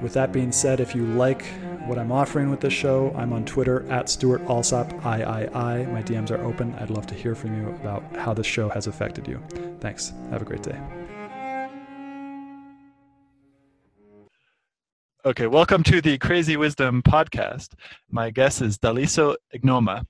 with 0.00 0.12
that 0.14 0.32
being 0.32 0.52
said, 0.52 0.80
if 0.80 0.94
you 0.94 1.04
like 1.04 1.44
what 1.86 1.98
I'm 1.98 2.12
offering 2.12 2.50
with 2.50 2.60
this 2.60 2.72
show, 2.72 3.12
I'm 3.16 3.32
on 3.32 3.44
Twitter 3.44 3.90
at 3.90 4.08
Stewart 4.08 4.42
Alsop 4.42 4.92
III. 4.92 5.46
My 5.52 6.02
DMs 6.02 6.30
are 6.30 6.42
open. 6.42 6.74
I'd 6.74 6.90
love 6.90 7.06
to 7.08 7.14
hear 7.14 7.34
from 7.34 7.58
you 7.60 7.68
about 7.70 8.02
how 8.16 8.34
this 8.34 8.46
show 8.46 8.68
has 8.70 8.86
affected 8.86 9.28
you. 9.28 9.42
Thanks. 9.80 10.12
Have 10.30 10.42
a 10.42 10.44
great 10.44 10.62
day. 10.62 10.80
Okay, 15.26 15.46
welcome 15.46 15.82
to 15.84 16.02
the 16.02 16.18
Crazy 16.18 16.56
Wisdom 16.56 17.02
podcast. 17.02 17.72
My 18.10 18.30
guest 18.30 18.60
is 18.60 18.78
Daliso 18.78 19.36
Ignoma. 19.54 20.04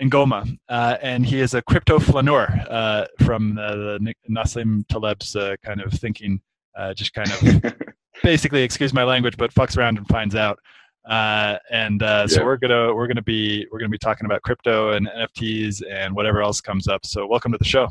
Ngoma, 0.00 0.56
uh, 0.68 0.96
and 1.02 1.26
he 1.26 1.40
is 1.40 1.54
a 1.54 1.62
crypto 1.62 1.98
flaneur 1.98 2.46
uh, 2.70 3.06
from 3.24 3.58
uh, 3.58 3.74
the 3.74 4.14
Nassim 4.30 4.86
Taleb's 4.86 5.34
uh, 5.34 5.56
kind 5.64 5.80
of 5.80 5.92
thinking, 5.92 6.40
uh, 6.76 6.94
just 6.94 7.12
kind 7.12 7.32
of 7.32 7.74
basically, 8.22 8.62
excuse 8.62 8.92
my 8.92 9.04
language, 9.04 9.36
but 9.36 9.52
fucks 9.52 9.76
around 9.76 9.98
and 9.98 10.06
finds 10.08 10.34
out. 10.34 10.58
Uh, 11.08 11.56
and 11.70 12.02
uh, 12.02 12.26
so 12.28 12.44
we're 12.44 12.58
gonna 12.58 12.94
we're 12.94 13.06
gonna 13.06 13.22
be 13.22 13.66
we're 13.72 13.78
gonna 13.78 13.88
be 13.88 13.98
talking 13.98 14.26
about 14.26 14.42
crypto 14.42 14.92
and 14.92 15.08
NFTs 15.08 15.82
and 15.90 16.14
whatever 16.14 16.42
else 16.42 16.60
comes 16.60 16.86
up. 16.86 17.06
So 17.06 17.26
welcome 17.26 17.50
to 17.52 17.58
the 17.58 17.64
show. 17.64 17.88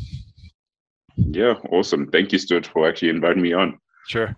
Yeah, 1.15 1.53
awesome. 1.71 2.11
Thank 2.11 2.31
you, 2.31 2.37
Stewart, 2.37 2.67
for 2.67 2.87
actually 2.87 3.09
inviting 3.09 3.41
me 3.41 3.53
on. 3.53 3.79
Sure. 4.07 4.35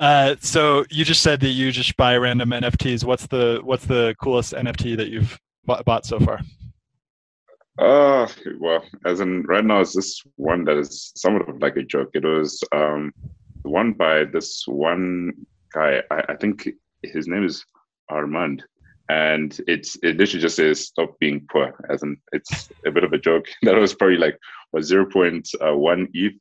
Uh, 0.00 0.34
so 0.40 0.84
you 0.90 1.04
just 1.04 1.22
said 1.22 1.40
that 1.40 1.50
you 1.50 1.70
just 1.70 1.96
buy 1.96 2.16
random 2.16 2.50
NFTs. 2.50 3.04
What's 3.04 3.26
the 3.26 3.60
what's 3.62 3.86
the 3.86 4.16
coolest 4.20 4.52
NFT 4.52 4.96
that 4.96 5.08
you've 5.08 5.38
bought 5.64 6.04
so 6.04 6.18
far? 6.18 6.40
Uh, 7.78 8.26
well, 8.58 8.82
as 9.06 9.20
in 9.20 9.42
right 9.42 9.64
now, 9.64 9.80
it's 9.80 9.94
this 9.94 10.20
one 10.34 10.64
that 10.64 10.76
is 10.76 11.12
somewhat 11.14 11.48
of 11.48 11.62
like 11.62 11.76
a 11.76 11.82
joke. 11.84 12.10
It 12.14 12.24
was 12.24 12.62
um, 12.72 13.12
one 13.62 13.92
by 13.92 14.24
this 14.24 14.64
one 14.66 15.32
guy. 15.72 16.02
I, 16.10 16.22
I 16.30 16.36
think 16.36 16.68
his 17.02 17.26
name 17.26 17.44
is 17.44 17.64
Armand, 18.08 18.64
and 19.08 19.58
it's 19.66 19.96
it 20.02 20.16
literally 20.16 20.42
just 20.42 20.56
says 20.56 20.86
"stop 20.86 21.18
being 21.18 21.46
poor." 21.50 21.74
As 21.90 22.02
in, 22.02 22.16
it's 22.32 22.68
a 22.86 22.90
bit 22.90 23.04
of 23.04 23.12
a 23.12 23.18
joke. 23.18 23.46
that 23.62 23.76
was 23.76 23.94
probably 23.94 24.18
like 24.18 24.38
was 24.72 24.86
zero 24.86 25.06
point 25.06 25.48
one 25.60 26.02
uh, 26.02 26.06
ETH, 26.14 26.34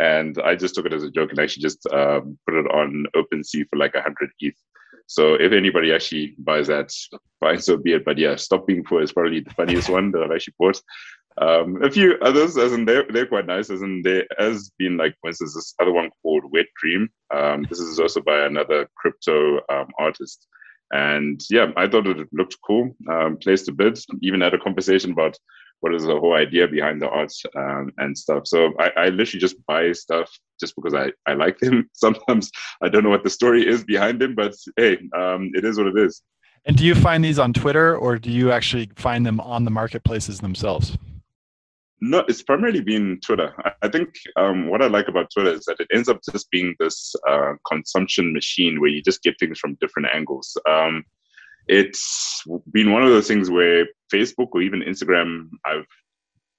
and 0.00 0.38
I 0.44 0.54
just 0.54 0.74
took 0.74 0.86
it 0.86 0.92
as 0.92 1.04
a 1.04 1.10
joke 1.10 1.30
and 1.30 1.38
actually 1.38 1.62
just 1.62 1.86
um, 1.92 2.38
put 2.46 2.58
it 2.58 2.70
on 2.72 3.06
OpenSea 3.16 3.68
for 3.68 3.76
like 3.76 3.94
a 3.94 4.02
hundred 4.02 4.30
ETH. 4.40 4.56
So 5.06 5.34
if 5.34 5.52
anybody 5.52 5.92
actually 5.92 6.34
buys 6.38 6.66
that, 6.66 6.92
fine, 7.40 7.58
so 7.60 7.78
be 7.78 7.94
it. 7.94 8.04
But 8.04 8.18
yeah, 8.18 8.36
stop 8.36 8.66
being 8.66 8.84
poor 8.84 9.00
is 9.00 9.12
probably 9.12 9.40
the 9.40 9.54
funniest 9.54 9.88
one 9.88 10.10
that 10.12 10.22
I've 10.22 10.32
actually 10.32 10.54
bought. 10.58 10.80
Um, 11.40 11.82
a 11.82 11.90
few 11.90 12.16
others, 12.22 12.56
as 12.56 12.72
in 12.72 12.84
they're, 12.84 13.06
they're 13.10 13.26
quite 13.26 13.46
nice, 13.46 13.70
as 13.70 13.82
in 13.82 14.02
there 14.02 14.24
has 14.38 14.70
been 14.78 14.96
like, 14.96 15.14
for 15.20 15.28
instance, 15.28 15.54
this 15.54 15.74
other 15.80 15.92
one 15.92 16.10
called 16.22 16.44
Wet 16.52 16.66
Dream. 16.80 17.08
Um, 17.34 17.64
this 17.68 17.78
is 17.78 18.00
also 18.00 18.20
by 18.20 18.46
another 18.46 18.88
crypto 18.96 19.58
um, 19.68 19.88
artist. 19.98 20.46
And 20.90 21.40
yeah, 21.50 21.70
I 21.76 21.86
thought 21.86 22.06
it 22.06 22.28
looked 22.32 22.56
cool. 22.66 22.96
Um, 23.10 23.36
placed 23.36 23.68
a 23.68 23.72
bid, 23.72 23.98
even 24.22 24.40
had 24.40 24.54
a 24.54 24.58
conversation 24.58 25.12
about 25.12 25.36
what 25.80 25.94
is 25.94 26.04
the 26.04 26.18
whole 26.18 26.34
idea 26.34 26.66
behind 26.66 27.00
the 27.00 27.08
art 27.08 27.32
um, 27.56 27.92
and 27.98 28.16
stuff. 28.16 28.46
So 28.46 28.72
I, 28.80 28.90
I 28.96 29.08
literally 29.10 29.40
just 29.40 29.64
buy 29.66 29.92
stuff 29.92 30.28
just 30.58 30.74
because 30.74 30.94
I, 30.94 31.12
I 31.26 31.34
like 31.34 31.58
them. 31.58 31.88
Sometimes 31.92 32.50
I 32.82 32.88
don't 32.88 33.04
know 33.04 33.10
what 33.10 33.22
the 33.22 33.30
story 33.30 33.66
is 33.66 33.84
behind 33.84 34.20
them, 34.20 34.34
but 34.34 34.54
hey, 34.76 34.98
um, 35.16 35.50
it 35.54 35.64
is 35.64 35.78
what 35.78 35.86
it 35.86 35.98
is. 35.98 36.22
And 36.64 36.76
do 36.76 36.84
you 36.84 36.94
find 36.94 37.24
these 37.24 37.38
on 37.38 37.52
Twitter 37.52 37.96
or 37.96 38.18
do 38.18 38.30
you 38.30 38.50
actually 38.50 38.90
find 38.96 39.24
them 39.24 39.40
on 39.40 39.64
the 39.64 39.70
marketplaces 39.70 40.40
themselves? 40.40 40.98
No, 42.00 42.24
it's 42.28 42.42
primarily 42.42 42.80
been 42.80 43.18
Twitter. 43.24 43.52
I 43.82 43.88
think 43.88 44.10
um, 44.36 44.68
what 44.68 44.82
I 44.82 44.86
like 44.86 45.08
about 45.08 45.30
Twitter 45.32 45.52
is 45.52 45.64
that 45.64 45.80
it 45.80 45.88
ends 45.92 46.08
up 46.08 46.20
just 46.32 46.50
being 46.50 46.74
this 46.78 47.14
uh, 47.28 47.54
consumption 47.66 48.32
machine 48.32 48.80
where 48.80 48.90
you 48.90 49.02
just 49.02 49.22
get 49.22 49.38
things 49.40 49.58
from 49.58 49.76
different 49.80 50.08
angles. 50.14 50.56
Um, 50.68 51.04
it's 51.66 52.44
been 52.70 52.92
one 52.92 53.02
of 53.02 53.10
those 53.10 53.26
things 53.26 53.50
where 53.50 53.86
Facebook 54.12 54.48
or 54.52 54.62
even 54.62 54.82
Instagram, 54.82 55.48
I've 55.64 55.86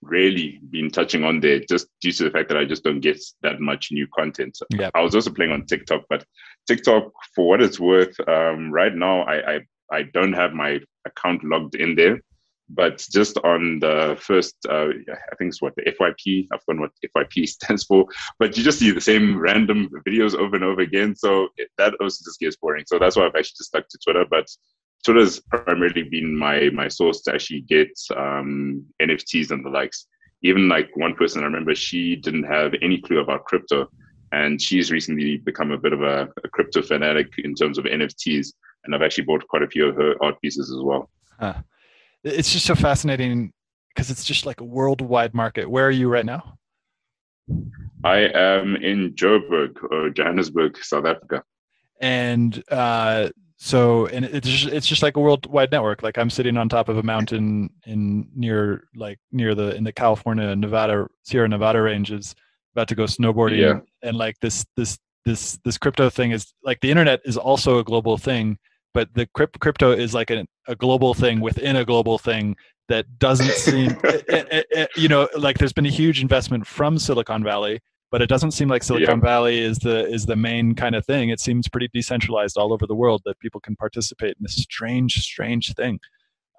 rarely 0.01 0.59
been 0.69 0.89
touching 0.89 1.23
on 1.23 1.39
there 1.39 1.61
just 1.69 1.88
due 2.01 2.11
to 2.11 2.25
the 2.25 2.31
fact 2.31 2.49
that 2.49 2.57
I 2.57 2.66
just 2.66 2.83
don't 2.83 2.99
get 2.99 3.19
that 3.41 3.59
much 3.59 3.89
new 3.91 4.07
content. 4.16 4.57
Yep. 4.72 4.91
I 4.94 5.01
was 5.01 5.16
also 5.16 5.31
playing 5.31 5.51
on 5.51 5.66
TikTok, 5.66 6.03
but 6.09 6.25
TikTok, 6.67 7.11
for 7.33 7.47
what 7.47 7.61
it's 7.61 7.79
worth, 7.79 8.16
um, 8.28 8.72
right 8.72 8.94
now 8.94 9.22
I, 9.22 9.55
I 9.55 9.59
I 9.91 10.03
don't 10.03 10.33
have 10.33 10.53
my 10.53 10.79
account 11.05 11.44
logged 11.44 11.75
in 11.75 11.95
there. 11.95 12.22
But 12.69 13.06
just 13.12 13.38
on 13.40 13.80
the 13.80 14.18
first, 14.22 14.56
uh, 14.69 14.90
I 14.90 15.35
think 15.38 15.50
it's 15.50 15.62
what 15.62 15.75
the 15.75 15.84
FYP. 15.84 16.47
I've 16.52 16.62
forgotten 16.62 16.81
what 16.81 16.91
FYP 17.16 17.47
stands 17.47 17.84
for. 17.84 18.06
But 18.38 18.56
you 18.56 18.63
just 18.63 18.80
see 18.80 18.91
the 18.91 19.02
same 19.02 19.40
random 19.40 19.90
videos 20.07 20.35
over 20.35 20.56
and 20.56 20.63
over 20.63 20.81
again. 20.81 21.16
So 21.16 21.50
it, 21.58 21.69
that 21.78 21.96
also 22.00 22.24
just 22.24 22.40
gets 22.40 22.58
boring. 22.58 22.85
So 22.88 23.00
that's 23.00 23.16
why 23.16 23.24
I've 23.25 23.35
actually 23.35 23.58
just 23.58 23.69
stuck 23.69 23.88
to 23.90 23.97
Twitter. 24.03 24.25
But 24.29 24.47
Twitter's 25.03 25.40
primarily 25.40 26.03
been 26.03 26.35
my 26.35 26.69
my 26.74 26.88
source 26.88 27.22
to 27.22 27.34
actually 27.34 27.62
get 27.62 27.90
um, 28.16 28.85
NFTs 29.02 29.52
and 29.52 29.66
the 29.66 29.69
likes. 29.69 30.08
Even 30.44 30.69
like 30.69 30.90
one 30.96 31.16
person 31.16 31.41
I 31.41 31.46
remember, 31.46 31.74
she 31.75 32.16
didn't 32.16 32.44
have 32.44 32.74
any 32.81 33.02
clue 33.02 33.19
about 33.19 33.46
crypto, 33.46 33.90
and 34.31 34.62
she's 34.62 34.91
recently 34.91 35.38
become 35.38 35.72
a 35.72 35.78
bit 35.78 35.94
of 35.94 36.02
a, 36.02 36.29
a 36.44 36.50
crypto 36.50 36.81
fanatic 36.81 37.28
in 37.40 37.56
terms 37.56 37.78
of 37.78 37.85
NFTs. 37.85 38.53
And 38.84 38.96
I've 38.96 39.02
actually 39.02 39.25
bought 39.25 39.47
quite 39.47 39.63
a 39.63 39.68
few 39.68 39.88
of 39.88 39.96
her 39.96 40.16
art 40.22 40.40
pieces 40.41 40.72
as 40.72 40.81
well. 40.81 41.09
It's 42.24 42.52
just 42.52 42.66
so 42.66 42.75
fascinating 42.75 43.52
because 43.90 44.12
it's 44.12 44.24
just 44.24 44.46
like 44.46 44.62
a 44.62 44.66
worldwide 44.66 45.34
market. 45.34 45.69
Where 45.69 45.85
are 45.85 45.91
you 45.91 46.09
right 46.09 46.25
now? 46.25 46.57
I 48.03 48.30
am 48.34 48.75
in 48.78 49.13
Joburg 49.13 49.78
or 49.91 50.09
Johannesburg, 50.09 50.78
South 50.84 51.06
Africa. 51.06 51.44
And 52.00 52.63
uh, 52.72 53.29
so, 53.58 54.06
and 54.08 54.24
it's 54.24 54.47
just, 54.47 54.74
it's 54.74 54.88
just 54.88 55.03
like 55.03 55.18
a 55.18 55.19
worldwide 55.19 55.72
network. 55.72 56.02
Like 56.02 56.18
I'm 56.18 56.29
sitting 56.29 56.56
on 56.56 56.69
top 56.69 56.88
of 56.88 56.97
a 56.97 57.03
mountain 57.03 57.69
in 57.85 58.29
near 58.34 58.85
like 58.96 59.19
near 59.31 59.53
the 59.53 59.75
in 59.75 59.84
the 59.84 59.91
California 59.91 60.56
Nevada 60.56 61.08
Sierra 61.24 61.50
Nevada 61.50 61.81
ranges, 61.81 62.35
about 62.74 62.88
to 62.88 62.96
go 62.96 63.03
snowboarding, 63.03 63.59
yeah. 63.59 63.79
and 64.08 64.18
like 64.18 64.40
this 64.40 64.66
this 64.78 64.97
this 65.25 65.59
this 65.66 65.78
crypto 65.78 66.09
thing 66.09 66.31
is 66.31 66.53
like 66.63 66.79
the 66.79 66.90
internet 66.90 67.19
is 67.25 67.35
also 67.35 67.79
a 67.79 67.84
global 67.84 68.18
thing 68.18 68.58
but 68.94 69.09
the 69.13 69.27
crypto 69.33 69.91
is 69.91 70.13
like 70.13 70.31
a, 70.31 70.45
a 70.67 70.75
global 70.75 71.13
thing 71.13 71.39
within 71.39 71.75
a 71.75 71.85
global 71.85 72.17
thing 72.17 72.55
that 72.88 73.05
doesn't 73.19 73.51
seem 73.51 73.91
it, 74.03 74.25
it, 74.27 74.67
it, 74.72 74.90
you 74.96 75.08
know 75.08 75.28
like 75.37 75.58
there's 75.58 75.73
been 75.73 75.85
a 75.85 75.91
huge 75.91 76.22
investment 76.22 76.66
from 76.66 76.97
silicon 76.97 77.43
valley 77.43 77.79
but 78.11 78.22
it 78.22 78.28
doesn't 78.28 78.52
seem 78.52 78.67
like 78.67 78.84
silicon 78.84 79.19
yeah. 79.19 79.25
valley 79.25 79.59
is 79.59 79.78
the 79.79 80.08
is 80.08 80.25
the 80.25 80.35
main 80.35 80.73
kind 80.73 80.96
of 80.96 81.05
thing. 81.05 81.29
It 81.29 81.40
seems 81.40 81.67
pretty 81.67 81.90
decentralized 81.93 82.58
all 82.58 82.73
over 82.73 82.87
the 82.87 82.96
world 82.96 83.22
that 83.25 83.40
people 83.40 83.61
can 83.61 83.75
participate 83.75 84.29
in 84.29 84.41
this 84.41 84.55
strange 84.55 85.14
strange 85.22 85.73
thing. 85.75 85.99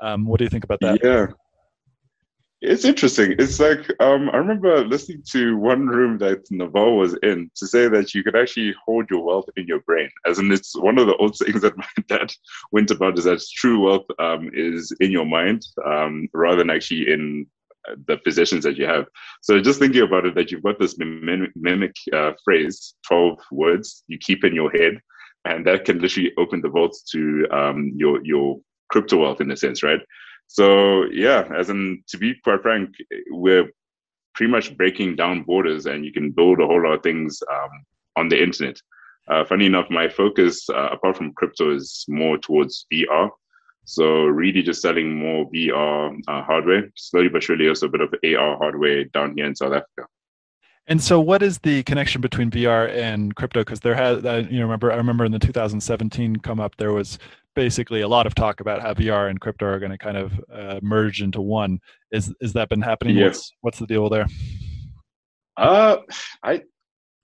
Um, 0.01 0.27
what 0.27 0.39
do 0.39 0.45
you 0.45 0.51
think 0.51 0.65
about 0.65 0.79
that? 0.81 1.01
Yeah 1.03 1.27
it's 2.63 2.85
interesting. 2.85 3.35
It's 3.39 3.59
like 3.59 3.91
um, 4.01 4.29
I 4.31 4.37
remember 4.37 4.85
listening 4.85 5.23
to 5.33 5.57
one 5.57 5.87
room 5.87 6.19
that 6.19 6.51
Naval 6.51 6.99
was 6.99 7.17
in 7.23 7.51
to 7.57 7.67
say 7.67 7.89
that 7.89 8.15
you 8.15 8.23
could 8.23 8.37
actually 8.37 8.75
hold 8.85 9.09
your 9.11 9.25
wealth 9.25 9.49
in 9.57 9.67
your 9.67 9.81
brain. 9.81 10.11
As 10.27 10.39
in, 10.39 10.53
it's 10.53 10.77
one 10.77 10.99
of 10.99 11.07
the 11.07 11.17
old 11.17 11.37
things 11.45 11.63
that 11.63 11.77
my 11.77 11.87
dad 12.09 12.33
went 12.71 12.91
about 12.91 13.19
is 13.19 13.25
that 13.25 13.43
true 13.55 13.87
wealth 13.87 14.07
um, 14.19 14.51
is 14.53 14.93
in 15.01 15.11
your 15.11 15.25
mind 15.25 15.63
um, 15.87 16.29
rather 16.35 16.59
than 16.59 16.71
actually 16.71 17.11
in 17.11 17.47
uh, 17.89 17.95
the 18.07 18.19
possessions 18.19 18.65
that 18.65 18.77
you 18.77 18.85
have. 18.85 19.07
So 19.41 19.59
just 19.61 19.79
thinking 19.79 20.03
about 20.03 20.27
it, 20.27 20.35
that 20.35 20.51
you've 20.51 20.63
got 20.63 20.79
this 20.79 20.99
mimic 20.99 21.95
uh, 22.13 22.33
phrase, 22.45 22.95
twelve 23.07 23.39
words 23.51 24.05
you 24.07 24.19
keep 24.19 24.45
in 24.45 24.55
your 24.55 24.71
head, 24.71 25.01
and 25.47 25.67
that 25.67 25.87
can 25.87 25.99
literally 25.99 26.33
open 26.37 26.61
the 26.61 26.69
vaults 26.69 27.03
to 27.13 27.47
um, 27.53 27.93
your 27.97 28.23
your 28.23 28.61
crypto 28.91 29.19
wealth 29.19 29.41
in 29.41 29.51
a 29.51 29.57
sense, 29.57 29.83
right? 29.83 30.01
So 30.53 31.05
yeah, 31.13 31.49
as 31.57 31.71
in 31.71 32.03
to 32.09 32.19
be 32.19 32.35
quite 32.43 32.61
frank, 32.63 32.97
we're 33.31 33.71
pretty 34.35 34.51
much 34.51 34.77
breaking 34.77 35.15
down 35.15 35.45
borders, 35.45 35.87
and 35.87 36.05
you 36.05 36.13
can 36.13 36.33
build 36.33 36.59
a 36.61 36.67
whole 36.67 36.83
lot 36.83 36.95
of 36.95 37.03
things 37.05 37.41
um, 37.49 37.71
on 38.17 38.29
the 38.29 38.43
internet. 38.43 38.77
Uh, 39.29 39.45
funny 39.45 39.67
enough, 39.67 39.89
my 39.91 40.09
focus, 40.09 40.69
uh, 40.69 40.89
apart 40.91 41.17
from 41.17 41.33
crypto, 41.35 41.73
is 41.73 42.05
more 42.09 42.37
towards 42.37 42.85
VR. 42.93 43.31
So 43.85 44.25
really 44.25 44.61
just 44.63 44.83
selling 44.83 45.15
more 45.15 45.49
VR 45.53 46.19
uh, 46.27 46.43
hardware, 46.43 46.91
slowly 46.97 47.29
but 47.29 47.45
surely 47.45 47.69
also 47.69 47.87
a 47.87 47.91
bit 47.91 48.01
of 48.01 48.13
AR 48.25 48.57
hardware 48.57 49.05
down 49.05 49.35
here 49.37 49.47
in 49.47 49.55
South 49.55 49.73
Africa. 49.73 50.09
And 50.89 51.01
so, 51.01 51.21
what 51.21 51.45
is 51.45 51.59
the 51.59 51.85
connection 51.85 52.21
between 52.21 52.51
VR 52.51 52.93
and 52.93 53.37
crypto? 53.37 53.61
Because 53.61 53.79
there 53.79 53.95
has, 53.95 54.25
uh, 54.25 54.45
you 54.51 54.59
know, 54.59 54.65
remember 54.65 54.91
I 54.91 54.97
remember 54.97 55.25
in 55.25 55.31
the 55.31 55.39
2017 55.39 56.37
come 56.37 56.59
up, 56.59 56.75
there 56.79 56.93
was 56.93 57.21
basically 57.55 58.01
a 58.01 58.09
lot 58.09 58.27
of 58.27 58.35
talk 58.35 58.61
about 58.61 58.81
how 58.81 58.95
VR 58.95 59.29
and 59.29 59.41
crypto 59.41 59.67
are 59.67 59.79
going 59.79 59.93
to 59.93 59.99
kind 59.99 60.17
of 60.17 60.33
uh, 60.53 60.81
merge 60.83 61.23
into 61.23 61.41
one. 61.41 61.81
Is 62.13 62.33
is 62.41 62.53
that 62.55 62.69
been 62.69 62.83
happening? 62.83 63.17
Yeah. 63.17 63.27
What's 63.27 63.53
what's 63.61 63.79
the 63.79 63.87
deal 63.87 64.09
there? 64.09 64.27
Uh, 65.57 65.99
I 66.43 66.63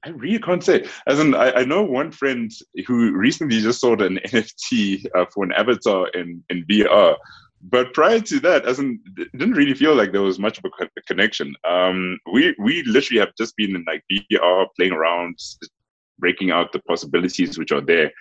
I 0.04 0.10
really 0.10 0.38
can't 0.38 0.62
say. 0.62 0.86
As 1.08 1.18
in, 1.18 1.34
I, 1.34 1.50
I 1.52 1.64
know 1.64 1.82
one 1.82 2.12
friend 2.12 2.50
who 2.86 3.12
recently 3.12 3.60
just 3.60 3.80
sold 3.80 4.00
an 4.02 4.20
NFT 4.26 5.04
uh, 5.14 5.26
for 5.34 5.44
an 5.44 5.52
avatar 5.52 6.08
in, 6.08 6.42
in 6.48 6.64
VR. 6.66 7.16
But 7.62 7.92
prior 7.92 8.20
to 8.20 8.40
that, 8.40 8.66
as 8.66 8.78
in, 8.78 9.00
it 9.16 9.32
didn't 9.36 9.54
really 9.54 9.74
feel 9.74 9.96
like 9.96 10.12
there 10.12 10.22
was 10.22 10.38
much 10.38 10.58
of 10.58 10.64
a 10.64 11.00
connection. 11.08 11.54
Um, 11.68 12.18
we 12.32 12.54
we 12.58 12.84
literally 12.84 13.18
have 13.18 13.34
just 13.36 13.56
been 13.56 13.74
in 13.74 13.84
like 13.86 14.04
VR, 14.12 14.66
playing 14.76 14.92
around, 14.92 15.38
breaking 16.18 16.52
out 16.52 16.70
the 16.72 16.80
possibilities 16.80 17.58
which 17.58 17.72
are 17.72 17.80
there, 17.80 18.12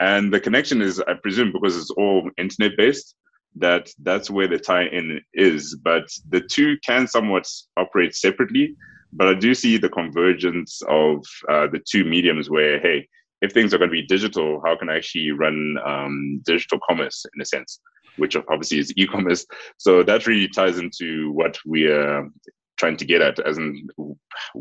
and 0.00 0.32
the 0.32 0.40
connection 0.40 0.82
is, 0.82 1.00
I 1.00 1.14
presume, 1.14 1.52
because 1.52 1.76
it's 1.76 1.90
all 1.90 2.30
internet 2.38 2.72
based. 2.76 3.14
That 3.56 3.90
that's 4.02 4.30
where 4.30 4.46
the 4.46 4.58
tie-in 4.58 5.20
is, 5.34 5.76
but 5.82 6.08
the 6.28 6.40
two 6.40 6.78
can 6.86 7.08
somewhat 7.08 7.48
operate 7.76 8.14
separately 8.14 8.76
but 9.12 9.28
I 9.28 9.34
do 9.34 9.54
see 9.54 9.76
the 9.76 9.88
convergence 9.88 10.82
of 10.88 11.24
uh, 11.48 11.66
the 11.66 11.80
two 11.84 12.04
mediums 12.04 12.48
where, 12.48 12.78
hey, 12.80 13.08
if 13.42 13.52
things 13.52 13.72
are 13.72 13.78
going 13.78 13.90
to 13.90 13.92
be 13.92 14.06
digital, 14.06 14.62
how 14.64 14.76
can 14.76 14.88
I 14.88 14.96
actually 14.96 15.30
run 15.32 15.76
um, 15.84 16.42
digital 16.44 16.78
commerce 16.86 17.24
in 17.34 17.40
a 17.40 17.44
sense, 17.44 17.80
which 18.16 18.36
obviously 18.36 18.78
is 18.78 18.92
e-commerce. 18.96 19.46
So 19.78 20.02
that 20.02 20.26
really 20.26 20.48
ties 20.48 20.78
into 20.78 21.32
what 21.32 21.58
we 21.66 21.86
are 21.86 22.28
trying 22.76 22.96
to 22.98 23.04
get 23.04 23.20
at, 23.20 23.38
as 23.40 23.58
in 23.58 23.88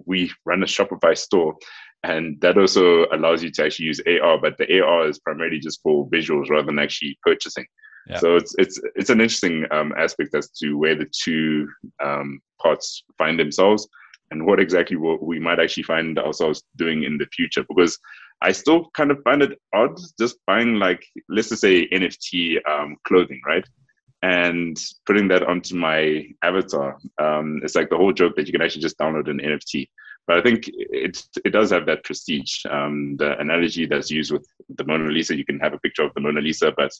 we 0.06 0.32
run 0.46 0.64
a 0.64 0.66
Shopify 0.66 1.18
store, 1.18 1.56
and 2.04 2.40
that 2.42 2.58
also 2.58 3.06
allows 3.12 3.44
you 3.44 3.52
to 3.52 3.66
actually 3.66 3.88
use 3.88 4.02
AR, 4.08 4.40
but 4.40 4.58
the 4.58 4.82
AR 4.82 5.08
is 5.08 5.20
primarily 5.20 5.60
just 5.60 5.82
for 5.84 6.08
visuals 6.10 6.50
rather 6.50 6.68
than 6.68 6.80
actually 6.80 7.18
purchasing. 7.24 7.66
Yeah. 8.08 8.18
So 8.20 8.36
it's 8.38 8.56
it's 8.58 8.80
it's 8.96 9.10
an 9.10 9.22
interesting 9.22 9.66
um, 9.72 9.94
aspect 9.98 10.34
as 10.34 10.50
to 10.62 10.78
where 10.78 10.96
the 10.96 11.10
two 11.12 11.68
um, 12.04 12.40
parts 12.62 13.04
find 13.18 13.40
themselves 13.40 13.88
and 14.32 14.46
what 14.46 14.60
exactly 14.60 14.98
we 14.98 15.40
might 15.40 15.60
actually 15.60 15.84
find 15.84 16.18
ourselves 16.18 16.64
doing 16.78 17.04
in 17.04 17.18
the 17.18 17.28
future 17.34 17.66
because 17.68 17.98
I 18.42 18.52
still 18.52 18.90
kind 18.96 19.12
of 19.12 19.22
find 19.24 19.42
it 19.42 19.60
odd 19.74 20.00
just 20.18 20.38
buying 20.48 20.76
like 20.76 21.06
let's 21.28 21.50
just 21.50 21.62
say 21.62 21.88
NFT 21.90 22.58
um, 22.70 22.96
clothing, 23.06 23.42
right? 23.46 23.66
And 24.22 24.78
putting 25.06 25.28
that 25.30 25.44
onto 25.44 25.76
my 25.76 26.26
avatar. 26.44 26.98
Um, 27.22 27.62
it's 27.64 27.76
like 27.76 27.90
the 27.90 27.98
whole 27.98 28.14
joke 28.14 28.36
that 28.36 28.48
you 28.48 28.52
can 28.54 28.62
actually 28.62 28.82
just 28.82 28.98
download 28.98 29.30
an 29.30 29.40
NFT. 29.40 29.88
But 30.28 30.38
I 30.38 30.42
think 30.42 30.66
it 30.68 31.22
it 31.44 31.50
does 31.50 31.72
have 31.72 31.86
that 31.88 32.04
prestige. 32.04 32.66
Um, 32.70 33.18
the 33.18 33.38
analogy 33.40 33.86
that's 33.86 34.12
used 34.12 34.32
with 34.32 34.48
the 34.70 34.84
Mona 34.86 35.10
Lisa, 35.10 35.36
you 35.36 35.46
can 35.46 35.60
have 35.60 35.74
a 35.74 35.80
picture 35.80 36.04
of 36.04 36.14
the 36.14 36.22
Mona 36.22 36.42
Lisa, 36.42 36.72
but 36.76 36.92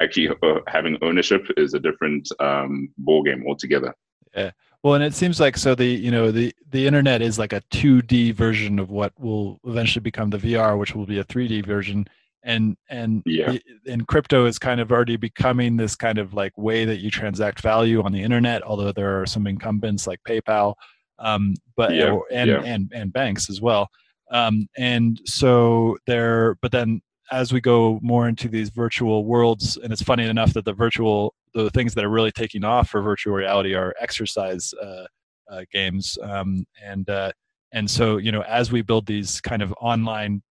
actually 0.00 0.28
uh, 0.28 0.60
having 0.66 0.96
ownership 1.02 1.46
is 1.56 1.74
a 1.74 1.78
different 1.78 2.28
um, 2.40 2.88
ball 2.98 3.22
game 3.22 3.44
altogether. 3.46 3.94
Yeah. 4.34 4.52
Well, 4.82 4.94
and 4.94 5.02
it 5.02 5.14
seems 5.14 5.40
like 5.40 5.56
so 5.56 5.74
the 5.74 5.86
you 5.86 6.10
know 6.10 6.30
the 6.30 6.54
the 6.70 6.86
internet 6.86 7.20
is 7.20 7.38
like 7.38 7.52
a 7.52 7.62
2D 7.72 8.34
version 8.34 8.78
of 8.78 8.90
what 8.90 9.12
will 9.18 9.58
eventually 9.64 10.02
become 10.02 10.30
the 10.30 10.38
VR, 10.38 10.78
which 10.78 10.94
will 10.94 11.06
be 11.06 11.18
a 11.18 11.24
3D 11.24 11.66
version, 11.66 12.06
and 12.44 12.76
and 12.88 13.22
yeah. 13.26 13.58
and 13.86 14.06
crypto 14.06 14.46
is 14.46 14.58
kind 14.58 14.80
of 14.80 14.92
already 14.92 15.16
becoming 15.16 15.76
this 15.76 15.96
kind 15.96 16.18
of 16.18 16.32
like 16.32 16.56
way 16.56 16.84
that 16.84 16.98
you 16.98 17.10
transact 17.10 17.60
value 17.60 18.02
on 18.02 18.12
the 18.12 18.22
internet. 18.22 18.62
Although 18.62 18.92
there 18.92 19.20
are 19.20 19.26
some 19.26 19.48
incumbents 19.48 20.06
like 20.06 20.20
PayPal, 20.26 20.74
um, 21.18 21.54
but 21.76 21.92
yeah. 21.94 22.18
and, 22.30 22.50
yeah. 22.50 22.62
and 22.64 22.92
and 22.94 23.12
banks 23.12 23.50
as 23.50 23.60
well. 23.60 23.88
Um, 24.30 24.68
and 24.76 25.20
so 25.24 25.96
there, 26.06 26.56
but 26.60 26.72
then 26.72 27.00
as 27.30 27.52
we 27.52 27.60
go 27.60 27.98
more 28.02 28.28
into 28.28 28.48
these 28.48 28.70
virtual 28.70 29.24
worlds, 29.24 29.76
and 29.76 29.92
it's 29.92 30.02
funny 30.02 30.26
enough 30.26 30.52
that 30.54 30.64
the 30.64 30.72
virtual 30.72 31.34
the 31.54 31.70
things 31.70 31.94
that 31.94 32.04
are 32.04 32.10
really 32.10 32.30
taking 32.30 32.64
off 32.64 32.90
for 32.90 33.02
virtual 33.02 33.34
reality 33.34 33.74
are 33.74 33.94
exercise 34.00 34.72
uh, 34.82 35.04
uh, 35.50 35.62
games, 35.72 36.18
um, 36.22 36.64
and 36.82 37.08
uh, 37.08 37.32
and 37.72 37.90
so 37.90 38.16
you 38.16 38.32
know 38.32 38.42
as 38.42 38.70
we 38.72 38.82
build 38.82 39.06
these 39.06 39.40
kind 39.40 39.62
of 39.62 39.72
online 39.80 40.42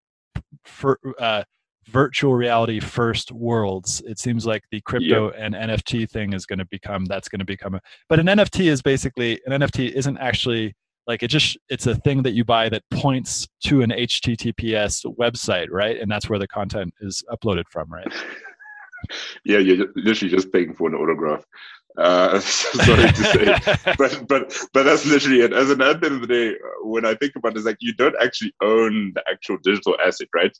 for, 0.66 1.00
uh, 1.20 1.44
virtual 1.88 2.34
reality 2.34 2.80
first 2.80 3.32
worlds, 3.32 4.02
it 4.06 4.20
seems 4.20 4.46
like 4.46 4.64
the 4.72 4.82
crypto 4.82 5.32
yep. 5.32 5.36
and 5.38 5.56
NFT 5.56 6.10
thing 6.10 6.34
is 6.34 6.46
going 6.46 6.60
to 6.60 6.66
become 6.66 7.06
that's 7.06 7.30
going 7.30 7.40
to 7.40 7.46
become 7.46 7.76
a. 7.76 7.82
But 8.10 8.20
an 8.20 8.28
NFT 8.28 8.70
is 8.70 8.82
basically 8.82 9.40
an 9.46 9.62
NFT 9.62 9.92
isn't 9.92 10.18
actually 10.18 10.76
like 11.08 11.24
it 11.24 11.30
just 11.30 11.58
it's 11.70 11.88
a 11.88 11.96
thing 11.96 12.22
that 12.24 12.34
you 12.34 12.44
buy 12.44 12.70
that 12.70 12.84
points 12.92 13.48
to 13.64 13.82
an 13.82 13.92
https 13.92 15.06
website 15.18 15.68
right 15.72 16.00
and 16.00 16.12
that's 16.12 16.30
where 16.30 16.38
the 16.38 16.48
content 16.48 16.94
is 17.00 17.24
uploaded 17.32 17.64
from 17.70 17.90
right 17.90 18.14
yeah 19.46 19.58
you're 19.58 19.88
literally 19.96 20.30
just 20.30 20.52
paying 20.52 20.74
for 20.74 20.90
an 20.90 20.96
autograph 20.96 21.44
uh, 21.98 22.40
sorry 22.42 23.12
to 23.12 23.24
say, 23.24 23.76
but 23.98 24.28
but 24.28 24.56
but 24.74 24.84
that's 24.84 25.06
literally 25.06 25.42
it. 25.42 25.52
As 25.52 25.72
an 25.72 25.82
at 25.82 26.00
the 26.00 26.08
end 26.08 26.16
of 26.16 26.22
the 26.22 26.28
day, 26.28 26.56
when 26.84 27.06
I 27.06 27.16
think 27.16 27.36
about 27.36 27.54
it, 27.54 27.58
it's 27.58 27.66
like 27.66 27.78
you 27.80 27.94
don't 27.94 28.16
actually 28.22 28.54
own 28.62 29.14
the 29.16 29.24
actual 29.28 29.58
digital 29.64 29.98
asset, 30.06 30.28
right? 30.34 30.56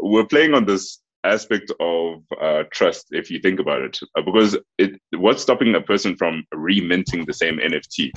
We're 0.00 0.26
playing 0.26 0.54
on 0.54 0.64
this 0.64 0.98
aspect 1.24 1.72
of 1.80 2.22
uh, 2.40 2.64
trust, 2.72 3.06
if 3.10 3.30
you 3.30 3.40
think 3.40 3.60
about 3.60 3.82
it, 3.82 3.98
uh, 4.16 4.22
because 4.22 4.56
it 4.78 5.00
what's 5.16 5.42
stopping 5.42 5.74
a 5.74 5.80
person 5.80 6.16
from 6.16 6.44
reminting 6.52 7.24
the 7.24 7.34
same 7.34 7.58
NFT 7.58 8.12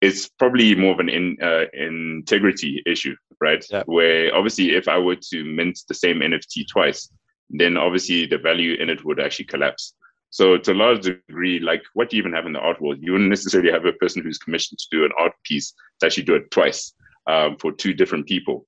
it's 0.00 0.28
probably 0.28 0.74
more 0.74 0.92
of 0.92 1.00
an 1.00 1.08
in, 1.08 1.36
uh, 1.42 1.64
integrity 1.72 2.82
issue, 2.86 3.14
right? 3.40 3.64
Yeah. 3.70 3.82
Where 3.86 4.34
obviously, 4.34 4.74
if 4.74 4.88
I 4.88 4.98
were 4.98 5.16
to 5.16 5.44
mint 5.44 5.78
the 5.88 5.94
same 5.94 6.20
NFT 6.20 6.66
twice, 6.70 7.10
then 7.50 7.76
obviously 7.76 8.26
the 8.26 8.38
value 8.38 8.74
in 8.74 8.90
it 8.90 9.04
would 9.04 9.20
actually 9.20 9.46
collapse. 9.46 9.94
So, 10.30 10.58
to 10.58 10.72
a 10.72 10.74
large 10.74 11.02
degree, 11.02 11.60
like 11.60 11.82
what 11.94 12.10
do 12.10 12.16
you 12.16 12.22
even 12.22 12.34
have 12.34 12.46
in 12.46 12.52
the 12.52 12.58
art 12.58 12.80
world, 12.80 12.98
you 13.00 13.12
wouldn't 13.12 13.30
necessarily 13.30 13.72
have 13.72 13.86
a 13.86 13.92
person 13.92 14.22
who's 14.22 14.38
commissioned 14.38 14.78
to 14.78 14.86
do 14.90 15.04
an 15.04 15.12
art 15.18 15.32
piece 15.44 15.72
to 16.00 16.06
actually 16.06 16.24
do 16.24 16.34
it 16.34 16.50
twice 16.50 16.92
um, 17.26 17.56
for 17.58 17.72
two 17.72 17.94
different 17.94 18.26
people. 18.26 18.66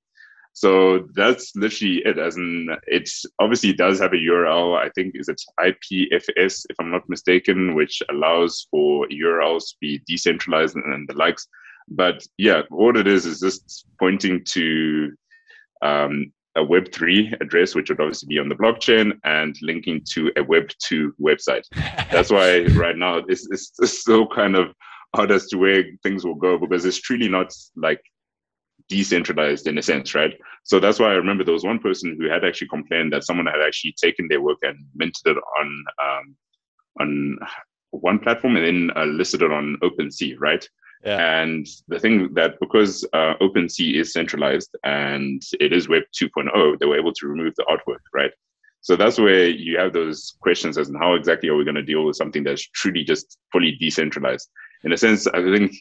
So 0.59 1.07
that's 1.15 1.55
literally 1.55 2.03
it. 2.05 2.19
As 2.19 2.37
in, 2.37 2.69
it 2.89 3.09
obviously 3.39 3.73
does 3.73 4.01
have 4.01 4.13
a 4.13 4.17
URL. 4.17 4.77
I 4.77 4.91
think 4.91 5.15
is 5.15 5.29
it 5.29 5.41
IPFS, 5.61 6.67
if 6.69 6.77
I'm 6.81 6.91
not 6.91 7.09
mistaken, 7.09 7.77
which 7.77 8.03
allows 8.11 8.67
for 8.69 9.07
URLs 9.07 9.69
to 9.69 9.77
be 9.81 10.03
decentralized 10.09 10.75
and, 10.75 11.09
the 11.09 11.15
likes. 11.15 11.47
But 11.87 12.27
yeah, 12.39 12.63
what 12.71 12.97
it 12.97 13.07
is 13.07 13.25
is 13.25 13.39
just 13.39 13.87
pointing 14.01 14.43
to 14.47 15.13
um, 15.81 16.33
a 16.57 16.61
Web3 16.61 17.41
address, 17.41 17.77
which 17.77 17.89
would 17.89 18.01
obviously 18.01 18.27
be 18.27 18.41
on 18.41 18.49
the 18.49 18.57
blockchain, 18.57 19.13
and 19.23 19.57
linking 19.63 20.03
to 20.15 20.27
a 20.37 20.43
Web2 20.43 21.11
website. 21.21 21.63
That's 22.11 22.31
why 22.33 22.63
right 22.75 22.97
now 22.97 23.23
it's, 23.29 23.47
it's 23.49 24.03
so 24.03 24.27
kind 24.27 24.57
of 24.57 24.75
hard 25.15 25.31
as 25.31 25.47
to 25.47 25.57
where 25.57 25.85
things 26.03 26.25
will 26.25 26.35
go 26.35 26.59
because 26.59 26.85
it's 26.85 27.01
truly 27.01 27.29
not 27.29 27.55
like 27.77 28.01
decentralized 28.89 29.67
in 29.67 29.79
a 29.79 29.83
sense, 29.83 30.15
right? 30.15 30.39
So 30.65 30.81
that's 30.81 30.99
why 30.99 31.09
I 31.09 31.15
remember 31.15 31.45
there 31.45 31.55
was 31.55 31.65
one 31.65 31.79
person 31.79 32.17
who 32.19 32.29
had 32.29 32.45
actually 32.45 32.69
complained 32.69 33.13
that 33.13 33.25
someone 33.25 33.47
had 33.47 33.61
actually 33.61 33.95
taken 34.01 34.29
their 34.29 34.41
work 34.41 34.59
and 34.63 34.79
minted 34.95 35.27
it 35.27 35.37
on 35.59 35.85
um, 36.03 36.37
on 37.01 37.39
one 37.91 38.19
platform 38.19 38.57
and 38.57 38.65
then 38.67 38.97
uh, 38.97 39.05
listed 39.05 39.43
it 39.43 39.53
on 39.53 39.77
OpenSea, 39.83 40.37
right? 40.39 40.69
Yeah. 41.05 41.43
And 41.43 41.67
the 41.87 42.01
thing 42.01 42.35
that 42.35 42.59
because 42.61 43.07
uh, 43.13 43.35
OpenSea 43.41 44.01
is 44.01 44.13
centralized 44.13 44.77
and 44.85 45.41
it 45.61 45.73
is 45.73 45.89
Web 45.89 46.03
2.0, 46.21 46.79
they 46.79 46.87
were 46.87 46.99
able 46.99 47.13
to 47.13 47.29
remove 47.29 47.55
the 47.57 47.65
artwork, 47.65 48.01
right? 48.13 48.33
So 48.81 48.97
that's 48.97 49.19
where 49.19 49.49
you 49.49 49.79
have 49.79 49.93
those 49.93 50.37
questions 50.41 50.79
as 50.79 50.89
to 50.89 50.99
how 50.99 51.15
exactly 51.15 51.49
are 51.49 51.57
we 51.57 51.65
going 51.65 51.75
to 51.75 51.83
deal 51.83 52.05
with 52.05 52.17
something 52.17 52.45
that's 52.45 52.67
truly 52.71 53.05
just 53.05 53.39
fully 53.53 53.73
decentralized. 53.73 54.49
In 54.85 54.93
a 54.93 54.97
sense, 54.97 55.27
I 55.27 55.43
think 55.43 55.73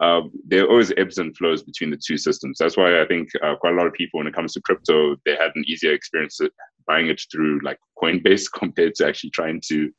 uh, 0.00 0.22
there 0.46 0.64
are 0.64 0.68
always 0.68 0.92
ebbs 0.96 1.18
and 1.18 1.36
flows 1.36 1.62
between 1.62 1.90
the 1.90 2.00
two 2.04 2.16
systems. 2.16 2.58
That's 2.58 2.76
why 2.76 3.00
I 3.00 3.06
think 3.06 3.30
uh, 3.42 3.56
quite 3.56 3.74
a 3.74 3.76
lot 3.76 3.86
of 3.86 3.92
people, 3.94 4.18
when 4.18 4.26
it 4.26 4.34
comes 4.34 4.52
to 4.52 4.60
crypto, 4.60 5.16
they 5.24 5.32
had 5.32 5.50
an 5.54 5.64
easier 5.66 5.92
experience 5.92 6.40
buying 6.86 7.08
it 7.08 7.20
through 7.30 7.60
like 7.62 7.78
Coinbase 8.00 8.46
compared 8.54 8.94
to 8.96 9.06
actually 9.06 9.30
trying 9.30 9.60
to 9.68 9.90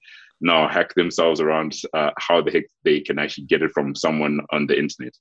now 0.41 0.68
hack 0.70 0.94
themselves 0.96 1.41
around 1.41 1.74
uh, 1.94 2.12
how 2.18 2.41
the 2.41 2.51
heck 2.51 2.63
they 2.86 3.01
can 3.01 3.20
actually 3.20 3.46
get 3.46 3.62
it 3.62 3.72
from 3.72 3.94
someone 3.94 4.39
on 4.51 4.68
the 4.68 4.77
internet. 4.77 5.13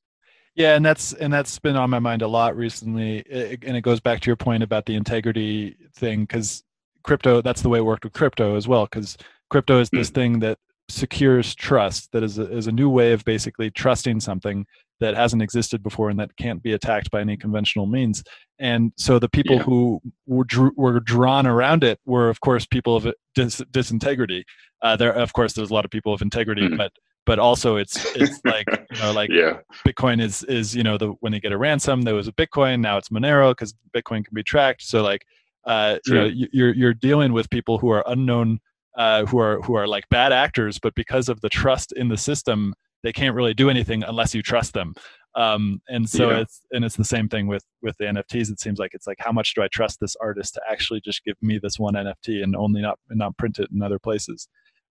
Yeah, 0.55 0.75
and 0.75 0.85
that's 0.85 1.13
and 1.13 1.33
that's 1.33 1.59
been 1.59 1.77
on 1.77 1.91
my 1.91 1.99
mind 1.99 2.23
a 2.23 2.29
lot 2.29 2.57
recently, 2.57 3.19
it, 3.21 3.63
and 3.65 3.77
it 3.77 3.83
goes 3.83 4.01
back 4.01 4.21
to 4.21 4.27
your 4.27 4.37
point 4.37 4.63
about 4.63 4.87
the 4.87 4.95
integrity 4.95 5.77
thing 5.97 6.23
because 6.23 6.65
crypto. 7.05 7.43
That's 7.43 7.63
the 7.63 7.69
way 7.69 7.79
it 7.79 7.85
worked 7.85 8.05
with 8.05 8.13
crypto 8.13 8.57
as 8.57 8.67
well 8.67 8.87
because 8.87 9.17
crypto 9.51 9.81
is 9.81 9.91
this 9.91 10.11
mm. 10.11 10.15
thing 10.15 10.39
that 10.41 10.59
secures 10.89 11.55
trust 11.55 12.11
that 12.13 12.23
is 12.23 12.39
a, 12.39 12.51
is 12.51 12.67
a 12.67 12.73
new 12.73 12.89
way 12.89 13.13
of 13.13 13.25
basically 13.25 13.71
trusting 13.71 14.21
something 14.21 14.67
that 15.01 15.15
hasn't 15.15 15.43
existed 15.43 15.83
before 15.83 16.11
and 16.11 16.19
that 16.19 16.37
can't 16.37 16.63
be 16.63 16.73
attacked 16.73 17.11
by 17.11 17.21
any 17.21 17.37
conventional 17.37 17.87
means. 17.87 18.25
And 18.59 18.93
so 18.97 19.19
the 19.19 19.29
people 19.29 19.57
yeah. 19.57 19.63
who 19.63 20.01
were, 20.27 20.45
drew, 20.45 20.73
were 20.77 20.99
drawn 21.01 21.47
around 21.47 21.85
it 21.85 22.01
were, 22.05 22.29
of 22.29 22.41
course, 22.41 22.67
people 22.67 22.97
of 22.97 23.07
dis, 23.35 23.63
disintegrity. 23.71 24.45
Uh, 24.83 24.97
there, 24.97 25.13
of 25.13 25.33
course, 25.33 25.53
there's 25.53 25.71
a 25.71 25.75
lot 25.75 25.85
of 25.85 25.91
people 25.91 26.13
of 26.13 26.23
integrity, 26.23 26.63
mm-hmm. 26.63 26.77
but 26.77 26.93
but 27.27 27.39
also 27.39 27.77
it's 27.77 28.07
it's 28.17 28.41
like 28.45 28.67
you 28.91 28.99
know 29.01 29.13
like 29.13 29.31
yeah. 29.31 29.59
Bitcoin 29.87 30.21
is 30.21 30.43
is 30.45 30.75
you 30.75 30.83
know 30.83 30.97
the 30.97 31.09
when 31.21 31.31
they 31.31 31.41
get 31.41 31.53
a 31.53 31.59
ransom 31.59 32.03
there 32.03 32.15
was 32.15 32.27
a 32.27 32.33
Bitcoin 32.33 32.81
now 32.81 32.97
it's 32.97 33.11
Monero 33.11 33.51
because 33.51 33.75
Bitcoin 33.95 34.25
can 34.25 34.35
be 34.35 34.43
tracked. 34.43 34.83
So 34.83 35.03
like 35.03 35.27
uh, 35.67 35.99
you 36.07 36.15
know 36.15 36.31
you're 36.53 36.75
you're 36.75 36.95
dealing 36.95 37.33
with 37.33 37.51
people 37.51 37.79
who 37.79 37.91
are 37.91 38.03
unknown 38.07 38.61
uh, 38.99 39.25
who 39.27 39.39
are 39.39 39.63
who 39.63 39.75
are 39.75 39.87
like 39.87 40.05
bad 40.11 40.33
actors, 40.33 40.79
but 40.79 40.95
because 40.95 41.29
of 41.29 41.41
the 41.41 41.49
trust 41.49 41.93
in 41.93 42.09
the 42.09 42.17
system, 42.17 42.75
they 43.03 43.13
can't 43.13 43.35
really 43.35 43.55
do 43.55 43.71
anything 43.71 44.03
unless 44.03 44.35
you 44.35 44.43
trust 44.43 44.75
them. 44.75 44.93
Um, 45.37 45.81
and 45.89 46.09
so 46.09 46.31
yeah. 46.31 46.41
it's 46.41 46.63
and 46.73 46.85
it's 46.85 46.97
the 46.97 47.05
same 47.05 47.29
thing 47.29 47.47
with 47.47 47.65
with 47.81 47.97
the 47.99 48.07
NFTs. 48.07 48.51
It 48.51 48.61
seems 48.61 48.81
like 48.81 48.93
it's 48.95 49.07
like 49.07 49.19
how 49.21 49.31
much 49.31 49.55
do 49.55 49.63
I 49.63 49.69
trust 49.69 50.01
this 50.01 50.17
artist 50.17 50.55
to 50.55 50.63
actually 50.69 51.01
just 51.01 51.25
give 51.25 51.37
me 51.41 51.61
this 51.63 51.79
one 51.79 51.95
NFT 51.95 52.43
and 52.43 52.57
only 52.57 52.83
not 52.83 52.99
and 53.09 53.19
not 53.21 53.37
print 53.39 53.61
it 53.61 53.69
in 53.73 53.83
other 53.83 54.01
places. 54.01 54.49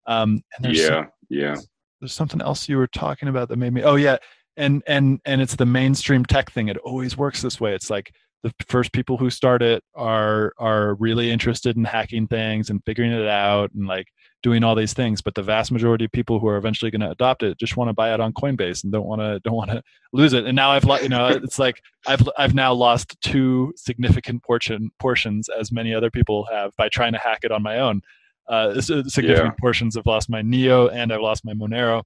Um, 0.07 0.43
yeah, 0.63 0.87
some, 0.87 1.09
yeah. 1.29 1.57
There's 2.01 2.13
something 2.13 2.41
else 2.41 2.69
you 2.69 2.77
were 2.77 2.87
talking 2.87 3.29
about 3.29 3.49
that 3.49 3.57
made 3.57 3.73
me. 3.73 3.83
Oh 3.83 3.97
yeah, 3.97 4.19
and 4.57 4.85
and 4.87 5.21
and 5.25 5.41
it's 5.41 5.57
the 5.57 5.67
mainstream 5.67 6.25
tech 6.25 6.53
thing. 6.53 6.69
It 6.69 6.77
always 6.79 7.17
works 7.17 7.43
this 7.43 7.61
way. 7.61 7.75
It's 7.75 7.91
like 7.91 8.15
the 8.43 8.53
first 8.69 8.93
people 8.93 9.17
who 9.17 9.31
start 9.31 9.63
it 9.63 9.83
are 9.95 10.53
are 10.59 10.95
really 10.95 11.31
interested 11.31 11.77
in 11.77 11.85
hacking 11.85 12.27
things 12.27 12.71
and 12.71 12.83
figuring 12.85 13.13
it 13.13 13.27
out 13.27 13.71
and 13.73 13.87
like 13.87 14.07
doing 14.43 14.63
all 14.63 14.75
these 14.75 14.93
things 14.93 15.21
but 15.21 15.35
the 15.35 15.43
vast 15.43 15.73
majority 15.73 16.05
of 16.05 16.13
people 16.13 16.39
who 16.39 16.47
are 16.47 16.57
eventually 16.57 16.91
going 16.91 17.01
to 17.01 17.11
adopt 17.11 17.43
it 17.43 17.59
just 17.59 17.77
want 17.77 17.89
to 17.89 17.95
buy 17.95 18.13
it 18.15 18.21
on 18.21 18.33
coinbase 18.33 18.85
and 18.85 18.93
don't 18.93 19.07
want 19.07 19.21
to 19.21 19.41
don't 19.41 19.57
want 19.57 19.71
to 19.71 19.83
lose 20.13 20.33
it. 20.33 20.45
And 20.45 20.55
now 20.55 20.71
i've 20.71 20.85
you 21.03 21.09
know 21.09 21.27
it's 21.43 21.59
like 21.59 21.81
i've 22.07 22.29
i've 22.39 22.55
now 22.55 22.73
lost 22.73 23.21
two 23.21 23.73
significant 23.77 24.43
portion 24.45 24.91
portions 24.99 25.49
as 25.49 25.73
many 25.73 25.95
other 25.95 26.11
people 26.11 26.47
have 26.51 26.71
by 26.77 26.89
trying 26.89 27.13
to 27.13 27.19
hack 27.19 27.41
it 27.43 27.53
on 27.53 27.63
my 27.63 27.79
own. 27.81 28.03
Uh, 28.49 28.81
significant 28.81 29.27
yeah. 29.27 29.51
portions 29.59 29.97
i've 29.97 30.07
lost 30.07 30.31
my 30.31 30.41
neo 30.41 30.87
and 30.87 31.13
i've 31.13 31.21
lost 31.21 31.45
my 31.45 31.53
monero 31.53 32.05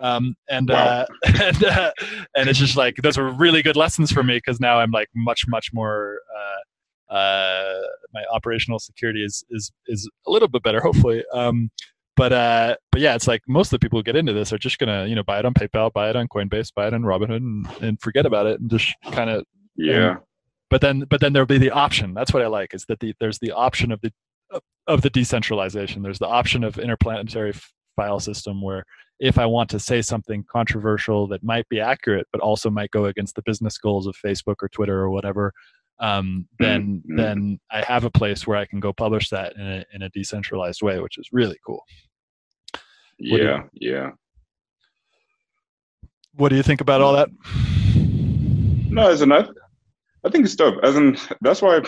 um, 0.00 0.34
and, 0.48 0.68
wow. 0.68 0.76
uh, 0.76 1.06
and 1.42 1.64
uh, 1.64 1.92
and 2.34 2.48
it's 2.48 2.58
just 2.58 2.76
like 2.76 2.96
those 2.96 3.16
were 3.16 3.30
really 3.30 3.62
good 3.62 3.76
lessons 3.76 4.10
for 4.10 4.22
me 4.22 4.36
because 4.36 4.60
now 4.60 4.78
I'm 4.78 4.90
like 4.90 5.08
much 5.14 5.46
much 5.48 5.70
more 5.72 6.20
uh, 6.36 7.14
uh, 7.14 7.80
my 8.14 8.24
operational 8.32 8.78
security 8.78 9.24
is 9.24 9.44
is 9.50 9.72
is 9.86 10.08
a 10.26 10.30
little 10.30 10.48
bit 10.48 10.62
better 10.62 10.80
hopefully. 10.80 11.24
Um, 11.32 11.70
but 12.16 12.32
uh, 12.32 12.76
but 12.92 13.00
yeah, 13.00 13.14
it's 13.14 13.26
like 13.26 13.42
most 13.48 13.68
of 13.68 13.78
the 13.78 13.84
people 13.84 13.98
who 13.98 14.02
get 14.02 14.16
into 14.16 14.32
this 14.32 14.52
are 14.52 14.58
just 14.58 14.78
gonna 14.78 15.06
you 15.06 15.14
know 15.14 15.22
buy 15.22 15.38
it 15.38 15.44
on 15.44 15.54
PayPal, 15.54 15.92
buy 15.92 16.10
it 16.10 16.16
on 16.16 16.28
Coinbase, 16.28 16.72
buy 16.74 16.86
it 16.86 16.94
on 16.94 17.02
Robinhood, 17.02 17.36
and, 17.36 17.66
and 17.82 18.00
forget 18.00 18.26
about 18.26 18.46
it 18.46 18.60
and 18.60 18.70
just 18.70 18.94
kind 19.12 19.30
of 19.30 19.44
yeah. 19.76 20.16
but 20.68 20.80
then 20.80 21.04
but 21.08 21.20
then 21.20 21.32
there'll 21.32 21.46
be 21.46 21.58
the 21.58 21.70
option. 21.70 22.14
That's 22.14 22.32
what 22.32 22.42
I 22.42 22.46
like 22.46 22.74
is 22.74 22.84
that 22.86 23.00
the, 23.00 23.14
there's 23.20 23.38
the 23.38 23.52
option 23.52 23.90
of 23.92 24.00
the 24.00 24.12
of 24.86 25.02
the 25.02 25.10
decentralization. 25.10 26.02
There's 26.02 26.18
the 26.18 26.26
option 26.26 26.64
of 26.64 26.78
interplanetary 26.78 27.54
file 27.96 28.20
system 28.20 28.60
where 28.60 28.84
if 29.20 29.38
I 29.38 29.44
want 29.44 29.68
to 29.70 29.78
say 29.78 30.00
something 30.00 30.44
controversial 30.50 31.28
that 31.28 31.44
might 31.44 31.68
be 31.68 31.78
accurate, 31.78 32.26
but 32.32 32.40
also 32.40 32.70
might 32.70 32.90
go 32.90 33.04
against 33.04 33.34
the 33.34 33.42
business 33.42 33.76
goals 33.76 34.06
of 34.06 34.16
Facebook 34.16 34.56
or 34.62 34.68
Twitter 34.68 34.98
or 34.98 35.10
whatever, 35.10 35.52
um, 36.00 36.48
then 36.58 37.02
mm-hmm. 37.06 37.16
then 37.16 37.60
I 37.70 37.82
have 37.82 38.04
a 38.04 38.10
place 38.10 38.46
where 38.46 38.56
I 38.56 38.64
can 38.64 38.80
go 38.80 38.92
publish 38.94 39.28
that 39.28 39.54
in 39.56 39.66
a, 39.66 39.84
in 39.92 40.02
a 40.02 40.08
decentralized 40.08 40.80
way, 40.80 40.98
which 41.00 41.18
is 41.18 41.28
really 41.32 41.58
cool. 41.66 41.84
Yeah, 43.18 43.64
you, 43.74 43.92
yeah. 43.92 44.10
What 46.34 46.48
do 46.48 46.56
you 46.56 46.62
think 46.62 46.80
about 46.80 47.02
all 47.02 47.12
that? 47.12 47.28
No, 48.90 49.10
as 49.10 49.20
an 49.20 49.32
I, 49.32 49.46
I 50.24 50.30
think 50.30 50.46
it's 50.46 50.56
dope. 50.56 50.82
As 50.82 50.96
in, 50.96 51.18
that's 51.42 51.60
why 51.60 51.82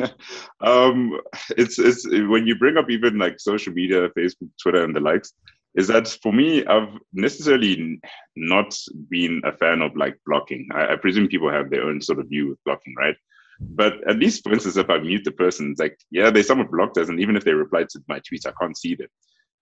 um, 0.62 1.20
it's 1.50 1.78
it's 1.78 2.08
when 2.08 2.46
you 2.46 2.56
bring 2.58 2.78
up 2.78 2.88
even 2.88 3.18
like 3.18 3.38
social 3.38 3.74
media, 3.74 4.08
Facebook, 4.16 4.48
Twitter, 4.62 4.82
and 4.82 4.96
the 4.96 5.00
likes 5.00 5.34
is 5.74 5.88
that 5.88 6.08
for 6.22 6.32
me, 6.32 6.64
I've 6.66 6.88
necessarily 7.12 8.00
not 8.36 8.76
been 9.08 9.42
a 9.44 9.52
fan 9.52 9.82
of 9.82 9.96
like 9.96 10.16
blocking. 10.26 10.68
I, 10.74 10.94
I, 10.94 10.96
presume 10.96 11.28
people 11.28 11.50
have 11.50 11.70
their 11.70 11.84
own 11.84 12.00
sort 12.00 12.18
of 12.18 12.28
view 12.28 12.48
with 12.48 12.58
blocking, 12.64 12.94
right? 12.96 13.16
But 13.60 14.08
at 14.08 14.18
least, 14.18 14.44
for 14.44 14.52
instance, 14.52 14.76
if 14.76 14.88
I 14.88 14.98
mute 14.98 15.24
the 15.24 15.32
person, 15.32 15.72
it's 15.72 15.80
like, 15.80 15.98
yeah, 16.10 16.30
they 16.30 16.42
someone 16.42 16.68
blocked 16.68 16.96
us, 16.96 17.08
and 17.08 17.20
even 17.20 17.36
if 17.36 17.44
they 17.44 17.52
replied 17.52 17.88
to 17.90 18.00
my 18.08 18.20
tweets, 18.20 18.46
I 18.46 18.52
can't 18.60 18.76
see 18.76 18.94
them. 18.94 19.08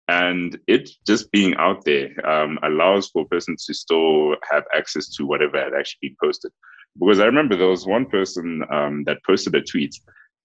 And 0.08 0.58
it 0.68 0.88
just 1.06 1.32
being 1.32 1.56
out 1.56 1.84
there 1.84 2.10
um, 2.28 2.58
allows 2.62 3.08
for 3.08 3.22
a 3.22 3.28
person 3.28 3.56
to 3.66 3.74
still 3.74 4.36
have 4.50 4.64
access 4.74 5.08
to 5.16 5.26
whatever 5.26 5.58
had 5.58 5.74
actually 5.74 5.98
been 6.02 6.16
posted. 6.22 6.52
Because 6.98 7.18
I 7.18 7.26
remember 7.26 7.56
there 7.56 7.66
was 7.68 7.86
one 7.86 8.06
person 8.06 8.62
um, 8.70 9.04
that 9.04 9.24
posted 9.26 9.54
a 9.54 9.62
tweet, 9.62 9.94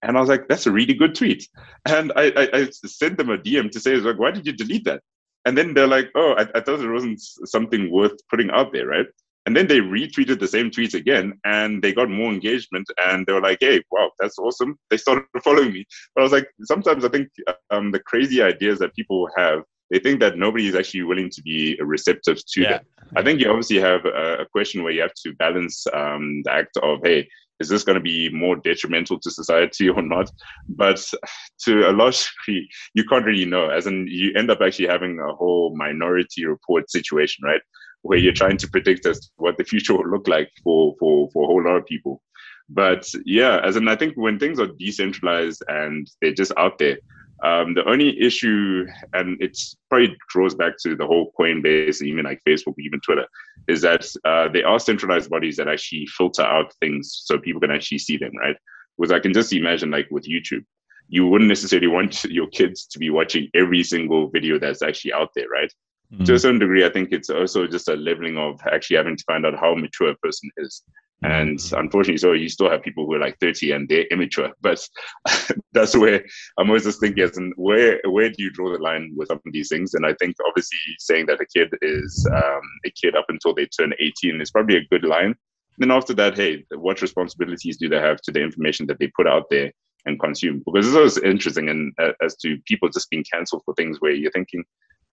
and 0.02 0.16
I 0.16 0.20
was 0.20 0.28
like, 0.28 0.48
"That's 0.48 0.66
a 0.66 0.72
really 0.72 0.94
good 0.94 1.14
tweet," 1.14 1.46
and 1.86 2.12
I, 2.16 2.32
I, 2.36 2.48
I 2.52 2.68
sent 2.70 3.16
them 3.16 3.30
a 3.30 3.38
DM 3.38 3.70
to 3.70 3.80
say, 3.80 3.96
"Like, 3.96 4.18
why 4.18 4.32
did 4.32 4.46
you 4.46 4.52
delete 4.52 4.84
that?" 4.84 5.02
And 5.44 5.56
then 5.58 5.74
they're 5.74 5.86
like, 5.86 6.10
oh, 6.14 6.34
I, 6.34 6.42
I 6.54 6.60
thought 6.60 6.80
it 6.80 6.90
wasn't 6.90 7.20
something 7.20 7.90
worth 7.90 8.16
putting 8.30 8.50
out 8.50 8.72
there, 8.72 8.86
right? 8.86 9.06
And 9.46 9.56
then 9.56 9.66
they 9.66 9.80
retweeted 9.80 10.38
the 10.38 10.46
same 10.46 10.70
tweets 10.70 10.94
again 10.94 11.34
and 11.44 11.82
they 11.82 11.92
got 11.92 12.08
more 12.08 12.32
engagement 12.32 12.86
and 13.04 13.26
they 13.26 13.32
were 13.32 13.40
like, 13.40 13.58
hey, 13.60 13.82
wow, 13.90 14.10
that's 14.20 14.38
awesome. 14.38 14.78
They 14.88 14.96
started 14.96 15.24
following 15.42 15.72
me. 15.72 15.84
But 16.14 16.20
I 16.20 16.24
was 16.24 16.32
like, 16.32 16.48
sometimes 16.62 17.04
I 17.04 17.08
think 17.08 17.28
um, 17.70 17.90
the 17.90 17.98
crazy 18.00 18.40
ideas 18.40 18.78
that 18.78 18.94
people 18.94 19.28
have, 19.36 19.62
they 19.90 19.98
think 19.98 20.20
that 20.20 20.38
nobody 20.38 20.68
is 20.68 20.76
actually 20.76 21.02
willing 21.02 21.28
to 21.30 21.42
be 21.42 21.76
receptive 21.80 22.38
to 22.52 22.60
yeah. 22.60 22.68
that. 22.68 22.84
I 23.16 23.22
think 23.22 23.40
you 23.40 23.50
obviously 23.50 23.80
have 23.80 24.04
a, 24.04 24.38
a, 24.42 24.46
question 24.46 24.82
where 24.82 24.92
you 24.92 25.02
have 25.02 25.12
to 25.24 25.34
balance 25.34 25.86
um, 25.92 26.42
the 26.44 26.52
act 26.52 26.76
of, 26.78 27.00
hey, 27.04 27.28
is 27.60 27.68
this 27.68 27.84
going 27.84 27.96
to 27.96 28.02
be 28.02 28.28
more 28.30 28.56
detrimental 28.56 29.18
to 29.20 29.30
society 29.30 29.88
or 29.88 30.02
not? 30.02 30.30
But 30.68 31.04
to 31.64 31.88
a 31.88 31.92
large 31.92 32.28
degree, 32.46 32.68
you 32.94 33.04
can't 33.04 33.24
really 33.24 33.44
know. 33.44 33.70
As 33.70 33.86
in, 33.86 34.06
you 34.08 34.32
end 34.34 34.50
up 34.50 34.60
actually 34.60 34.88
having 34.88 35.18
a 35.20 35.34
whole 35.34 35.74
minority 35.76 36.44
report 36.46 36.90
situation, 36.90 37.44
right? 37.44 37.60
Where 38.02 38.18
you're 38.18 38.32
trying 38.32 38.56
to 38.58 38.68
predict 38.68 39.06
as 39.06 39.30
what 39.36 39.56
the 39.56 39.64
future 39.64 39.94
will 39.94 40.10
look 40.10 40.26
like 40.26 40.50
for 40.64 40.94
for 40.98 41.30
for 41.32 41.44
a 41.44 41.46
whole 41.46 41.64
lot 41.64 41.76
of 41.76 41.86
people. 41.86 42.20
But 42.68 43.06
yeah, 43.24 43.60
as 43.62 43.76
in, 43.76 43.86
I 43.88 43.96
think 43.96 44.14
when 44.16 44.38
things 44.38 44.58
are 44.58 44.68
decentralized 44.78 45.62
and 45.68 46.10
they're 46.20 46.34
just 46.34 46.52
out 46.56 46.78
there, 46.78 46.98
um, 47.42 47.74
the 47.74 47.84
only 47.88 48.20
issue, 48.20 48.86
and 49.14 49.40
it 49.42 49.58
probably 49.90 50.16
draws 50.28 50.54
back 50.54 50.74
to 50.82 50.94
the 50.94 51.06
whole 51.06 51.32
Coinbase, 51.38 52.00
and 52.00 52.08
even 52.08 52.24
like 52.24 52.40
Facebook, 52.46 52.74
even 52.78 53.00
Twitter, 53.00 53.26
is 53.68 53.80
that 53.82 54.06
uh, 54.24 54.48
they 54.48 54.62
are 54.62 54.78
centralized 54.78 55.28
bodies 55.28 55.56
that 55.56 55.68
actually 55.68 56.06
filter 56.06 56.42
out 56.42 56.72
things 56.80 57.22
so 57.24 57.38
people 57.38 57.60
can 57.60 57.72
actually 57.72 57.98
see 57.98 58.16
them, 58.16 58.32
right? 58.38 58.56
Because 58.96 59.10
I 59.10 59.18
can 59.18 59.32
just 59.32 59.52
imagine, 59.52 59.90
like 59.90 60.08
with 60.10 60.28
YouTube, 60.28 60.64
you 61.08 61.26
wouldn't 61.26 61.48
necessarily 61.48 61.88
want 61.88 62.24
your 62.30 62.46
kids 62.48 62.86
to 62.86 62.98
be 62.98 63.10
watching 63.10 63.48
every 63.54 63.82
single 63.82 64.30
video 64.30 64.58
that's 64.58 64.82
actually 64.82 65.12
out 65.12 65.30
there, 65.34 65.48
right? 65.48 65.72
Mm-hmm. 66.12 66.24
To 66.24 66.34
a 66.34 66.38
certain 66.38 66.60
degree, 66.60 66.84
I 66.84 66.90
think 66.90 67.08
it's 67.10 67.30
also 67.30 67.66
just 67.66 67.88
a 67.88 67.96
leveling 67.96 68.38
of 68.38 68.60
actually 68.70 68.98
having 68.98 69.16
to 69.16 69.24
find 69.24 69.44
out 69.44 69.58
how 69.58 69.74
mature 69.74 70.10
a 70.10 70.16
person 70.16 70.50
is. 70.58 70.82
And 71.22 71.58
mm-hmm. 71.58 71.78
unfortunately, 71.78 72.18
so 72.18 72.32
you 72.32 72.48
still 72.48 72.70
have 72.70 72.82
people 72.82 73.06
who 73.06 73.14
are 73.14 73.20
like 73.20 73.38
30 73.40 73.72
and 73.72 73.88
they're 73.88 74.06
immature. 74.10 74.50
But 74.62 74.86
that's 75.72 75.96
where 75.96 76.24
I'm 76.58 76.68
always 76.68 76.84
just 76.84 77.00
thinking, 77.00 77.52
where 77.56 78.00
where 78.04 78.28
do 78.30 78.42
you 78.42 78.50
draw 78.50 78.72
the 78.72 78.82
line 78.82 79.12
with 79.16 79.28
some 79.28 79.40
of 79.44 79.52
these 79.52 79.68
things? 79.68 79.94
And 79.94 80.06
I 80.06 80.14
think 80.14 80.36
obviously 80.46 80.78
saying 80.98 81.26
that 81.26 81.40
a 81.40 81.46
kid 81.46 81.70
is 81.82 82.26
um, 82.32 82.62
a 82.84 82.90
kid 82.90 83.16
up 83.16 83.26
until 83.28 83.54
they 83.54 83.66
turn 83.66 83.92
18 84.00 84.40
is 84.40 84.50
probably 84.50 84.76
a 84.76 84.86
good 84.90 85.04
line. 85.04 85.34
then 85.78 85.90
after 85.90 86.14
that, 86.14 86.36
hey, 86.36 86.64
what 86.74 87.02
responsibilities 87.02 87.76
do 87.78 87.88
they 87.88 88.00
have 88.00 88.20
to 88.22 88.32
the 88.32 88.42
information 88.42 88.86
that 88.86 88.98
they 88.98 89.08
put 89.16 89.26
out 89.26 89.46
there 89.50 89.72
and 90.06 90.20
consume? 90.20 90.62
Because 90.66 90.86
it's 90.86 90.96
always 90.96 91.18
interesting 91.18 91.68
and 91.68 91.92
uh, 91.98 92.12
as 92.22 92.36
to 92.36 92.58
people 92.66 92.88
just 92.88 93.10
being 93.10 93.24
cancelled 93.32 93.62
for 93.64 93.74
things 93.74 94.00
where 94.00 94.12
you're 94.12 94.32
thinking, 94.32 94.64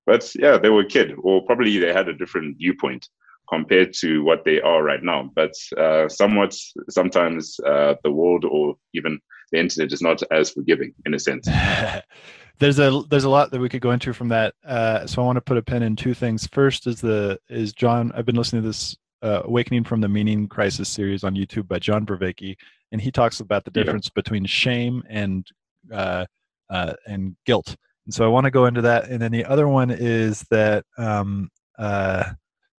but 0.06 0.34
yeah, 0.36 0.58
they 0.58 0.70
were 0.70 0.82
a 0.82 0.88
kid, 0.88 1.14
or 1.22 1.46
probably 1.46 1.78
they 1.78 1.94
had 1.94 2.10
a 2.10 2.18
different 2.18 2.58
viewpoint 2.58 3.08
compared 3.52 3.94
to 3.94 4.24
what 4.24 4.46
they 4.46 4.62
are 4.62 4.84
right 4.84 5.04
now. 5.04 5.32
But 5.36 5.54
uh, 5.78 6.08
somewhat, 6.08 6.56
sometimes 6.90 7.60
uh, 7.66 7.96
the 8.04 8.12
world 8.12 8.46
or 8.46 8.76
even 8.94 9.20
the 9.52 9.60
internet 9.60 9.92
is 9.92 10.02
not 10.02 10.22
as 10.32 10.52
forgiving 10.52 10.94
in 11.06 11.14
a 11.14 11.20
sense. 11.20 11.48
there's 12.60 12.80
a 12.80 13.02
there's 13.10 13.24
a 13.24 13.30
lot 13.30 13.52
that 13.52 13.60
we 13.60 13.70
could 13.70 13.82
go 13.82 13.92
into 13.92 14.14
from 14.14 14.30
that. 14.30 14.54
Uh, 14.66 15.08
so 15.08 15.22
I 15.22 15.26
want 15.26 15.38
to 15.38 15.42
put 15.42 15.58
a 15.58 15.62
pin 15.62 15.84
in 15.84 15.96
two 15.96 16.14
things. 16.14 16.48
First 16.48 16.88
is 16.88 17.02
the 17.02 17.40
is 17.50 17.74
John. 17.74 18.12
I've 18.14 18.26
been 18.26 18.36
listening 18.36 18.62
to 18.62 18.70
this 18.70 18.96
uh, 19.22 19.42
Awakening 19.46 19.84
from 19.84 20.02
the 20.02 20.10
Meaning 20.10 20.48
Crisis 20.48 20.90
series 20.90 21.24
on 21.24 21.36
YouTube 21.36 21.68
by 21.68 21.80
John 21.80 22.06
Vervaeke, 22.06 22.56
and 22.92 23.02
he 23.02 23.12
talks 23.12 23.40
about 23.40 23.66
the 23.66 23.72
difference 23.72 24.08
yeah. 24.08 24.22
between 24.22 24.46
shame 24.46 25.04
and 25.10 25.48
uh, 25.92 26.26
uh, 26.70 26.94
and 27.08 27.36
guilt. 27.46 27.76
And 28.06 28.14
so 28.14 28.26
I 28.26 28.28
want 28.28 28.46
to 28.46 28.52
go 28.52 28.66
into 28.66 28.82
that. 28.82 29.10
And 29.10 29.22
then 29.22 29.32
the 29.32 29.46
other 29.46 29.68
one 29.68 29.92
is 29.92 30.44
that 30.50 30.84
um, 30.98 31.50
uh, 31.78 32.24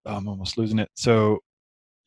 I'm 0.07 0.28
almost 0.28 0.59
losing 0.59 0.78
it. 0.78 0.88
So 0.95 1.40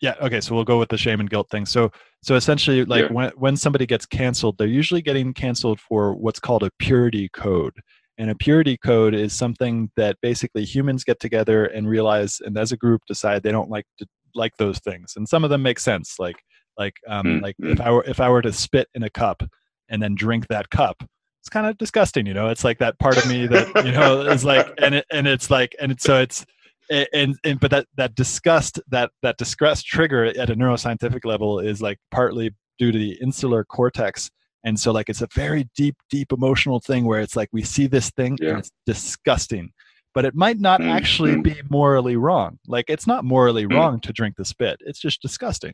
yeah, 0.01 0.15
okay, 0.21 0.41
so 0.41 0.53
we'll 0.53 0.65
go 0.65 0.79
with 0.79 0.89
the 0.89 0.97
shame 0.97 1.19
and 1.19 1.29
guilt 1.29 1.49
thing. 1.49 1.65
So 1.65 1.91
so 2.23 2.35
essentially 2.35 2.83
like 2.85 3.05
yeah. 3.05 3.11
when 3.11 3.31
when 3.37 3.55
somebody 3.55 3.85
gets 3.85 4.05
canceled, 4.05 4.57
they're 4.57 4.67
usually 4.67 5.01
getting 5.01 5.33
canceled 5.33 5.79
for 5.79 6.13
what's 6.13 6.39
called 6.39 6.63
a 6.63 6.71
purity 6.79 7.29
code. 7.29 7.73
and 8.17 8.29
a 8.29 8.35
purity 8.35 8.77
code 8.77 9.13
is 9.15 9.33
something 9.33 9.89
that 9.95 10.17
basically 10.21 10.63
humans 10.65 11.03
get 11.03 11.19
together 11.19 11.65
and 11.65 11.87
realize 11.87 12.39
and 12.45 12.57
as 12.57 12.71
a 12.71 12.77
group 12.77 13.01
decide 13.07 13.41
they 13.43 13.51
don't 13.51 13.69
like 13.69 13.85
to 13.97 14.05
like 14.35 14.55
those 14.57 14.79
things 14.79 15.13
and 15.15 15.27
some 15.27 15.43
of 15.43 15.49
them 15.49 15.61
make 15.61 15.79
sense 15.79 16.15
like 16.19 16.37
like 16.77 16.95
um 17.07 17.25
mm-hmm. 17.25 17.43
like 17.43 17.55
if 17.59 17.81
i 17.81 17.91
were 17.91 18.03
if 18.05 18.19
i 18.19 18.29
were 18.29 18.41
to 18.41 18.51
spit 18.51 18.87
in 18.95 19.03
a 19.03 19.09
cup 19.09 19.43
and 19.89 20.01
then 20.01 20.15
drink 20.15 20.47
that 20.47 20.69
cup 20.69 21.03
it's 21.41 21.49
kind 21.49 21.67
of 21.67 21.77
disgusting 21.77 22.25
you 22.25 22.33
know 22.33 22.49
it's 22.49 22.63
like 22.63 22.79
that 22.79 22.97
part 22.99 23.17
of 23.17 23.27
me 23.27 23.47
that 23.47 23.67
you 23.85 23.91
know 23.91 24.21
is 24.21 24.45
like 24.45 24.67
and 24.81 24.95
it, 24.95 25.05
and 25.11 25.27
it's 25.27 25.49
like 25.49 25.75
and 25.79 25.91
it, 25.91 26.01
so 26.01 26.19
it's 26.19 26.45
and, 26.89 27.35
and 27.43 27.59
but 27.59 27.71
that 27.71 27.87
that 27.95 28.15
disgust 28.15 28.79
that 28.89 29.11
that 29.21 29.37
disgust 29.37 29.85
trigger 29.85 30.25
at 30.25 30.49
a 30.49 30.55
neuroscientific 30.55 31.25
level 31.25 31.59
is 31.59 31.81
like 31.81 31.97
partly 32.11 32.51
due 32.77 32.91
to 32.91 32.97
the 32.97 33.17
insular 33.21 33.63
cortex 33.63 34.29
and 34.63 34.79
so 34.79 34.91
like 34.91 35.09
it's 35.09 35.21
a 35.21 35.27
very 35.33 35.69
deep 35.75 35.95
deep 36.09 36.31
emotional 36.31 36.79
thing 36.79 37.05
where 37.05 37.21
it's 37.21 37.35
like 37.35 37.49
we 37.51 37.61
see 37.61 37.87
this 37.87 38.09
thing 38.11 38.37
yeah. 38.41 38.49
and 38.49 38.59
it's 38.59 38.71
disgusting 38.85 39.71
but 40.13 40.25
it 40.25 40.35
might 40.35 40.59
not 40.59 40.79
mm-hmm. 40.79 40.89
actually 40.89 41.39
be 41.41 41.61
morally 41.69 42.15
wrong 42.15 42.57
like 42.67 42.85
it's 42.87 43.07
not 43.07 43.23
morally 43.23 43.63
mm-hmm. 43.63 43.77
wrong 43.77 43.99
to 43.99 44.13
drink 44.13 44.35
the 44.37 44.45
spit 44.45 44.77
it's 44.81 44.99
just 44.99 45.21
disgusting 45.21 45.73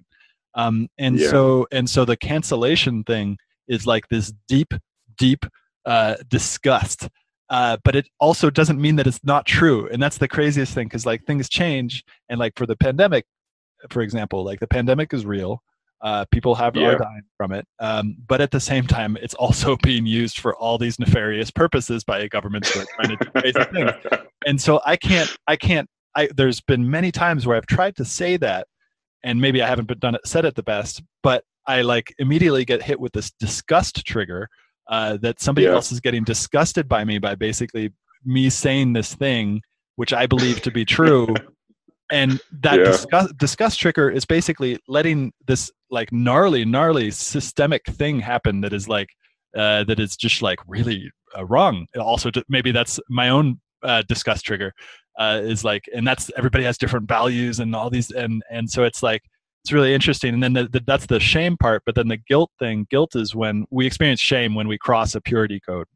um 0.56 0.88
and 0.98 1.18
yeah. 1.18 1.30
so 1.30 1.68
and 1.72 1.90
so 1.90 2.06
the 2.06 2.18
cancellation 2.18 3.04
thing 3.04 3.38
is 3.68 3.86
like 3.86 4.08
this 4.10 4.34
deep 4.48 4.74
deep 5.18 5.46
uh 5.86 6.16
disgust 6.28 7.08
uh, 7.50 7.78
but 7.84 7.96
it 7.96 8.08
also 8.20 8.50
doesn't 8.50 8.80
mean 8.80 8.96
that 8.96 9.08
it's 9.08 9.20
not 9.24 9.46
true 9.46 9.88
and 9.92 10.02
that's 10.02 10.18
the 10.18 10.28
craziest 10.28 10.74
thing 10.74 10.88
because 10.88 11.06
like 11.06 11.24
things 11.26 11.50
change 11.50 12.04
and 12.30 12.40
like 12.40 12.54
for 12.56 12.66
the 12.66 12.76
pandemic 12.76 13.26
for 13.90 14.02
example 14.02 14.44
like 14.44 14.60
the 14.60 14.68
pandemic 14.68 15.14
is 15.14 15.26
real 15.26 15.62
uh, 16.02 16.26
people 16.32 16.56
have 16.56 16.76
yeah. 16.76 16.88
are 16.88 16.98
dying 16.98 17.24
from 17.36 17.52
it, 17.52 17.68
um, 17.80 18.16
but 18.28 18.40
at 18.40 18.52
the 18.52 18.60
same 18.60 18.88
time, 18.88 19.18
it's 19.22 19.34
also 19.34 19.76
being 19.84 20.06
used 20.06 20.40
for 20.40 20.56
all 20.56 20.78
these 20.78 20.98
nefarious 21.00 21.52
purposes 21.52 22.04
by 22.04 22.26
governments 22.28 22.74
that 22.74 22.84
are 22.84 22.88
trying 22.96 23.18
to 23.18 23.26
do 23.26 23.32
crazy 23.32 23.64
things. 23.74 24.22
And 24.48 24.60
so 24.60 24.80
I 24.86 24.96
can't, 24.96 25.30
I 25.48 25.58
can't. 25.58 25.90
I, 26.16 26.30
there's 26.34 26.62
been 26.62 26.90
many 26.90 27.12
times 27.12 27.46
where 27.46 27.58
I've 27.58 27.66
tried 27.66 27.98
to 27.98 28.06
say 28.06 28.38
that, 28.38 28.68
and 29.22 29.42
maybe 29.42 29.62
I 29.62 29.68
haven't 29.68 29.90
been 29.90 30.00
done 30.00 30.16
it, 30.16 30.22
said 30.26 30.46
it 30.46 30.56
the 30.56 30.64
best, 30.64 31.04
but 31.24 31.44
I 31.68 31.82
like 31.82 32.16
immediately 32.20 32.64
get 32.64 32.82
hit 32.82 33.02
with 33.02 33.12
this 33.12 33.32
disgust 33.32 34.06
trigger 34.06 34.48
uh, 34.90 35.18
that 35.18 35.40
somebody 35.40 35.66
yeah. 35.66 35.74
else 35.74 35.92
is 35.92 36.00
getting 36.00 36.24
disgusted 36.24 36.88
by 36.88 37.04
me 37.04 37.20
by 37.20 37.36
basically 37.36 37.94
me 38.26 38.50
saying 38.50 38.94
this 38.94 39.14
thing 39.14 39.62
which 39.96 40.14
I 40.14 40.26
believe 40.26 40.62
to 40.62 40.72
be 40.72 40.86
true 40.86 41.34
and 42.12 42.40
that 42.62 42.80
yeah. 42.80 42.86
disgust, 42.86 43.38
disgust 43.38 43.80
trigger 43.80 44.10
is 44.10 44.26
basically 44.26 44.80
letting 44.88 45.32
this 45.48 45.72
like 45.92 46.12
gnarly 46.12 46.66
gnarly 46.66 47.12
systemic 47.12 47.86
thing 47.86 48.20
happen 48.20 48.62
that 48.62 48.74
is 48.74 48.88
like 48.88 49.10
uh, 49.56 49.84
that 49.86 50.00
is 50.00 50.16
just 50.16 50.42
like 50.42 50.60
really 50.68 51.12
uh, 51.38 51.46
wrong 51.46 51.86
also 52.00 52.30
maybe 52.50 52.72
that's 52.72 53.00
my 53.10 53.30
own 53.30 53.60
uh, 53.84 54.02
disgust 54.08 54.46
trigger 54.46 54.74
uh, 55.20 55.40
is 55.44 55.64
like 55.64 55.84
and 55.94 56.08
that's 56.08 56.32
everybody 56.38 56.64
has 56.64 56.78
different 56.78 57.08
values 57.08 57.60
and 57.60 57.76
all 57.76 57.90
these 57.90 58.12
and 58.12 58.42
and 58.50 58.70
so 58.70 58.84
it's 58.84 59.04
like 59.04 59.22
it's 59.64 59.74
really 59.74 59.94
interesting 59.94 60.34
and 60.34 60.44
then 60.44 60.54
the, 60.54 60.68
the, 60.68 60.82
that's 60.86 61.06
the 61.06 61.20
shame 61.20 61.58
part 61.58 61.84
but 61.86 61.96
then 61.96 62.08
the 62.08 62.18
guilt 62.18 62.52
thing 62.60 62.88
guilt 62.90 63.16
is 63.16 63.36
when 63.36 63.66
we 63.70 63.86
experience 63.86 64.20
shame 64.20 64.56
when 64.56 64.68
we 64.68 64.78
cross 64.78 65.16
a 65.16 65.22
purity 65.22 65.60
code 65.60 65.88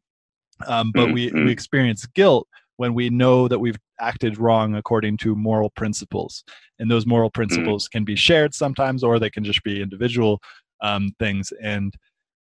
um, 0.66 0.92
but 0.94 1.06
mm-hmm. 1.06 1.14
we 1.14 1.44
we 1.44 1.50
experience 1.50 2.06
guilt 2.06 2.46
when 2.76 2.94
we 2.94 3.10
know 3.10 3.48
that 3.48 3.58
we've 3.58 3.78
acted 4.00 4.38
wrong 4.38 4.74
according 4.74 5.16
to 5.18 5.34
moral 5.34 5.70
principles. 5.70 6.44
And 6.78 6.90
those 6.90 7.06
moral 7.06 7.30
mm. 7.30 7.34
principles 7.34 7.84
mm-hmm. 7.84 7.98
can 7.98 8.04
be 8.04 8.16
shared 8.16 8.54
sometimes, 8.54 9.04
or 9.04 9.18
they 9.18 9.30
can 9.30 9.44
just 9.44 9.62
be 9.62 9.80
individual 9.80 10.40
um, 10.80 11.10
things. 11.18 11.52
And 11.62 11.94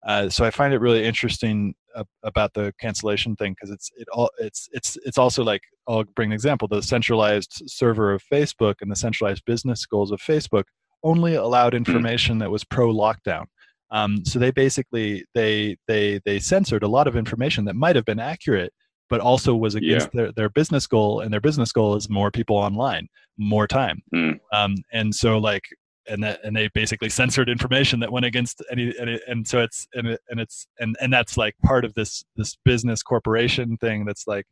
uh, 0.06 0.28
so 0.28 0.44
I 0.44 0.50
find 0.50 0.72
it 0.72 0.80
really 0.80 1.04
interesting 1.04 1.74
uh, 1.94 2.04
about 2.22 2.54
the 2.54 2.72
cancellation 2.80 3.36
thing 3.36 3.52
because 3.52 3.70
it's 3.70 3.90
it 3.96 4.06
all 4.12 4.30
it's 4.38 4.68
it's 4.72 4.96
it's 5.04 5.18
also 5.18 5.42
like 5.42 5.60
I'll 5.88 6.04
bring 6.04 6.30
an 6.30 6.32
example: 6.32 6.68
the 6.68 6.82
centralized 6.82 7.64
server 7.66 8.12
of 8.12 8.22
Facebook 8.32 8.76
and 8.80 8.90
the 8.90 8.96
centralized 8.96 9.44
business 9.44 9.84
goals 9.84 10.12
of 10.12 10.20
Facebook 10.20 10.64
only 11.02 11.35
allowed 11.35 11.73
mm. 11.73 11.78
information 11.78 12.38
that 12.38 12.50
was 12.50 12.64
pro 12.64 12.92
lockdown. 12.92 13.45
Um, 13.91 14.25
so 14.25 14.39
they 14.39 14.50
basically 14.50 15.25
they 15.34 15.76
they 15.89 16.21
they 16.25 16.39
censored 16.39 16.82
a 16.82 16.89
lot 16.89 17.06
of 17.06 17.17
information 17.17 17.65
that 17.65 17.75
might 17.75 17.97
have 17.97 18.04
been 18.04 18.21
accurate 18.21 18.73
but 19.08 19.21
also 19.21 19.56
was 19.56 19.75
against 19.75 20.10
yeah. 20.15 20.23
their, 20.23 20.32
their 20.32 20.49
business 20.49 20.86
goal 20.86 21.19
and 21.19 21.32
their 21.32 21.41
business 21.41 21.73
goal 21.73 21.97
is 21.97 22.08
more 22.08 22.30
people 22.30 22.56
online 22.56 23.08
more 23.36 23.67
time 23.67 24.00
mm. 24.15 24.39
um, 24.52 24.76
and 24.93 25.13
so 25.13 25.36
like 25.39 25.65
and 26.08 26.23
that 26.23 26.41
and 26.45 26.56
they 26.56 26.69
basically 26.75 27.08
censored 27.08 27.49
information 27.49 28.00
that 28.00 28.10
went 28.10 28.25
against 28.25 28.63
any 28.71 28.95
and, 28.99 29.10
it, 29.10 29.23
and 29.26 29.47
so 29.47 29.60
it's 29.60 29.86
and, 29.95 30.08
it, 30.08 30.21
and 30.28 30.41
it's 30.41 30.67
and 30.78 30.97
and 31.00 31.13
that's 31.13 31.36
like 31.36 31.54
part 31.65 31.84
of 31.84 31.93
this 31.95 32.25
this 32.36 32.56
business 32.65 33.02
corporation 33.02 33.76
thing 33.78 34.04
that's 34.04 34.26
like 34.26 34.47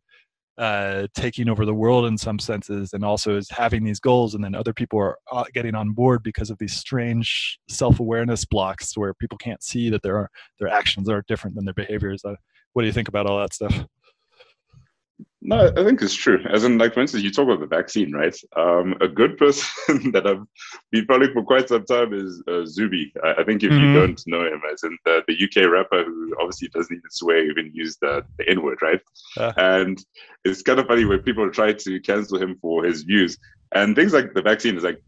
uh, 0.59 1.07
taking 1.15 1.49
over 1.49 1.65
the 1.65 1.75
world 1.75 2.05
in 2.07 2.19
some 2.19 2.39
senses 2.39 2.93
and 2.93 3.05
also 3.05 3.37
is 3.37 3.49
having 3.49 3.85
these 3.85 4.01
goals 4.01 4.35
and 4.35 4.43
then 4.43 4.55
other 4.55 4.73
people 4.73 4.99
are 4.99 5.17
uh, 5.31 5.45
getting 5.55 5.75
on 5.75 5.91
board 5.91 6.23
because 6.23 6.51
of 6.51 6.59
these 6.59 6.75
strange 6.75 7.59
self-awareness 7.69 8.45
blocks 8.45 8.97
where 8.97 9.15
people 9.15 9.39
can't 9.39 9.63
see 9.63 9.89
that 9.89 10.03
their 10.03 10.29
their 10.59 10.69
actions 10.69 11.09
are 11.09 11.25
different 11.29 11.55
than 11.55 11.65
their 11.65 11.75
behaviors. 11.75 12.25
Uh, 12.25 12.35
what 12.73 12.83
do 12.83 12.87
you 12.87 12.93
think 12.93 13.09
about 13.09 13.27
all 13.27 13.39
that 13.39 13.55
stuff 13.55 13.87
no, 15.41 15.69
I 15.77 15.85
think 15.85 16.03
it's 16.03 16.15
true. 16.15 16.45
As 16.51 16.65
in, 16.65 16.79
like 16.79 16.95
for 16.95 17.01
instance, 17.01 17.23
you 17.23 17.31
talk 17.31 17.45
about 17.45 17.61
the 17.61 17.67
vaccine, 17.67 18.13
right? 18.13 18.37
Um, 18.57 18.97
a 19.01 19.07
good 19.07 19.39
person 19.39 20.11
that 20.13 20.27
I've 20.27 20.43
been 20.91 21.07
following 21.07 21.33
for 21.33 21.45
quite 21.45 21.69
some 21.69 21.85
time 21.85 22.13
is 22.13 22.43
uh, 22.49 22.65
Zuby. 22.65 23.13
I, 23.23 23.35
I, 23.39 23.45
think 23.45 23.63
if 23.63 23.71
mm-hmm. 23.71 23.85
you 23.85 23.95
don't 23.95 24.21
know 24.27 24.45
him, 24.45 24.61
as 24.73 24.83
in 24.83 24.99
the, 25.05 25.23
the 25.29 25.35
UK 25.45 25.71
rapper 25.71 26.03
who 26.05 26.35
obviously 26.41 26.69
doesn't 26.69 26.93
even 26.93 27.11
swear, 27.11 27.49
even 27.49 27.71
use 27.73 27.97
the, 28.01 28.25
the 28.39 28.49
N 28.49 28.63
word, 28.63 28.79
right? 28.83 29.01
Uh. 29.37 29.53
And 29.57 30.05
it's 30.45 30.63
kind 30.63 30.81
of 30.81 30.87
funny 30.87 31.05
when 31.05 31.21
people 31.21 31.49
try 31.51 31.73
to 31.73 32.01
cancel 32.01 32.43
him 32.43 32.59
for 32.61 32.85
his 32.85 33.03
views. 33.03 33.39
And 33.73 33.95
things 33.95 34.13
like 34.13 34.35
the 34.35 34.43
vaccine 34.43 34.77
is 34.77 34.83
like, 34.83 35.01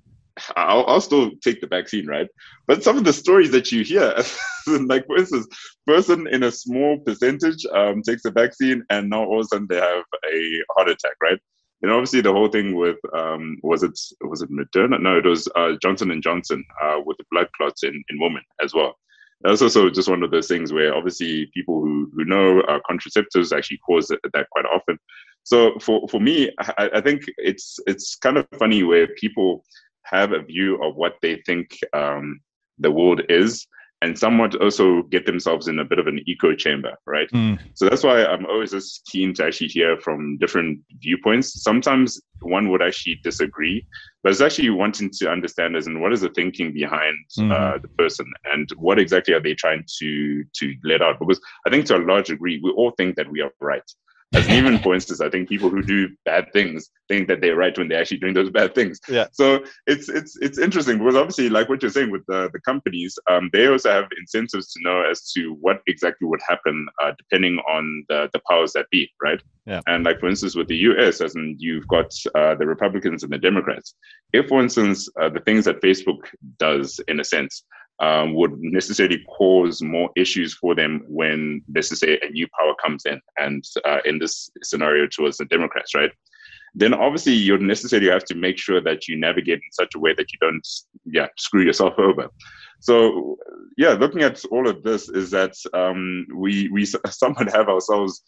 I'll, 0.57 0.85
I'll 0.87 1.00
still 1.00 1.33
take 1.42 1.61
the 1.61 1.66
vaccine, 1.66 2.07
right? 2.07 2.29
But 2.66 2.83
some 2.83 2.96
of 2.96 3.05
the 3.05 3.12
stories 3.12 3.50
that 3.53 3.72
you 3.72 3.85
hear, 3.85 4.14
like 4.66 5.07
for 5.07 5.16
instance, 5.16 5.46
person 5.87 6.26
in 6.29 6.44
a 6.44 6.53
small 6.53 6.98
percentage 6.98 7.64
um, 7.74 8.03
takes 8.03 8.22
the 8.22 8.31
vaccine 8.31 8.85
and 8.90 9.11
now 9.11 9.24
all 9.24 9.40
of 9.40 9.44
a 9.44 9.48
sudden 9.48 9.66
they 9.68 9.76
have 9.76 10.05
a 10.33 10.62
heart 10.76 10.88
attack, 10.88 11.14
right? 11.22 11.38
And 11.83 11.90
obviously 11.90 12.20
the 12.20 12.33
whole 12.33 12.48
thing 12.48 12.76
with 12.76 12.98
um, 13.14 13.59
was 13.62 13.83
it 13.83 13.98
was 14.22 14.42
it 14.42 14.50
Moderna? 14.50 15.00
No, 15.00 15.16
it 15.16 15.24
was 15.24 15.48
uh, 15.57 15.72
Johnson 15.83 16.11
and 16.11 16.22
Johnson 16.22 16.62
uh, 16.83 16.98
with 17.05 17.16
the 17.16 17.24
blood 17.31 17.48
clots 17.57 17.85
in, 17.85 18.05
in 18.11 18.20
women 18.20 18.42
as 18.62 18.74
well. 18.74 18.96
That's 19.42 19.62
also 19.62 19.88
just 19.88 20.11
one 20.11 20.22
of 20.22 20.31
those 20.31 20.48
things 20.48 20.72
where 20.72 20.94
obviously 20.94 21.50
people 21.55 21.81
who, 21.81 22.11
who 22.14 22.26
know 22.26 22.61
uh, 22.61 22.79
contraceptives 22.88 23.57
actually 23.57 23.79
cause 23.79 24.09
that 24.09 24.46
quite 24.50 24.66
often. 24.66 24.98
So 25.44 25.79
for, 25.81 26.07
for 26.09 26.20
me, 26.20 26.53
I, 26.59 26.90
I 26.96 27.00
think 27.00 27.22
it's 27.38 27.79
it's 27.87 28.16
kind 28.16 28.37
of 28.37 28.46
funny 28.59 28.83
where 28.83 29.07
people 29.09 29.64
have 30.11 30.33
a 30.33 30.42
view 30.42 30.83
of 30.83 30.96
what 30.96 31.14
they 31.23 31.42
think 31.46 31.79
um, 31.92 32.40
the 32.79 32.90
world 32.90 33.23
is 33.29 33.66
and 34.03 34.18
somewhat 34.18 34.61
also 34.62 35.03
get 35.05 35.27
themselves 35.27 35.68
in 35.68 35.79
a 35.79 35.85
bit 35.85 35.99
of 35.99 36.07
an 36.07 36.20
echo 36.27 36.55
chamber, 36.55 36.96
right? 37.07 37.31
Mm. 37.33 37.59
So 37.75 37.87
that's 37.87 38.03
why 38.03 38.25
I'm 38.25 38.46
always 38.46 38.70
just 38.70 39.05
keen 39.07 39.35
to 39.35 39.44
actually 39.44 39.68
hear 39.68 39.99
from 40.01 40.38
different 40.38 40.81
viewpoints. 41.01 41.62
Sometimes 41.62 42.20
one 42.40 42.70
would 42.70 42.81
actually 42.81 43.20
disagree, 43.23 43.87
but 44.23 44.33
it's 44.33 44.40
actually 44.40 44.70
wanting 44.70 45.11
to 45.18 45.31
understand 45.31 45.77
as 45.77 45.87
in 45.87 46.01
what 46.01 46.14
is 46.14 46.23
the 46.23 46.31
thinking 46.31 46.73
behind 46.73 47.16
mm. 47.38 47.53
uh, 47.53 47.79
the 47.79 47.88
person 47.88 48.27
and 48.53 48.70
what 48.77 48.99
exactly 48.99 49.35
are 49.35 49.42
they 49.42 49.55
trying 49.55 49.85
to 49.99 50.44
to 50.55 50.75
let 50.83 51.03
out? 51.03 51.18
Because 51.18 51.40
I 51.66 51.70
think 51.70 51.85
to 51.87 51.96
a 51.96 51.99
large 51.99 52.29
degree, 52.29 52.59
we 52.62 52.70
all 52.70 52.92
think 52.92 53.16
that 53.16 53.31
we 53.31 53.42
are 53.42 53.53
right. 53.61 53.90
As 54.32 54.48
even 54.48 54.78
for 54.78 54.94
instance, 54.94 55.20
I 55.20 55.28
think 55.28 55.48
people 55.48 55.70
who 55.70 55.82
do 55.82 56.08
bad 56.24 56.52
things 56.52 56.90
think 57.08 57.26
that 57.26 57.40
they're 57.40 57.56
right 57.56 57.76
when 57.76 57.88
they're 57.88 58.00
actually 58.00 58.18
doing 58.18 58.34
those 58.34 58.50
bad 58.50 58.76
things. 58.76 59.00
Yeah. 59.08 59.26
So 59.32 59.64
it's 59.88 60.08
it's 60.08 60.36
it's 60.40 60.58
interesting 60.58 60.98
because 60.98 61.16
obviously, 61.16 61.48
like 61.48 61.68
what 61.68 61.82
you're 61.82 61.90
saying 61.90 62.10
with 62.10 62.24
the 62.26 62.48
the 62.52 62.60
companies, 62.60 63.18
um, 63.28 63.50
they 63.52 63.66
also 63.66 63.90
have 63.90 64.06
incentives 64.18 64.72
to 64.72 64.80
know 64.82 65.02
as 65.02 65.32
to 65.32 65.56
what 65.60 65.82
exactly 65.88 66.28
would 66.28 66.40
happen 66.48 66.86
uh, 67.02 67.12
depending 67.18 67.58
on 67.68 68.04
the 68.08 68.30
the 68.32 68.40
powers 68.48 68.72
that 68.74 68.86
be, 68.90 69.10
right? 69.20 69.42
Yeah. 69.66 69.80
And 69.88 70.04
like 70.04 70.20
for 70.20 70.28
instance, 70.28 70.54
with 70.54 70.68
the 70.68 70.76
U.S., 70.76 71.20
as 71.20 71.34
in 71.34 71.56
you've 71.58 71.88
got 71.88 72.12
uh, 72.36 72.54
the 72.54 72.66
Republicans 72.66 73.24
and 73.24 73.32
the 73.32 73.38
Democrats. 73.38 73.94
If, 74.32 74.46
for 74.46 74.60
instance, 74.62 75.08
uh, 75.20 75.28
the 75.28 75.40
things 75.40 75.64
that 75.64 75.82
Facebook 75.82 76.20
does, 76.58 77.00
in 77.08 77.18
a 77.18 77.24
sense, 77.24 77.64
um, 78.00 78.34
would 78.34 78.58
necessarily 78.60 79.24
cause 79.24 79.82
more 79.82 80.10
issues 80.16 80.54
for 80.54 80.74
them 80.74 81.02
when, 81.06 81.62
let's 81.74 81.90
just 81.90 82.00
say, 82.00 82.18
a 82.22 82.30
new 82.30 82.46
power 82.58 82.74
comes 82.82 83.04
in, 83.04 83.20
and 83.38 83.62
uh, 83.84 83.98
in 84.04 84.18
this 84.18 84.50
scenario 84.62 85.06
towards 85.06 85.36
the 85.36 85.44
Democrats, 85.46 85.94
right? 85.94 86.10
Then 86.74 86.94
obviously 86.94 87.32
you 87.32 87.58
necessarily 87.58 88.08
have 88.08 88.24
to 88.26 88.34
make 88.34 88.56
sure 88.56 88.80
that 88.80 89.08
you 89.08 89.16
navigate 89.16 89.58
in 89.58 89.72
such 89.72 89.94
a 89.94 89.98
way 89.98 90.14
that 90.14 90.32
you 90.32 90.38
don't, 90.40 90.66
yeah, 91.04 91.26
screw 91.36 91.62
yourself 91.62 91.94
over. 91.98 92.28
So, 92.80 93.36
yeah, 93.76 93.90
looking 93.90 94.22
at 94.22 94.42
all 94.50 94.68
of 94.68 94.82
this 94.82 95.08
is 95.08 95.30
that 95.32 95.54
um, 95.74 96.26
we 96.34 96.68
we 96.72 96.86
somewhat 97.10 97.52
have 97.52 97.68
ourselves 97.68 98.22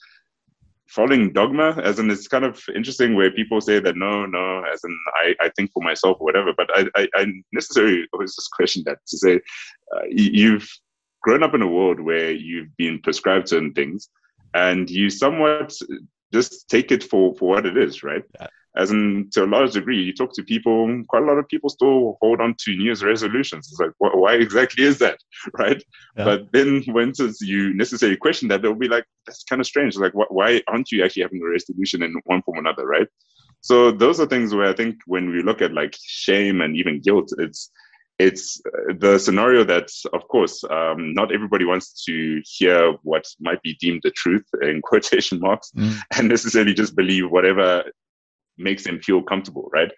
following 0.89 1.33
dogma 1.33 1.81
as 1.83 1.99
in 1.99 2.11
it's 2.11 2.29
kind 2.29 2.45
of 2.45 2.63
interesting 2.75 3.15
where 3.15 3.31
people 3.31 3.61
say 3.61 3.79
that 3.79 3.97
no 3.97 4.27
no 4.27 4.63
as 4.73 4.81
in 4.85 4.99
i, 5.17 5.35
I 5.41 5.51
think 5.57 5.73
for 5.73 5.83
myself 5.83 6.19
or 6.21 6.25
whatever 6.25 6.53
but 6.57 6.69
i 6.75 6.87
i, 6.97 7.09
I 7.15 7.27
necessarily 7.53 8.05
always 8.13 8.35
just 8.35 8.51
question 8.53 8.83
that 8.87 8.99
to 9.07 9.17
say 9.19 9.37
uh, 9.95 10.03
you've 10.11 10.69
grown 11.23 11.43
up 11.43 11.55
in 11.55 11.63
a 11.63 11.67
world 11.67 12.01
where 12.01 12.31
you've 12.31 12.77
been 12.77 13.01
prescribed 13.01 13.49
certain 13.49 13.73
things 13.73 14.09
and 14.55 14.91
you 14.91 15.09
somewhat 15.09 15.73
just 16.33 16.69
take 16.69 16.91
it 16.91 17.05
for 17.05 17.35
for 17.35 17.49
what 17.51 17.67
it 17.67 17.77
is, 17.77 18.03
right? 18.03 18.25
Yeah. 18.41 18.47
As 18.75 18.91
in, 18.91 19.29
to 19.33 19.45
a 19.45 19.47
large 19.47 19.73
degree, 19.73 20.03
you 20.03 20.15
talk 20.15 20.33
to 20.35 20.43
people. 20.43 21.03
Quite 21.09 21.25
a 21.25 21.27
lot 21.27 21.39
of 21.39 21.47
people 21.49 21.69
still 21.69 22.17
hold 22.23 22.41
on 22.41 22.55
to 22.61 22.75
New 22.75 22.85
Year's 22.85 23.05
resolutions. 23.05 23.69
It's 23.71 23.79
like, 23.79 23.91
wh- 23.99 24.17
why 24.17 24.35
exactly 24.35 24.85
is 24.85 24.99
that, 24.99 25.19
right? 25.59 25.83
Yeah. 26.17 26.25
But 26.25 26.53
then, 26.53 26.83
when 26.87 27.13
you 27.41 27.75
necessarily 27.75 28.17
question 28.17 28.49
that, 28.49 28.63
they'll 28.63 28.75
be 28.75 28.89
like, 28.89 29.05
"That's 29.27 29.45
kind 29.45 29.61
of 29.61 29.67
strange. 29.67 29.97
Like, 29.97 30.13
wh- 30.13 30.33
why 30.33 30.63
aren't 30.69 30.91
you 30.91 31.05
actually 31.05 31.23
having 31.23 31.43
a 31.43 31.51
resolution 31.51 32.03
in 32.03 32.15
one 32.25 32.43
form 32.43 32.57
or 32.57 32.61
another, 32.61 32.87
right?" 32.87 33.09
So 33.61 33.93
those 33.93 34.19
are 34.21 34.27
things 34.27 34.55
where 34.55 34.69
I 34.69 34.73
think 34.73 34.97
when 35.07 35.31
we 35.31 35.43
look 35.43 35.63
at 35.63 35.73
like 35.73 35.97
shame 36.03 36.61
and 36.63 36.77
even 36.77 37.01
guilt, 37.01 37.31
it's 37.39 37.71
it's 38.19 38.61
uh, 38.67 38.95
the 38.99 39.19
scenario 39.19 39.65
that, 39.65 39.89
of 40.13 40.27
course, 40.29 40.63
um, 40.71 41.15
not 41.15 41.33
everybody 41.33 41.65
wants 41.65 42.05
to 42.05 42.43
hear 42.45 42.93
what 43.03 43.25
might 43.41 43.61
be 43.63 43.77
deemed 43.81 44.01
the 44.05 44.11
truth 44.11 44.45
in 44.63 44.81
quotation 44.83 45.41
marks, 45.41 45.73
mm. 45.77 45.97
and 46.17 46.29
necessarily 46.29 46.75
just 46.75 46.97
believe 46.97 47.31
whatever 47.31 47.85
makes 48.63 48.85
them 48.85 49.01
feel 49.01 49.23
comfortable, 49.23 49.69
right? 49.73 49.91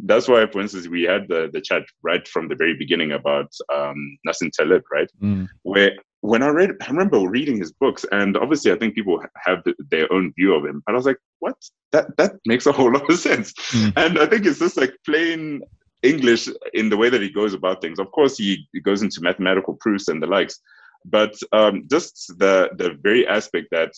That's 0.00 0.28
why, 0.28 0.46
for 0.46 0.60
instance, 0.60 0.86
we 0.86 1.02
had 1.02 1.26
the, 1.28 1.50
the 1.52 1.60
chat 1.60 1.82
right 2.02 2.26
from 2.28 2.48
the 2.48 2.54
very 2.54 2.74
beginning 2.74 3.12
about 3.12 3.52
um, 3.74 4.18
Nassim 4.26 4.50
Taleb, 4.52 4.82
right? 4.92 5.10
Mm. 5.20 5.48
Where 5.62 5.92
when 6.20 6.42
I 6.42 6.48
read, 6.48 6.70
I 6.80 6.86
remember 6.88 7.18
reading 7.28 7.58
his 7.58 7.72
books, 7.72 8.04
and 8.10 8.36
obviously, 8.36 8.72
I 8.72 8.76
think 8.76 8.94
people 8.94 9.22
have 9.44 9.62
their 9.90 10.12
own 10.12 10.32
view 10.36 10.54
of 10.54 10.64
him. 10.64 10.82
But 10.84 10.92
I 10.92 10.96
was 10.96 11.06
like, 11.06 11.18
"What? 11.38 11.56
That 11.92 12.16
that 12.16 12.32
makes 12.46 12.66
a 12.66 12.72
whole 12.72 12.92
lot 12.96 13.08
of 13.08 13.18
sense." 13.18 13.52
Mm. 13.72 13.92
And 13.96 14.18
I 14.18 14.26
think 14.26 14.46
it's 14.46 14.58
just 14.58 14.76
like 14.76 14.94
plain 15.04 15.62
English 16.02 16.48
in 16.74 16.88
the 16.88 16.96
way 16.96 17.10
that 17.10 17.22
he 17.22 17.30
goes 17.30 17.54
about 17.54 17.80
things. 17.80 17.98
Of 17.98 18.10
course, 18.12 18.36
he, 18.36 18.66
he 18.72 18.80
goes 18.80 19.02
into 19.02 19.20
mathematical 19.20 19.74
proofs 19.74 20.08
and 20.08 20.22
the 20.22 20.26
likes, 20.26 20.60
but 21.04 21.34
um, 21.52 21.84
just 21.90 22.32
the 22.38 22.70
the 22.76 22.96
very 23.00 23.26
aspect 23.26 23.68
that 23.70 23.92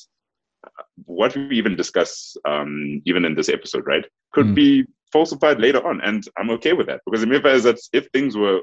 what 1.06 1.34
we 1.34 1.56
even 1.56 1.76
discuss, 1.76 2.36
um, 2.46 3.02
even 3.04 3.24
in 3.24 3.34
this 3.34 3.48
episode, 3.48 3.86
right, 3.86 4.04
could 4.32 4.46
mm. 4.46 4.54
be 4.54 4.84
falsified 5.12 5.60
later 5.60 5.84
on, 5.86 6.00
and 6.02 6.24
I'm 6.36 6.50
okay 6.50 6.72
with 6.72 6.86
that 6.86 7.00
because 7.04 7.22
the 7.22 7.48
is 7.48 7.64
that 7.64 7.78
if 7.92 8.08
things 8.12 8.36
were 8.36 8.60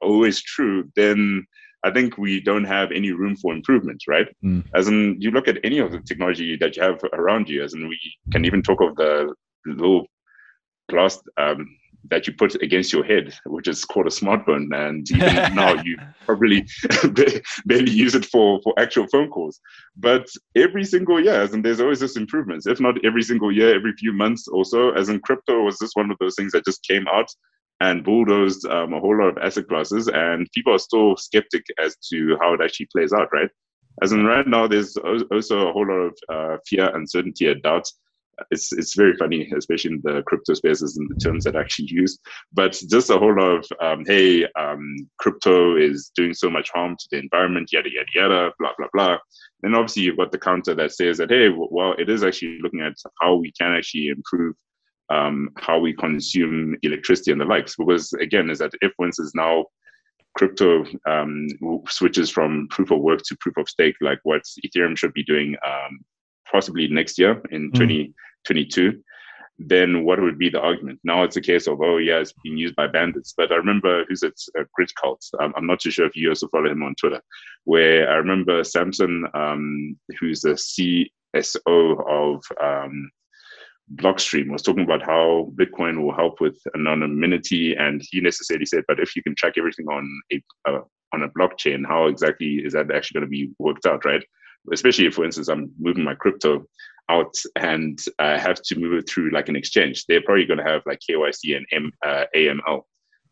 always 0.00 0.42
true, 0.42 0.90
then 0.96 1.46
I 1.84 1.90
think 1.90 2.16
we 2.16 2.40
don't 2.40 2.64
have 2.64 2.92
any 2.92 3.10
room 3.10 3.36
for 3.36 3.52
improvement, 3.52 4.02
right? 4.06 4.28
Mm. 4.44 4.64
As 4.74 4.88
in, 4.88 5.20
you 5.20 5.30
look 5.30 5.48
at 5.48 5.58
any 5.64 5.78
of 5.78 5.90
the 5.90 6.00
technology 6.00 6.56
that 6.56 6.76
you 6.76 6.82
have 6.82 7.00
around 7.12 7.48
you, 7.48 7.62
as 7.62 7.74
in, 7.74 7.88
we 7.88 7.98
can 8.30 8.44
even 8.44 8.62
talk 8.62 8.80
of 8.80 8.94
the 8.96 9.34
little 9.66 10.06
glass 10.88 11.20
um, 11.38 11.66
that 12.10 12.26
you 12.26 12.32
put 12.32 12.60
against 12.62 12.92
your 12.92 13.04
head, 13.04 13.34
which 13.46 13.68
is 13.68 13.84
called 13.84 14.06
a 14.06 14.10
smartphone. 14.10 14.68
And 14.74 15.08
even 15.10 15.34
now, 15.54 15.80
you 15.82 15.96
probably 16.26 16.66
barely 17.66 17.90
use 17.90 18.14
it 18.14 18.24
for, 18.26 18.60
for 18.62 18.74
actual 18.78 19.06
phone 19.08 19.30
calls. 19.30 19.60
But 19.96 20.26
every 20.56 20.84
single 20.84 21.20
year, 21.20 21.40
as 21.40 21.54
and 21.54 21.64
there's 21.64 21.80
always 21.80 22.00
this 22.00 22.16
improvements, 22.16 22.66
if 22.66 22.80
not 22.80 23.04
every 23.04 23.22
single 23.22 23.52
year, 23.52 23.74
every 23.74 23.92
few 23.92 24.12
months 24.12 24.48
or 24.48 24.64
so, 24.64 24.90
as 24.90 25.08
in 25.08 25.20
crypto 25.20 25.62
was 25.62 25.78
just 25.78 25.96
one 25.96 26.10
of 26.10 26.16
those 26.20 26.34
things 26.34 26.52
that 26.52 26.64
just 26.64 26.86
came 26.86 27.06
out 27.08 27.28
and 27.80 28.04
bulldozed 28.04 28.66
um, 28.66 28.92
a 28.92 29.00
whole 29.00 29.18
lot 29.18 29.28
of 29.28 29.38
asset 29.38 29.68
classes. 29.68 30.08
And 30.08 30.48
people 30.54 30.74
are 30.74 30.78
still 30.78 31.16
skeptic 31.16 31.64
as 31.82 31.96
to 32.10 32.36
how 32.40 32.54
it 32.54 32.60
actually 32.62 32.88
plays 32.92 33.12
out, 33.12 33.28
right? 33.32 33.50
As 34.02 34.12
in 34.12 34.24
right 34.24 34.46
now, 34.46 34.66
there's 34.66 34.96
also 34.96 35.68
a 35.68 35.72
whole 35.72 35.86
lot 35.86 36.10
of 36.10 36.14
uh, 36.32 36.56
fear, 36.66 36.94
uncertainty, 36.96 37.50
and 37.50 37.62
doubt 37.62 37.86
it's 38.50 38.72
it's 38.72 38.96
very 38.96 39.14
funny, 39.16 39.50
especially 39.56 39.92
in 39.92 40.00
the 40.02 40.22
crypto 40.26 40.54
spaces 40.54 40.96
and 40.96 41.08
the 41.10 41.14
terms 41.16 41.44
that 41.44 41.56
are 41.56 41.60
actually 41.60 41.88
used. 41.90 42.20
But 42.52 42.72
just 42.90 43.10
a 43.10 43.18
whole 43.18 43.34
lot 43.34 43.58
of 43.58 43.66
um, 43.80 44.04
hey, 44.06 44.46
um, 44.58 45.08
crypto 45.18 45.76
is 45.76 46.10
doing 46.14 46.34
so 46.34 46.50
much 46.50 46.70
harm 46.74 46.96
to 46.98 47.08
the 47.10 47.18
environment, 47.18 47.70
yada 47.72 47.90
yada 47.90 48.08
yada, 48.14 48.52
blah 48.58 48.72
blah 48.78 48.88
blah. 48.92 49.18
Then 49.60 49.74
obviously 49.74 50.02
you've 50.02 50.16
got 50.16 50.32
the 50.32 50.38
counter 50.38 50.74
that 50.74 50.92
says 50.92 51.18
that 51.18 51.30
hey, 51.30 51.48
well, 51.50 51.94
it 51.98 52.08
is 52.08 52.24
actually 52.24 52.58
looking 52.62 52.80
at 52.80 52.94
how 53.20 53.34
we 53.34 53.52
can 53.52 53.72
actually 53.72 54.08
improve 54.08 54.54
um, 55.10 55.50
how 55.56 55.78
we 55.78 55.92
consume 55.92 56.76
electricity 56.82 57.32
and 57.32 57.40
the 57.40 57.44
likes. 57.44 57.76
Because 57.76 58.12
again, 58.14 58.50
is 58.50 58.58
that 58.58 58.72
if, 58.80 58.92
for 58.96 59.06
instance, 59.06 59.32
now 59.34 59.66
crypto 60.36 60.84
um, 61.06 61.46
switches 61.88 62.30
from 62.30 62.66
proof 62.70 62.90
of 62.90 63.00
work 63.00 63.20
to 63.26 63.36
proof 63.40 63.56
of 63.58 63.68
stake, 63.68 63.96
like 64.00 64.18
what 64.22 64.42
Ethereum 64.66 64.96
should 64.96 65.12
be 65.12 65.24
doing 65.24 65.54
um, 65.66 66.00
possibly 66.52 66.86
next 66.88 67.18
year 67.18 67.42
in 67.50 67.70
mm. 67.70 67.74
2022, 67.74 69.02
then 69.58 70.04
what 70.04 70.20
would 70.20 70.38
be 70.38 70.48
the 70.48 70.60
argument? 70.60 71.00
Now 71.04 71.22
it's 71.22 71.36
a 71.36 71.40
case 71.40 71.66
of, 71.66 71.80
oh, 71.80 71.98
yeah, 71.98 72.18
it's 72.18 72.34
being 72.44 72.56
used 72.56 72.76
by 72.76 72.86
bandits. 72.86 73.34
But 73.36 73.52
I 73.52 73.56
remember 73.56 74.04
who's 74.08 74.22
it, 74.22 74.40
uh, 74.58 74.64
Grid 74.74 74.90
Cult. 75.00 75.24
I'm, 75.40 75.52
I'm, 75.56 75.66
not 75.66 75.80
too 75.80 75.90
sure 75.90 76.06
if 76.06 76.16
you 76.16 76.28
also 76.28 76.48
follow 76.48 76.70
him 76.70 76.82
on 76.82 76.94
Twitter, 76.96 77.20
where 77.64 78.10
I 78.10 78.14
remember 78.14 78.64
Samson, 78.64 79.26
um, 79.34 79.96
who's 80.18 80.40
the 80.40 81.08
CSO 81.34 82.08
of 82.08 82.42
um, 82.62 83.10
Blockstream, 83.94 84.50
was 84.50 84.62
talking 84.62 84.84
about 84.84 85.02
how 85.02 85.52
Bitcoin 85.54 86.02
will 86.02 86.14
help 86.14 86.40
with 86.40 86.58
anonymity. 86.74 87.74
And 87.76 88.02
he 88.10 88.20
necessarily 88.20 88.66
said, 88.66 88.84
but 88.88 89.00
if 89.00 89.14
you 89.14 89.22
can 89.22 89.34
track 89.34 89.54
everything 89.58 89.86
on 89.88 90.08
a, 90.32 90.42
uh, 90.68 90.80
on 91.14 91.22
a 91.22 91.28
blockchain, 91.28 91.86
how 91.86 92.06
exactly 92.06 92.62
is 92.64 92.72
that 92.72 92.90
actually 92.90 93.20
going 93.20 93.30
to 93.30 93.30
be 93.30 93.50
worked 93.58 93.86
out, 93.86 94.04
right? 94.04 94.24
Especially 94.72 95.06
if, 95.06 95.14
for 95.14 95.24
instance, 95.24 95.48
I'm 95.48 95.72
moving 95.78 96.04
my 96.04 96.14
crypto 96.14 96.66
out 97.08 97.34
and 97.56 97.98
I 98.18 98.38
have 98.38 98.62
to 98.62 98.78
move 98.78 98.94
it 98.94 99.08
through 99.08 99.30
like 99.30 99.48
an 99.48 99.56
exchange, 99.56 100.06
they're 100.06 100.22
probably 100.22 100.46
going 100.46 100.58
to 100.58 100.64
have 100.64 100.82
like 100.86 101.00
KYC 101.08 101.56
and 101.56 101.66
M, 101.72 101.92
uh, 102.04 102.24
AML. 102.34 102.82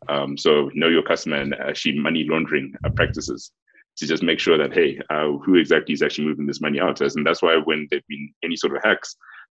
Um, 0.09 0.37
so 0.37 0.69
know 0.73 0.87
your 0.87 1.03
customer 1.03 1.37
and 1.37 1.53
actually 1.55 1.99
money 1.99 2.25
laundering 2.27 2.73
uh, 2.83 2.89
practices 2.89 3.51
to 3.97 4.07
just 4.07 4.23
make 4.23 4.39
sure 4.39 4.57
that 4.57 4.73
hey, 4.73 4.99
uh, 5.09 5.31
who 5.43 5.55
exactly 5.55 5.93
is 5.93 6.01
actually 6.01 6.25
moving 6.25 6.47
this 6.47 6.61
money 6.61 6.79
out 6.79 7.01
as, 7.01 7.15
and 7.15 7.25
that's 7.25 7.41
why 7.41 7.57
when 7.57 7.87
there've 7.89 8.07
been 8.07 8.33
any 8.43 8.55
sort 8.55 8.75
of 8.75 8.83
hacks, 8.83 9.15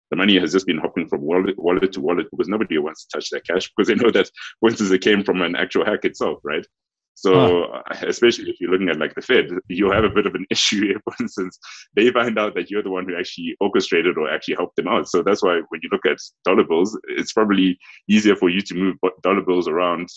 the 0.10 0.18
money 0.18 0.38
has 0.38 0.52
just 0.52 0.68
been 0.68 0.78
hopping 0.78 1.08
from 1.08 1.22
wallet, 1.22 1.58
wallet 1.58 1.92
to 1.94 2.02
wallet 2.02 2.28
because 2.32 2.48
nobody 2.48 2.78
wants 2.78 3.06
to 3.06 3.18
touch 3.18 3.30
that 3.30 3.48
cash 3.48 3.72
because 3.76 3.88
they 3.88 3.96
know 3.96 4.12
that, 4.12 4.30
instance, 4.64 4.92
it 4.92 5.02
came 5.02 5.24
from 5.24 5.42
an 5.42 5.56
actual 5.56 5.86
hack 5.86 6.06
itself, 6.06 6.40
right? 6.44 6.66
So 7.16 7.68
huh. 7.72 7.84
especially 8.08 8.50
if 8.50 8.60
you're 8.60 8.72
looking 8.72 8.90
at 8.90 9.00
like 9.00 9.16
the 9.16 9.22
Fed, 9.22 9.48
you'll 9.68 9.94
have 9.94 10.04
a 10.04 10.10
bit 10.10 10.26
of 10.26 10.36
an 10.36 10.46
issue 10.50 10.88
here. 10.88 11.02
For 11.04 11.14
instance, 11.20 11.60
they 11.96 12.10
find 12.12 12.38
out 12.38 12.56
that 12.56 12.70
you're 12.70 12.84
the 12.84 12.90
one 12.90 13.08
who 13.08 13.18
actually 13.18 13.56
orchestrated 13.60 14.18
or 14.18 14.30
actually 14.30 14.56
helped 14.56 14.76
them 14.76 14.88
out. 14.88 15.08
So 15.08 15.22
that's 15.24 15.44
why 15.44 15.62
when 15.70 15.82
you 15.82 15.90
look 15.92 16.06
at 16.06 16.18
dollar 16.46 16.64
bills, 16.64 17.00
it's 17.10 17.34
probably 17.34 17.78
easier 18.10 18.36
for 18.36 18.50
you 18.50 18.62
to 18.62 18.76
move 18.76 18.96
dollar 19.22 19.42
bills 19.42 19.68
around 19.68 20.10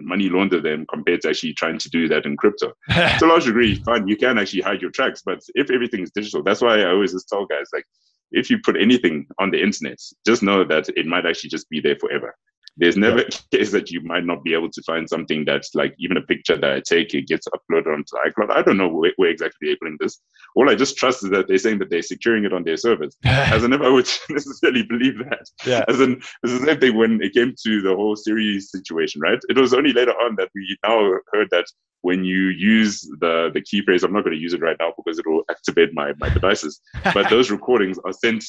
money 0.00 0.28
launder 0.28 0.60
them 0.60 0.86
compared 0.92 1.20
to 1.22 1.28
actually 1.28 1.52
trying 1.54 1.78
to 1.78 1.90
do 1.90 2.08
that 2.08 2.24
in 2.24 2.36
crypto. 2.36 2.72
to 2.88 3.24
a 3.24 3.26
large 3.26 3.44
degree, 3.44 3.76
fine, 3.76 4.08
you 4.08 4.16
can 4.16 4.38
actually 4.38 4.62
hide 4.62 4.82
your 4.82 4.90
tracks, 4.90 5.22
but 5.24 5.40
if 5.54 5.70
everything 5.70 6.02
is 6.02 6.10
digital, 6.10 6.42
that's 6.42 6.60
why 6.60 6.80
I 6.80 6.90
always 6.90 7.12
just 7.12 7.28
tell 7.28 7.46
guys 7.46 7.66
like, 7.72 7.84
if 8.32 8.48
you 8.48 8.58
put 8.58 8.80
anything 8.80 9.26
on 9.38 9.50
the 9.50 9.62
internet, 9.62 9.98
just 10.26 10.42
know 10.42 10.64
that 10.64 10.88
it 10.96 11.06
might 11.06 11.26
actually 11.26 11.50
just 11.50 11.68
be 11.68 11.80
there 11.80 11.96
forever. 11.96 12.34
There's 12.76 12.96
never 12.96 13.18
yeah. 13.18 13.28
a 13.52 13.56
case 13.56 13.70
that 13.72 13.90
you 13.90 14.00
might 14.02 14.24
not 14.24 14.42
be 14.44 14.54
able 14.54 14.70
to 14.70 14.82
find 14.82 15.08
something 15.08 15.44
that's 15.44 15.74
like 15.74 15.94
even 15.98 16.16
a 16.16 16.22
picture 16.22 16.56
that 16.56 16.72
I 16.72 16.80
take, 16.80 17.14
it 17.14 17.28
gets 17.28 17.46
uploaded 17.48 17.92
onto 17.92 18.16
iCloud. 18.26 18.50
I 18.50 18.62
don't 18.62 18.78
know 18.78 18.88
where, 18.88 19.12
where 19.16 19.30
exactly 19.30 19.68
they're 19.68 19.76
putting 19.76 19.98
this. 20.00 20.20
All 20.56 20.70
I 20.70 20.74
just 20.74 20.96
trust 20.96 21.24
is 21.24 21.30
that 21.30 21.48
they're 21.48 21.58
saying 21.58 21.78
that 21.80 21.90
they're 21.90 22.02
securing 22.02 22.44
it 22.44 22.52
on 22.52 22.64
their 22.64 22.76
servers. 22.76 23.16
as 23.24 23.64
I 23.64 23.66
never 23.66 23.92
would 23.92 24.08
necessarily 24.30 24.84
believe 24.84 25.18
that. 25.18 25.46
Yeah. 25.66 25.84
As 25.88 26.00
in, 26.00 26.12
it's 26.42 26.58
the 26.58 26.66
same 26.66 26.80
thing 26.80 26.96
when 26.96 27.20
it 27.22 27.34
came 27.34 27.54
to 27.64 27.82
the 27.82 27.94
whole 27.94 28.16
Siri 28.16 28.60
situation, 28.60 29.20
right? 29.20 29.38
It 29.48 29.58
was 29.58 29.74
only 29.74 29.92
later 29.92 30.12
on 30.12 30.36
that 30.36 30.48
we 30.54 30.76
now 30.84 31.18
heard 31.32 31.48
that 31.50 31.66
when 32.02 32.24
you 32.24 32.48
use 32.48 33.00
the 33.20 33.50
the 33.54 33.60
key 33.60 33.82
phrase, 33.82 34.02
I'm 34.04 34.12
not 34.12 34.24
going 34.24 34.36
to 34.36 34.42
use 34.42 34.54
it 34.54 34.60
right 34.60 34.76
now 34.78 34.92
because 34.96 35.18
it 35.18 35.26
will 35.26 35.42
activate 35.50 35.94
my 35.94 36.12
my 36.18 36.28
devices. 36.28 36.80
but 37.14 37.30
those 37.30 37.50
recordings 37.56 37.98
are 38.04 38.12
sent 38.12 38.44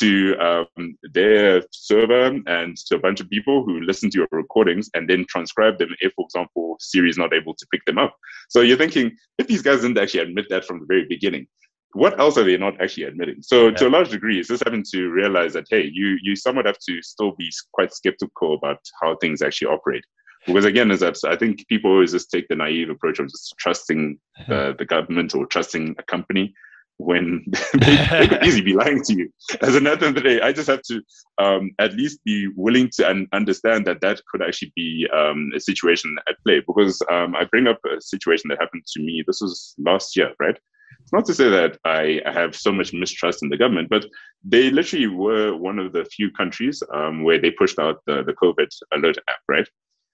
to 0.00 0.36
um, 0.38 0.96
their 1.14 1.62
server 1.70 2.26
and 2.46 2.76
to 2.76 2.96
a 2.96 2.98
bunch 2.98 3.20
of 3.20 3.30
people 3.30 3.64
who 3.64 3.80
listen 3.80 4.10
to 4.10 4.18
your 4.18 4.28
recordings 4.30 4.90
and 4.94 5.08
then 5.08 5.24
transcribe 5.28 5.78
them 5.78 5.88
if, 6.00 6.12
for 6.14 6.26
example, 6.26 6.76
Siri 6.80 7.08
is 7.08 7.16
not 7.16 7.32
able 7.32 7.54
to 7.54 7.66
pick 7.72 7.82
them 7.86 7.98
up. 7.98 8.14
So 8.50 8.60
you're 8.60 8.76
thinking, 8.76 9.16
if 9.38 9.46
these 9.46 9.62
guys 9.62 9.80
didn't 9.80 9.98
actually 9.98 10.20
admit 10.20 10.46
that 10.50 10.66
from 10.66 10.80
the 10.80 10.86
very 10.86 11.06
beginning, 11.08 11.46
what 11.92 12.18
else 12.20 12.36
are 12.36 12.44
they 12.44 12.58
not 12.58 12.78
actually 12.80 13.04
admitting? 13.04 13.36
So 13.40 13.68
yeah. 13.68 13.74
to 13.76 13.86
a 13.86 13.88
large 13.88 14.10
degree, 14.10 14.38
it's 14.38 14.48
just 14.48 14.64
having 14.64 14.84
to 14.92 15.08
realize 15.08 15.54
that, 15.54 15.64
hey, 15.70 15.88
you 15.90 16.18
you 16.20 16.36
somewhat 16.36 16.66
have 16.66 16.78
to 16.88 17.00
still 17.02 17.32
be 17.36 17.50
quite 17.72 17.92
skeptical 17.94 18.54
about 18.54 18.80
how 19.00 19.16
things 19.16 19.40
actually 19.40 19.68
operate. 19.68 20.04
Because 20.46 20.64
again, 20.64 20.90
is 20.90 21.00
that 21.00 21.18
I 21.24 21.36
think 21.36 21.66
people 21.68 21.90
always 21.90 22.12
just 22.12 22.30
take 22.30 22.48
the 22.48 22.56
naive 22.56 22.90
approach 22.90 23.18
of 23.18 23.28
just 23.28 23.54
trusting 23.58 24.18
the, 24.48 24.74
the 24.78 24.84
government 24.84 25.34
or 25.34 25.46
trusting 25.46 25.96
a 25.98 26.02
company 26.02 26.54
when 26.98 27.44
they, 27.74 27.96
they, 28.10 28.28
could 28.28 28.42
easily 28.46 28.62
be 28.62 28.72
lying 28.72 29.02
to 29.02 29.14
you. 29.14 29.30
As 29.60 29.74
an 29.74 29.86
end 29.86 30.02
of 30.02 30.14
the 30.14 30.20
day, 30.20 30.40
I 30.40 30.52
just 30.52 30.68
have 30.68 30.82
to 30.82 31.02
um, 31.38 31.72
at 31.78 31.94
least 31.94 32.22
be 32.24 32.48
willing 32.56 32.90
to 32.96 33.08
un- 33.08 33.28
understand 33.32 33.86
that 33.86 34.00
that 34.00 34.20
could 34.30 34.42
actually 34.42 34.72
be 34.74 35.06
um, 35.12 35.50
a 35.54 35.60
situation 35.60 36.16
at 36.28 36.36
play. 36.44 36.62
Because 36.66 37.02
um, 37.10 37.34
I 37.34 37.44
bring 37.44 37.66
up 37.66 37.78
a 37.84 38.00
situation 38.00 38.48
that 38.48 38.60
happened 38.60 38.84
to 38.94 39.02
me. 39.02 39.22
This 39.26 39.40
was 39.40 39.74
last 39.78 40.16
year, 40.16 40.32
right? 40.40 40.58
It's 41.02 41.12
not 41.12 41.24
to 41.26 41.34
say 41.34 41.48
that 41.50 41.78
I 41.84 42.20
have 42.24 42.56
so 42.56 42.72
much 42.72 42.92
mistrust 42.92 43.42
in 43.42 43.48
the 43.48 43.56
government, 43.56 43.88
but 43.88 44.06
they 44.44 44.70
literally 44.70 45.06
were 45.06 45.56
one 45.56 45.78
of 45.78 45.92
the 45.92 46.04
few 46.04 46.30
countries 46.32 46.82
um, 46.94 47.22
where 47.22 47.40
they 47.40 47.50
pushed 47.50 47.78
out 47.78 48.00
the, 48.06 48.24
the 48.24 48.32
COVID 48.32 48.68
alert 48.92 49.18
app, 49.28 49.38
right? 49.48 49.68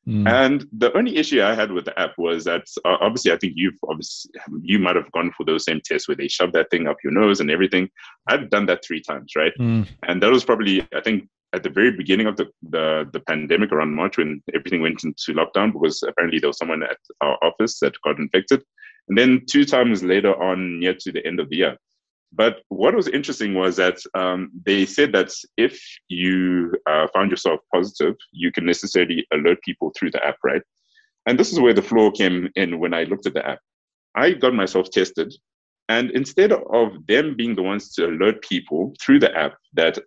Mm. 0.06 0.28
And 0.28 0.66
the 0.72 0.92
only 0.96 1.16
issue 1.16 1.42
I 1.42 1.54
had 1.54 1.70
with 1.70 1.84
the 1.84 1.98
app 1.98 2.18
was 2.18 2.44
that 2.44 2.66
uh, 2.84 2.96
obviously 3.00 3.32
I 3.32 3.36
think 3.36 3.54
you've 3.56 3.78
obviously 3.88 4.32
you 4.60 4.78
might 4.78 4.96
have 4.96 5.10
gone 5.12 5.32
for 5.36 5.44
those 5.44 5.64
same 5.64 5.80
tests 5.84 6.08
where 6.08 6.16
they 6.16 6.28
shove 6.28 6.52
that 6.52 6.70
thing 6.70 6.88
up 6.88 6.96
your 7.04 7.12
nose 7.12 7.38
and 7.40 7.50
everything. 7.50 7.88
I've 8.26 8.50
done 8.50 8.66
that 8.66 8.84
three 8.84 9.00
times, 9.00 9.32
right? 9.36 9.52
Mm. 9.60 9.86
And 10.08 10.22
that 10.22 10.30
was 10.30 10.44
probably 10.44 10.86
I 10.94 11.00
think 11.00 11.28
at 11.52 11.62
the 11.62 11.70
very 11.70 11.92
beginning 11.92 12.26
of 12.26 12.36
the, 12.36 12.48
the 12.68 13.08
the 13.12 13.20
pandemic 13.20 13.70
around 13.70 13.94
March 13.94 14.18
when 14.18 14.42
everything 14.54 14.82
went 14.82 15.04
into 15.04 15.34
lockdown 15.34 15.72
because 15.72 16.02
apparently 16.02 16.40
there 16.40 16.48
was 16.48 16.58
someone 16.58 16.82
at 16.82 16.98
our 17.20 17.38
office 17.42 17.78
that 17.78 17.94
got 18.02 18.18
infected. 18.18 18.62
And 19.08 19.16
then 19.16 19.42
two 19.48 19.64
times 19.64 20.02
later 20.02 20.34
on 20.42 20.80
near 20.80 20.94
to 20.98 21.12
the 21.12 21.24
end 21.26 21.38
of 21.38 21.48
the 21.48 21.56
year. 21.56 21.76
But 22.34 22.62
what 22.68 22.94
was 22.94 23.08
interesting 23.08 23.54
was 23.54 23.76
that 23.76 23.98
um, 24.14 24.50
they 24.64 24.86
said 24.86 25.12
that 25.12 25.32
if 25.56 25.80
you 26.08 26.72
uh, 26.88 27.06
found 27.12 27.30
yourself 27.30 27.60
positive, 27.72 28.14
you 28.32 28.50
can 28.50 28.64
necessarily 28.64 29.26
alert 29.32 29.62
people 29.62 29.92
through 29.96 30.12
the 30.12 30.24
app, 30.24 30.36
right? 30.42 30.62
And 31.26 31.38
this 31.38 31.52
is 31.52 31.60
where 31.60 31.74
the 31.74 31.82
flaw 31.82 32.10
came 32.10 32.48
in 32.56 32.78
when 32.78 32.94
I 32.94 33.04
looked 33.04 33.26
at 33.26 33.34
the 33.34 33.46
app. 33.46 33.58
I 34.14 34.32
got 34.32 34.54
myself 34.54 34.90
tested, 34.90 35.32
and 35.88 36.10
instead 36.12 36.52
of 36.52 37.06
them 37.06 37.36
being 37.36 37.54
the 37.54 37.62
ones 37.62 37.92
to 37.94 38.06
alert 38.06 38.42
people 38.42 38.94
through 39.00 39.20
the 39.20 39.36
app 39.36 39.54
that 39.74 39.98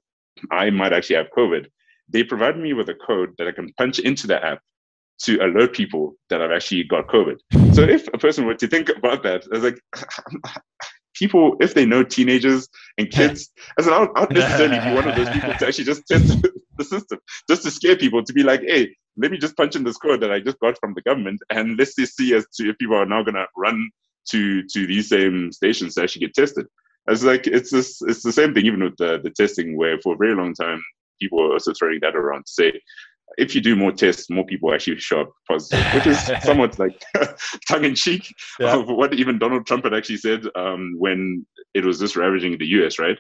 I 0.52 0.70
might 0.70 0.94
actually 0.94 1.18
have 1.18 1.28
COVID, 1.36 1.68
they 2.10 2.24
provided 2.24 2.62
me 2.62 2.74
with 2.74 2.90
a 2.90 2.96
code 2.96 3.34
that 3.38 3.48
I 3.48 3.52
can 3.52 3.72
punch 3.74 4.00
into 4.00 4.28
the 4.28 4.44
app 4.44 4.60
to 5.24 5.38
alert 5.38 5.74
people 5.74 6.16
that 6.30 6.42
I've 6.42 6.52
actually 6.52 6.84
got 6.84 7.08
COVID. 7.08 7.38
So 7.74 7.84
if 7.84 8.08
a 8.14 8.18
person 8.18 8.46
were 8.46 8.56
to 8.56 8.68
think 8.68 8.90
about 8.90 9.24
that, 9.24 9.46
I 9.52 9.58
was 9.58 9.64
like, 9.64 9.80
people, 11.16 11.56
if 11.60 11.74
they 11.74 11.86
know 11.86 12.04
teenagers 12.04 12.68
and 12.98 13.10
kids, 13.10 13.52
I 13.78 13.82
said, 13.82 13.94
I'll, 13.94 14.12
I'll 14.16 14.28
necessarily 14.30 14.80
be 14.80 14.96
one 14.96 15.08
of 15.08 15.16
those 15.16 15.30
people 15.30 15.54
to 15.54 15.68
actually 15.68 15.86
just 15.86 16.08
test 16.12 16.42
the 16.78 16.84
system, 16.84 17.20
just 17.50 17.64
to 17.64 17.72
scare 17.72 17.96
people 17.96 18.24
to 18.24 18.34
be 18.34 18.44
like, 18.44 18.62
hey, 18.62 18.96
let 19.18 19.32
me 19.32 19.38
just 19.38 19.56
punch 19.56 19.76
in 19.76 19.84
this 19.84 19.98
code 19.98 20.22
that 20.22 20.32
I 20.32 20.40
just 20.40 20.60
got 20.60 20.78
from 20.80 20.94
the 20.94 21.02
government, 21.02 21.42
and 21.50 21.78
let's 21.78 21.96
just 21.96 22.16
see 22.16 22.34
as 22.34 22.46
to 22.56 22.70
if 22.70 22.78
people 22.78 22.98
are 22.98 23.06
now 23.06 23.24
gonna 23.24 23.46
run 23.58 23.90
to 24.32 24.64
to 24.64 24.88
these 24.88 25.10
same 25.10 25.52
stations 25.52 25.96
to 25.96 26.04
actually 26.04 26.26
get 26.26 26.34
tested. 26.34 26.66
It's 27.08 27.24
like 27.24 27.48
it's 27.48 27.72
this, 27.72 28.02
it's 28.02 28.24
the 28.24 28.32
same 28.32 28.54
thing 28.54 28.66
even 28.66 28.84
with 28.84 28.98
the 28.98 29.20
the 29.24 29.30
testing, 29.30 29.78
where 29.78 30.00
for 30.02 30.16
a 30.16 30.18
very 30.18 30.36
long 30.36 30.54
time 30.54 30.84
people 31.20 31.38
were 31.38 31.54
also 31.54 31.74
throwing 31.74 32.00
that 32.02 32.16
around 32.16 32.46
to 32.46 32.52
say 32.52 32.82
if 33.38 33.56
you 33.56 33.62
do 33.62 33.76
more 33.76 33.92
tests, 33.92 34.30
more 34.30 34.46
people 34.46 34.74
actually 34.74 35.00
show 35.00 35.22
up 35.22 35.32
positive, 35.48 35.86
which 35.94 36.08
is 36.08 36.20
somewhat 36.44 36.80
like 36.80 37.02
tongue 37.68 37.86
in 37.86 37.96
cheek 37.96 38.34
yeah. 38.60 38.76
of 38.76 38.88
what 38.88 39.14
even 39.14 39.40
Donald 39.40 39.66
Trump 39.66 39.84
had 39.84 39.94
actually 39.94 40.18
said 40.18 40.46
um, 40.56 40.96
when 40.98 41.46
it 41.74 41.84
was 41.84 42.00
just 42.00 42.16
ravaging 42.16 42.58
the 42.58 42.66
US, 42.66 43.00
right? 43.00 43.18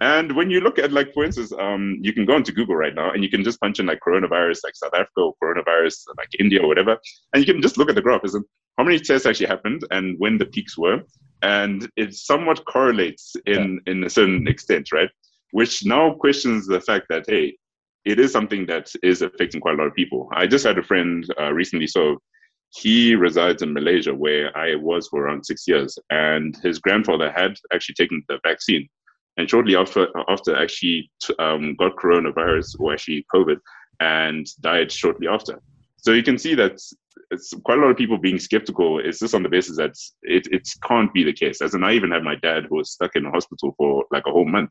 And 0.00 0.34
when 0.36 0.50
you 0.50 0.60
look 0.60 0.78
at, 0.78 0.92
like, 0.92 1.12
for 1.14 1.24
instance, 1.24 1.52
um, 1.58 1.98
you 2.00 2.12
can 2.12 2.26
go 2.26 2.36
into 2.36 2.52
Google 2.52 2.76
right 2.76 2.94
now 2.94 3.12
and 3.12 3.22
you 3.22 3.30
can 3.30 3.42
just 3.42 3.60
punch 3.60 3.78
in 3.78 3.86
like 3.86 4.00
coronavirus, 4.06 4.60
like 4.64 4.76
South 4.76 4.94
Africa 4.94 5.20
or 5.20 5.34
coronavirus, 5.42 6.04
like 6.18 6.28
India 6.38 6.60
or 6.60 6.68
whatever, 6.68 6.98
and 7.32 7.44
you 7.44 7.52
can 7.52 7.62
just 7.62 7.78
look 7.78 7.88
at 7.88 7.94
the 7.94 8.02
graph, 8.02 8.24
isn't 8.24 8.46
how 8.78 8.84
many 8.84 8.98
tests 8.98 9.26
actually 9.26 9.46
happened 9.46 9.82
and 9.90 10.16
when 10.18 10.38
the 10.38 10.44
peaks 10.44 10.76
were, 10.76 11.00
and 11.42 11.88
it 11.96 12.14
somewhat 12.14 12.64
correlates 12.66 13.34
in 13.46 13.80
yeah. 13.86 13.92
in 13.92 14.04
a 14.04 14.10
certain 14.10 14.46
extent, 14.48 14.92
right? 14.92 15.10
Which 15.52 15.84
now 15.84 16.14
questions 16.14 16.66
the 16.66 16.80
fact 16.80 17.06
that 17.08 17.24
hey, 17.28 17.56
it 18.06 18.20
is 18.20 18.32
something 18.32 18.64
that 18.66 18.92
is 19.02 19.20
affecting 19.20 19.60
quite 19.60 19.74
a 19.74 19.78
lot 19.78 19.88
of 19.88 19.94
people. 19.94 20.28
I 20.32 20.46
just 20.46 20.64
had 20.64 20.78
a 20.78 20.82
friend 20.82 21.26
uh, 21.40 21.52
recently, 21.52 21.88
so 21.88 22.22
he 22.70 23.16
resides 23.16 23.62
in 23.62 23.72
Malaysia, 23.72 24.14
where 24.14 24.56
I 24.56 24.76
was 24.76 25.08
for 25.08 25.22
around 25.22 25.44
six 25.44 25.66
years, 25.66 25.98
and 26.10 26.56
his 26.62 26.78
grandfather 26.78 27.32
had 27.32 27.54
actually 27.74 27.96
taken 27.96 28.22
the 28.28 28.38
vaccine, 28.44 28.88
and 29.36 29.50
shortly 29.50 29.74
after, 29.74 30.06
after 30.28 30.56
actually 30.56 31.10
um, 31.40 31.74
got 31.74 31.96
coronavirus 31.96 32.76
or 32.78 32.92
actually 32.92 33.26
COVID, 33.34 33.58
and 33.98 34.46
died 34.60 34.92
shortly 34.92 35.26
after. 35.26 35.60
So 35.96 36.12
you 36.12 36.22
can 36.22 36.38
see 36.38 36.54
that 36.54 36.78
it's 37.32 37.52
quite 37.64 37.78
a 37.78 37.80
lot 37.80 37.90
of 37.90 37.96
people 37.96 38.18
being 38.18 38.38
skeptical. 38.38 39.00
It's 39.00 39.18
just 39.18 39.34
on 39.34 39.42
the 39.42 39.48
basis 39.48 39.76
that 39.78 39.96
it 40.22 40.46
it 40.52 40.68
can't 40.86 41.12
be 41.12 41.24
the 41.24 41.32
case. 41.32 41.60
As 41.60 41.74
in, 41.74 41.82
I 41.82 41.94
even 41.94 42.12
had 42.12 42.22
my 42.22 42.36
dad 42.36 42.66
who 42.68 42.76
was 42.76 42.92
stuck 42.92 43.16
in 43.16 43.24
the 43.24 43.30
hospital 43.30 43.74
for 43.76 44.04
like 44.12 44.26
a 44.28 44.30
whole 44.30 44.46
month 44.46 44.70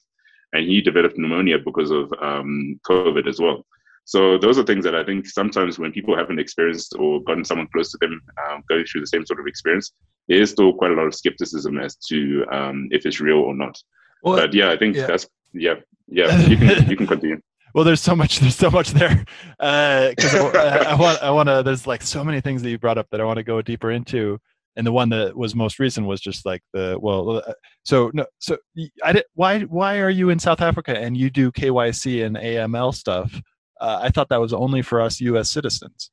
and 0.53 0.65
he 0.65 0.81
developed 0.81 1.17
pneumonia 1.17 1.59
because 1.59 1.91
of 1.91 2.11
um, 2.21 2.79
COVID 2.87 3.27
as 3.27 3.39
well. 3.39 3.65
So 4.05 4.37
those 4.37 4.59
are 4.59 4.63
things 4.63 4.85
that 4.85 4.95
I 4.95 5.03
think 5.03 5.25
sometimes 5.25 5.79
when 5.79 5.91
people 5.91 6.15
haven't 6.15 6.39
experienced 6.39 6.95
or 6.99 7.23
gotten 7.23 7.43
someone 7.43 7.67
close 7.73 7.91
to 7.91 7.97
them 7.99 8.21
um, 8.47 8.63
going 8.69 8.85
through 8.85 9.01
the 9.01 9.07
same 9.07 9.25
sort 9.25 9.39
of 9.39 9.47
experience, 9.47 9.91
there 10.27 10.39
is 10.39 10.51
still 10.51 10.73
quite 10.73 10.91
a 10.91 10.93
lot 10.93 11.07
of 11.07 11.15
skepticism 11.15 11.79
as 11.79 11.95
to 12.07 12.45
um, 12.51 12.87
if 12.91 13.05
it's 13.05 13.19
real 13.19 13.39
or 13.39 13.55
not. 13.55 13.75
Well, 14.23 14.37
but 14.37 14.53
yeah, 14.53 14.71
I 14.71 14.77
think 14.77 14.95
yeah. 14.95 15.07
that's 15.07 15.27
yeah, 15.53 15.75
yeah. 16.07 16.39
You 16.47 16.57
can 16.57 16.89
you 16.89 16.95
can 16.95 17.07
continue. 17.07 17.41
well, 17.73 17.83
there's 17.83 18.01
so 18.01 18.15
much. 18.15 18.39
There's 18.39 18.55
so 18.55 18.69
much 18.69 18.91
there 18.91 19.25
because 19.57 20.35
uh, 20.35 20.51
I, 20.53 20.91
I, 20.91 20.95
want. 20.95 21.21
I 21.23 21.31
want 21.31 21.49
to. 21.49 21.63
There's 21.63 21.87
like 21.87 22.01
so 22.01 22.23
many 22.23 22.41
things 22.41 22.61
that 22.61 22.69
you 22.69 22.77
brought 22.77 22.97
up 22.97 23.07
that 23.09 23.21
I 23.21 23.23
want 23.23 23.37
to 23.37 23.43
go 23.43 23.61
deeper 23.61 23.91
into 23.91 24.39
and 24.75 24.85
the 24.85 24.91
one 24.91 25.09
that 25.09 25.35
was 25.35 25.55
most 25.55 25.79
recent 25.79 26.07
was 26.07 26.21
just 26.21 26.45
like 26.45 26.61
the 26.73 26.97
well 27.01 27.37
uh, 27.37 27.53
so 27.83 28.11
no 28.13 28.25
so 28.39 28.57
i 29.03 29.11
did 29.13 29.23
why 29.33 29.61
why 29.61 29.99
are 29.99 30.09
you 30.09 30.29
in 30.29 30.39
south 30.39 30.61
africa 30.61 30.97
and 30.97 31.15
you 31.17 31.29
do 31.29 31.51
kyc 31.51 32.25
and 32.25 32.35
aml 32.37 32.93
stuff? 32.93 33.41
Uh, 33.81 33.99
i 34.01 34.09
thought 34.09 34.29
that 34.29 34.41
was 34.41 34.53
only 34.53 34.81
for 34.81 35.01
us 35.01 35.21
us 35.21 35.49
citizens. 35.49 36.11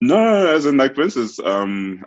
No 0.00 0.54
as 0.54 0.66
in 0.66 0.76
like 0.76 0.94
for 0.94 1.02
instance 1.02 1.38
um 1.40 2.04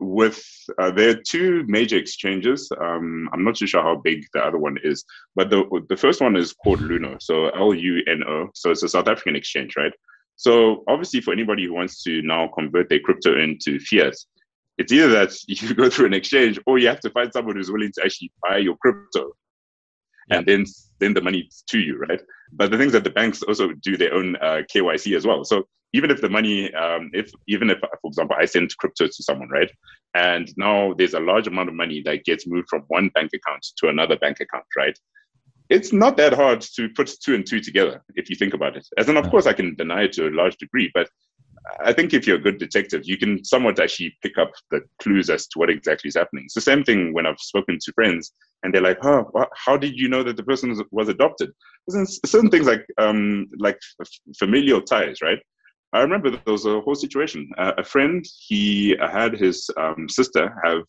with 0.00 0.44
uh, 0.78 0.90
there 0.90 1.10
are 1.10 1.22
two 1.26 1.64
major 1.66 1.96
exchanges. 1.96 2.70
Um 2.80 3.28
i'm 3.32 3.44
not 3.44 3.56
too 3.56 3.66
sure 3.66 3.82
how 3.82 3.96
big 3.96 4.24
the 4.34 4.40
other 4.44 4.58
one 4.58 4.76
is 4.82 5.04
but 5.34 5.50
the 5.50 5.64
the 5.88 5.96
first 5.96 6.20
one 6.20 6.36
is 6.36 6.52
called 6.52 6.80
luno 6.80 7.20
so 7.20 7.48
l-u-n-o 7.50 8.48
so 8.54 8.70
it's 8.70 8.82
a 8.82 8.88
south 8.88 9.08
african 9.08 9.36
exchange 9.36 9.74
right? 9.76 9.92
So 10.36 10.82
obviously 10.88 11.20
for 11.20 11.32
anybody 11.32 11.64
who 11.64 11.74
wants 11.74 12.02
to 12.02 12.20
now 12.22 12.48
convert 12.48 12.88
their 12.88 12.98
crypto 12.98 13.38
into 13.38 13.78
fiat 13.78 14.16
it's 14.78 14.92
either 14.92 15.08
that 15.08 15.32
you 15.48 15.74
go 15.74 15.90
through 15.90 16.06
an 16.06 16.14
exchange 16.14 16.58
or 16.66 16.78
you 16.78 16.88
have 16.88 17.00
to 17.00 17.10
find 17.10 17.32
someone 17.32 17.56
who's 17.56 17.70
willing 17.70 17.92
to 17.94 18.04
actually 18.04 18.32
buy 18.42 18.58
your 18.58 18.76
crypto 18.76 19.32
yeah. 20.28 20.38
and 20.38 20.46
then 20.46 20.64
send 21.00 21.16
the 21.16 21.20
money 21.20 21.48
to 21.68 21.78
you, 21.78 21.98
right? 21.98 22.20
But 22.52 22.70
the 22.70 22.78
things 22.78 22.92
that 22.92 23.04
the 23.04 23.10
banks 23.10 23.42
also 23.42 23.72
do 23.72 23.96
their 23.96 24.14
own 24.14 24.36
uh, 24.36 24.62
KYC 24.74 25.16
as 25.16 25.26
well. 25.26 25.44
So 25.44 25.64
even 25.92 26.10
if 26.10 26.20
the 26.20 26.28
money, 26.28 26.72
um, 26.74 27.10
if 27.12 27.30
even 27.46 27.70
if, 27.70 27.78
for 27.78 28.08
example, 28.08 28.36
I 28.38 28.46
send 28.46 28.76
crypto 28.78 29.06
to 29.06 29.22
someone, 29.22 29.48
right, 29.48 29.70
and 30.14 30.52
now 30.56 30.92
there's 30.94 31.14
a 31.14 31.20
large 31.20 31.46
amount 31.46 31.68
of 31.68 31.74
money 31.74 32.02
that 32.04 32.24
gets 32.24 32.46
moved 32.46 32.68
from 32.68 32.82
one 32.88 33.10
bank 33.14 33.30
account 33.34 33.64
to 33.78 33.88
another 33.88 34.16
bank 34.16 34.40
account, 34.40 34.64
right? 34.76 34.98
It's 35.70 35.92
not 35.92 36.16
that 36.18 36.34
hard 36.34 36.60
to 36.76 36.88
put 36.90 37.10
two 37.22 37.34
and 37.34 37.46
two 37.46 37.60
together 37.60 38.02
if 38.16 38.28
you 38.28 38.36
think 38.36 38.54
about 38.54 38.76
it. 38.76 38.86
As 38.98 39.08
in, 39.08 39.16
of 39.16 39.30
course, 39.30 39.46
I 39.46 39.54
can 39.54 39.76
deny 39.76 40.02
it 40.02 40.12
to 40.14 40.28
a 40.28 40.30
large 40.30 40.56
degree, 40.56 40.90
but 40.92 41.08
I 41.80 41.92
think 41.92 42.12
if 42.12 42.26
you're 42.26 42.36
a 42.36 42.42
good 42.42 42.58
detective, 42.58 43.02
you 43.04 43.16
can 43.16 43.44
somewhat 43.44 43.80
actually 43.80 44.14
pick 44.22 44.36
up 44.38 44.52
the 44.70 44.82
clues 45.00 45.30
as 45.30 45.46
to 45.48 45.58
what 45.58 45.70
exactly 45.70 46.08
is 46.08 46.16
happening. 46.16 46.44
It's 46.44 46.54
the 46.54 46.60
same 46.60 46.84
thing 46.84 47.14
when 47.14 47.26
I've 47.26 47.38
spoken 47.38 47.78
to 47.80 47.92
friends 47.92 48.32
and 48.62 48.72
they're 48.72 48.82
like, 48.82 48.98
"Huh, 49.00 49.24
how 49.54 49.76
did 49.76 49.98
you 49.98 50.08
know 50.08 50.22
that 50.22 50.36
the 50.36 50.42
person 50.42 50.76
was 50.90 51.08
adopted?" 51.08 51.52
certain 51.90 52.50
things 52.50 52.66
like 52.66 52.84
um, 52.98 53.48
like 53.58 53.78
familial 54.38 54.82
ties, 54.82 55.22
right? 55.22 55.38
I 55.94 56.00
remember 56.00 56.30
there 56.30 56.40
was 56.46 56.66
a 56.66 56.80
whole 56.80 56.96
situation. 56.96 57.48
Uh, 57.56 57.72
a 57.78 57.84
friend 57.84 58.24
he 58.46 58.96
had 59.00 59.34
his 59.34 59.70
um, 59.76 60.08
sister 60.08 60.54
have 60.64 60.82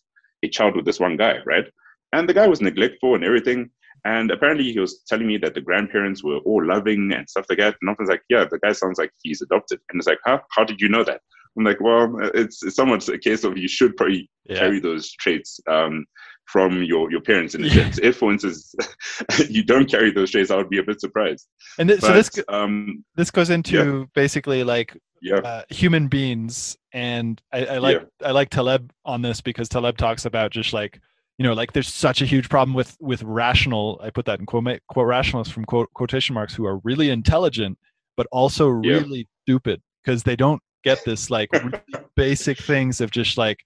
a 0.44 0.50
child 0.50 0.76
with 0.76 0.86
this 0.86 1.00
one 1.00 1.16
guy, 1.16 1.38
right? 1.46 1.66
And 2.14 2.28
the 2.28 2.34
guy 2.34 2.48
was 2.48 2.62
neglectful 2.62 3.16
and 3.16 3.24
everything. 3.24 3.70
And 4.06 4.30
apparently, 4.30 4.72
he 4.72 4.80
was 4.80 5.02
telling 5.08 5.28
me 5.28 5.38
that 5.40 5.56
the 5.56 5.62
grandparents 5.62 6.24
were 6.24 6.38
all 6.38 6.66
loving 6.66 7.12
and 7.12 7.28
stuff 7.28 7.48
like 7.50 7.58
that. 7.58 7.76
And 7.82 7.90
I 7.90 7.96
was 7.98 8.08
like, 8.08 8.22
yeah, 8.30 8.46
the 8.46 8.60
guy 8.60 8.72
sounds 8.72 9.00
like 9.00 9.12
he's 9.24 9.42
adopted. 9.42 9.80
And 9.90 10.00
it's 10.00 10.08
like, 10.08 10.20
huh? 10.24 10.40
How 10.52 10.64
did 10.64 10.80
you 10.80 10.90
know 10.90 11.04
that? 11.04 11.22
I'm 11.58 11.64
like, 11.64 11.82
well, 11.82 12.16
it's, 12.34 12.62
it's 12.64 12.76
somewhat 12.76 13.08
a 13.08 13.18
case 13.18 13.44
of 13.44 13.58
you 13.58 13.68
should 13.68 13.96
probably 13.98 14.30
yeah. 14.46 14.60
carry 14.60 14.80
those 14.80 15.12
traits 15.14 15.60
um, 15.68 16.06
from 16.46 16.84
your, 16.84 17.10
your 17.10 17.22
parents 17.22 17.56
in 17.56 17.64
a 17.66 17.70
sense. 17.70 17.98
If, 18.00 18.18
for 18.18 18.32
instance, 18.32 18.76
you 19.50 19.64
don't 19.64 19.90
carry 19.90 20.12
those 20.12 20.32
traits, 20.32 20.52
I 20.52 20.58
would 20.58 20.70
be 20.70 20.80
a 20.80 20.84
bit 20.84 21.00
surprised. 21.00 21.48
And 21.80 21.90
th- 21.90 22.02
but, 22.02 22.08
so 22.08 22.14
this 22.14 22.30
um, 22.50 23.04
this 23.16 23.32
goes 23.32 23.50
into 23.50 24.00
yeah. 24.00 24.06
basically 24.14 24.64
like 24.64 24.96
yeah. 25.22 25.38
uh, 25.38 25.64
human 25.70 26.08
beings, 26.08 26.78
and 26.94 27.42
I, 27.52 27.66
I 27.66 27.78
like 27.80 28.06
I 28.24 28.32
like 28.32 28.50
Taleb 28.50 28.92
on 29.06 29.22
this 29.22 29.42
because 29.42 29.70
Taleb 29.70 29.98
talks 29.98 30.26
about 30.26 30.52
just 30.52 30.74
like 30.74 31.00
you 31.38 31.44
know 31.44 31.54
like 31.54 31.74
there's 31.74 31.94
such 31.94 32.22
a 32.22 32.26
huge 32.26 32.50
problem 32.50 32.74
with 32.74 32.96
with 33.00 33.22
rational 33.24 34.00
i 34.04 34.10
put 34.10 34.26
that 34.26 34.40
in 34.40 34.46
quote, 34.46 34.80
quote 34.88 35.08
rationalists 35.08 35.52
from 35.52 35.66
quote, 35.66 35.90
quotation 35.94 36.34
marks 36.34 36.54
who 36.54 36.66
are 36.66 36.78
really 36.80 37.10
intelligent 37.10 37.78
but 38.18 38.28
also 38.32 38.68
really 38.68 39.20
yeah. 39.20 39.24
stupid 39.44 39.82
because 40.04 40.24
they 40.24 40.36
don't 40.36 40.62
get 40.84 41.04
this 41.06 41.30
like 41.30 41.52
really 41.54 41.80
basic 42.16 42.58
things 42.58 43.02
of 43.02 43.12
just 43.12 43.38
like 43.38 43.60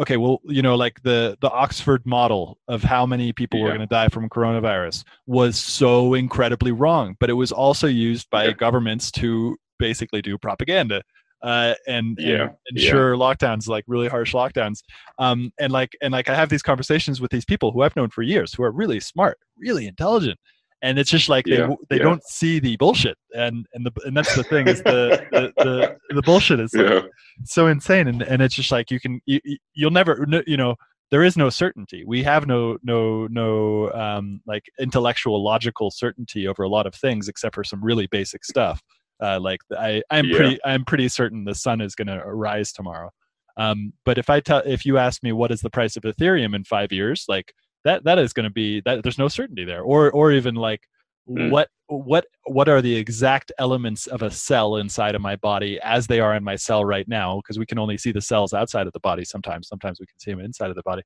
okay 0.00 0.16
well 0.16 0.40
you 0.44 0.62
know 0.62 0.74
like 0.74 1.00
the 1.02 1.36
the 1.40 1.50
oxford 1.50 2.04
model 2.04 2.58
of 2.68 2.82
how 2.82 3.06
many 3.06 3.32
people 3.32 3.58
yeah. 3.58 3.66
were 3.66 3.70
going 3.70 3.80
to 3.80 3.86
die 3.86 4.08
from 4.08 4.28
coronavirus 4.28 5.04
was 5.26 5.58
so 5.58 6.14
incredibly 6.14 6.72
wrong 6.72 7.14
but 7.20 7.30
it 7.30 7.34
was 7.34 7.52
also 7.52 7.86
used 7.86 8.28
by 8.30 8.46
yeah. 8.46 8.52
governments 8.52 9.10
to 9.10 9.56
basically 9.78 10.20
do 10.22 10.36
propaganda 10.36 11.02
uh, 11.42 11.74
and, 11.86 12.18
yeah, 12.20 12.42
and 12.42 12.50
ensure 12.76 13.14
yeah. 13.14 13.20
lockdowns, 13.20 13.68
like 13.68 13.84
really 13.86 14.08
harsh 14.08 14.34
lockdowns. 14.34 14.82
Um, 15.18 15.52
and 15.58 15.72
like 15.72 15.96
and 16.02 16.12
like 16.12 16.28
I 16.28 16.34
have 16.34 16.48
these 16.48 16.62
conversations 16.62 17.20
with 17.20 17.30
these 17.30 17.44
people 17.44 17.72
who 17.72 17.82
I've 17.82 17.96
known 17.96 18.10
for 18.10 18.22
years, 18.22 18.52
who 18.52 18.62
are 18.62 18.72
really 18.72 19.00
smart, 19.00 19.38
really 19.58 19.86
intelligent, 19.86 20.38
and 20.82 20.98
it's 20.98 21.10
just 21.10 21.28
like 21.28 21.46
yeah, 21.46 21.66
they 21.66 21.76
they 21.90 21.96
yeah. 21.96 22.02
don't 22.02 22.24
see 22.24 22.58
the 22.58 22.76
bullshit 22.76 23.16
and 23.34 23.66
and 23.74 23.84
the 23.84 23.92
and 24.04 24.16
that's 24.16 24.34
the 24.34 24.44
thing 24.44 24.66
is 24.68 24.82
the 24.82 25.26
the, 25.32 25.52
the, 25.58 26.14
the 26.14 26.22
bullshit 26.22 26.60
is 26.60 26.72
like 26.74 26.88
yeah. 26.88 27.00
so 27.44 27.66
insane 27.66 28.08
and 28.08 28.22
and 28.22 28.42
it's 28.42 28.54
just 28.54 28.70
like 28.70 28.90
you 28.90 29.00
can 29.00 29.20
you, 29.26 29.40
you'll 29.74 29.90
never 29.90 30.26
you 30.46 30.56
know 30.56 30.74
there 31.10 31.22
is 31.22 31.36
no 31.36 31.50
certainty 31.50 32.04
we 32.06 32.22
have 32.22 32.46
no 32.46 32.78
no 32.82 33.26
no 33.28 33.90
um 33.92 34.40
like 34.46 34.64
intellectual 34.78 35.42
logical 35.42 35.90
certainty 35.90 36.46
over 36.46 36.62
a 36.62 36.68
lot 36.68 36.86
of 36.86 36.94
things 36.94 37.28
except 37.28 37.54
for 37.54 37.64
some 37.64 37.82
really 37.82 38.06
basic 38.06 38.44
stuff 38.44 38.80
uh 39.22 39.38
like 39.40 39.60
i 39.76 40.02
i'm 40.10 40.28
pretty 40.30 40.58
i'm 40.64 40.84
pretty 40.84 41.08
certain 41.08 41.44
the 41.44 41.54
sun 41.54 41.80
is 41.80 41.94
going 41.94 42.08
to 42.08 42.18
rise 42.24 42.72
tomorrow. 42.72 43.10
Um 43.56 43.92
but 44.04 44.18
if 44.18 44.30
i 44.30 44.40
tell 44.40 44.62
if 44.64 44.86
you 44.86 44.98
ask 44.98 45.22
me 45.22 45.32
what 45.32 45.50
is 45.50 45.60
the 45.60 45.70
price 45.70 45.96
of 45.96 46.04
ethereum 46.04 46.54
in 46.54 46.64
5 46.64 46.92
years 46.92 47.24
like 47.28 47.52
that 47.84 48.04
that 48.04 48.18
is 48.18 48.32
going 48.32 48.44
to 48.44 48.50
be 48.50 48.80
that 48.84 49.02
there's 49.02 49.18
no 49.18 49.28
certainty 49.28 49.64
there. 49.64 49.82
Or 49.82 50.10
or 50.10 50.32
even 50.32 50.54
like 50.54 50.82
mm. 51.28 51.50
what 51.50 51.68
what 51.86 52.26
what 52.44 52.68
are 52.68 52.82
the 52.82 52.94
exact 52.94 53.52
elements 53.58 54.06
of 54.06 54.22
a 54.22 54.30
cell 54.30 54.76
inside 54.76 55.14
of 55.14 55.22
my 55.22 55.36
body 55.36 55.78
as 55.82 56.06
they 56.06 56.20
are 56.20 56.34
in 56.34 56.44
my 56.44 56.56
cell 56.56 56.84
right 56.84 57.08
now? 57.08 57.36
Because 57.38 57.58
we 57.58 57.66
can 57.66 57.78
only 57.78 57.98
see 57.98 58.12
the 58.12 58.20
cells 58.20 58.52
outside 58.52 58.86
of 58.86 58.92
the 58.92 59.00
body 59.00 59.24
sometimes. 59.24 59.68
Sometimes 59.68 60.00
we 60.00 60.06
can 60.06 60.18
see 60.18 60.30
them 60.30 60.40
inside 60.40 60.70
of 60.70 60.76
the 60.76 60.82
body. 60.82 61.02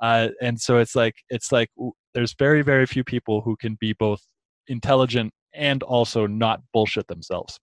Uh, 0.00 0.28
and 0.42 0.60
so 0.60 0.78
it's 0.78 0.94
like 0.94 1.14
it's 1.30 1.52
like 1.52 1.70
there's 2.14 2.34
very 2.34 2.62
very 2.62 2.86
few 2.86 3.04
people 3.04 3.40
who 3.40 3.56
can 3.56 3.76
be 3.80 3.92
both 3.92 4.22
intelligent 4.68 5.32
and 5.56 5.82
also 5.82 6.26
not 6.26 6.62
bullshit 6.72 7.06
themselves 7.08 7.58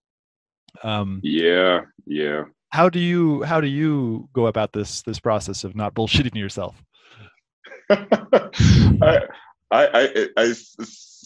um 0.84 1.20
yeah 1.24 1.82
yeah 2.06 2.44
how 2.70 2.90
do 2.90 3.00
you 3.00 3.44
how 3.44 3.62
do 3.62 3.68
you 3.68 4.28
go 4.34 4.48
about 4.48 4.74
this 4.74 5.02
this 5.04 5.20
process 5.20 5.64
of 5.64 5.76
not 5.76 5.94
bullshitting 5.94 6.36
yourself 6.36 6.84
I, 7.90 9.20
I, 9.72 9.88
I, 9.92 10.28
I 10.38 10.54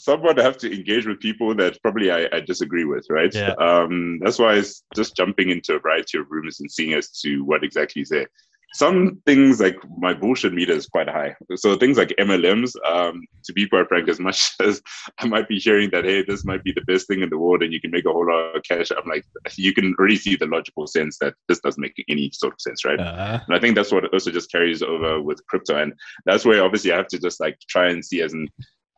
somewhat 0.07 0.37
have 0.37 0.57
to 0.57 0.73
engage 0.73 1.05
with 1.05 1.19
people 1.19 1.53
that 1.55 1.81
probably 1.81 2.11
I, 2.11 2.27
I 2.31 2.39
disagree 2.39 2.85
with, 2.85 3.05
right? 3.09 3.33
Yeah. 3.33 3.51
Um, 3.59 4.19
that's 4.23 4.39
why 4.39 4.53
it's 4.55 4.83
just 4.95 5.17
jumping 5.17 5.49
into 5.49 5.75
a 5.75 5.79
variety 5.79 6.17
of 6.17 6.27
rooms 6.29 6.61
and 6.61 6.71
seeing 6.71 6.93
as 6.93 7.09
to 7.21 7.41
what 7.41 7.63
exactly 7.63 8.01
is 8.03 8.09
there 8.09 8.27
some 8.73 9.21
things 9.25 9.59
like 9.59 9.77
my 9.97 10.13
bullshit 10.13 10.53
meter 10.53 10.73
is 10.73 10.87
quite 10.87 11.07
high. 11.07 11.35
So 11.55 11.75
things 11.75 11.97
like 11.97 12.13
MLMs, 12.19 12.73
um, 12.85 13.25
to 13.45 13.53
be 13.53 13.67
quite 13.67 13.87
frank, 13.87 14.09
as 14.09 14.19
much 14.19 14.51
as 14.61 14.81
I 15.19 15.27
might 15.27 15.47
be 15.47 15.57
hearing 15.57 15.89
that, 15.91 16.05
hey, 16.05 16.23
this 16.23 16.45
might 16.45 16.63
be 16.63 16.73
the 16.73 16.81
best 16.81 17.07
thing 17.07 17.21
in 17.21 17.29
the 17.29 17.37
world 17.37 17.63
and 17.63 17.71
you 17.71 17.79
can 17.79 17.91
make 17.91 18.05
a 18.05 18.11
whole 18.11 18.27
lot 18.27 18.55
of 18.55 18.63
cash, 18.63 18.91
I'm 18.91 19.09
like, 19.09 19.25
you 19.55 19.73
can 19.73 19.95
already 19.97 20.17
see 20.17 20.35
the 20.35 20.47
logical 20.47 20.85
sense 20.85 21.17
that 21.19 21.33
this 21.47 21.59
doesn't 21.59 21.81
make 21.81 21.93
any 22.09 22.29
sort 22.33 22.53
of 22.53 22.61
sense, 22.61 22.83
right? 22.83 22.99
Uh-huh. 22.99 23.39
And 23.47 23.55
I 23.55 23.59
think 23.59 23.75
that's 23.75 23.91
what 23.91 24.11
also 24.13 24.31
just 24.31 24.51
carries 24.51 24.81
over 24.81 25.21
with 25.21 25.45
crypto. 25.47 25.81
And 25.81 25.93
that's 26.25 26.45
where 26.45 26.63
obviously 26.63 26.91
I 26.91 26.97
have 26.97 27.07
to 27.07 27.19
just 27.19 27.39
like 27.39 27.57
try 27.69 27.89
and 27.89 28.03
see 28.03 28.21
as 28.21 28.33
in, 28.33 28.49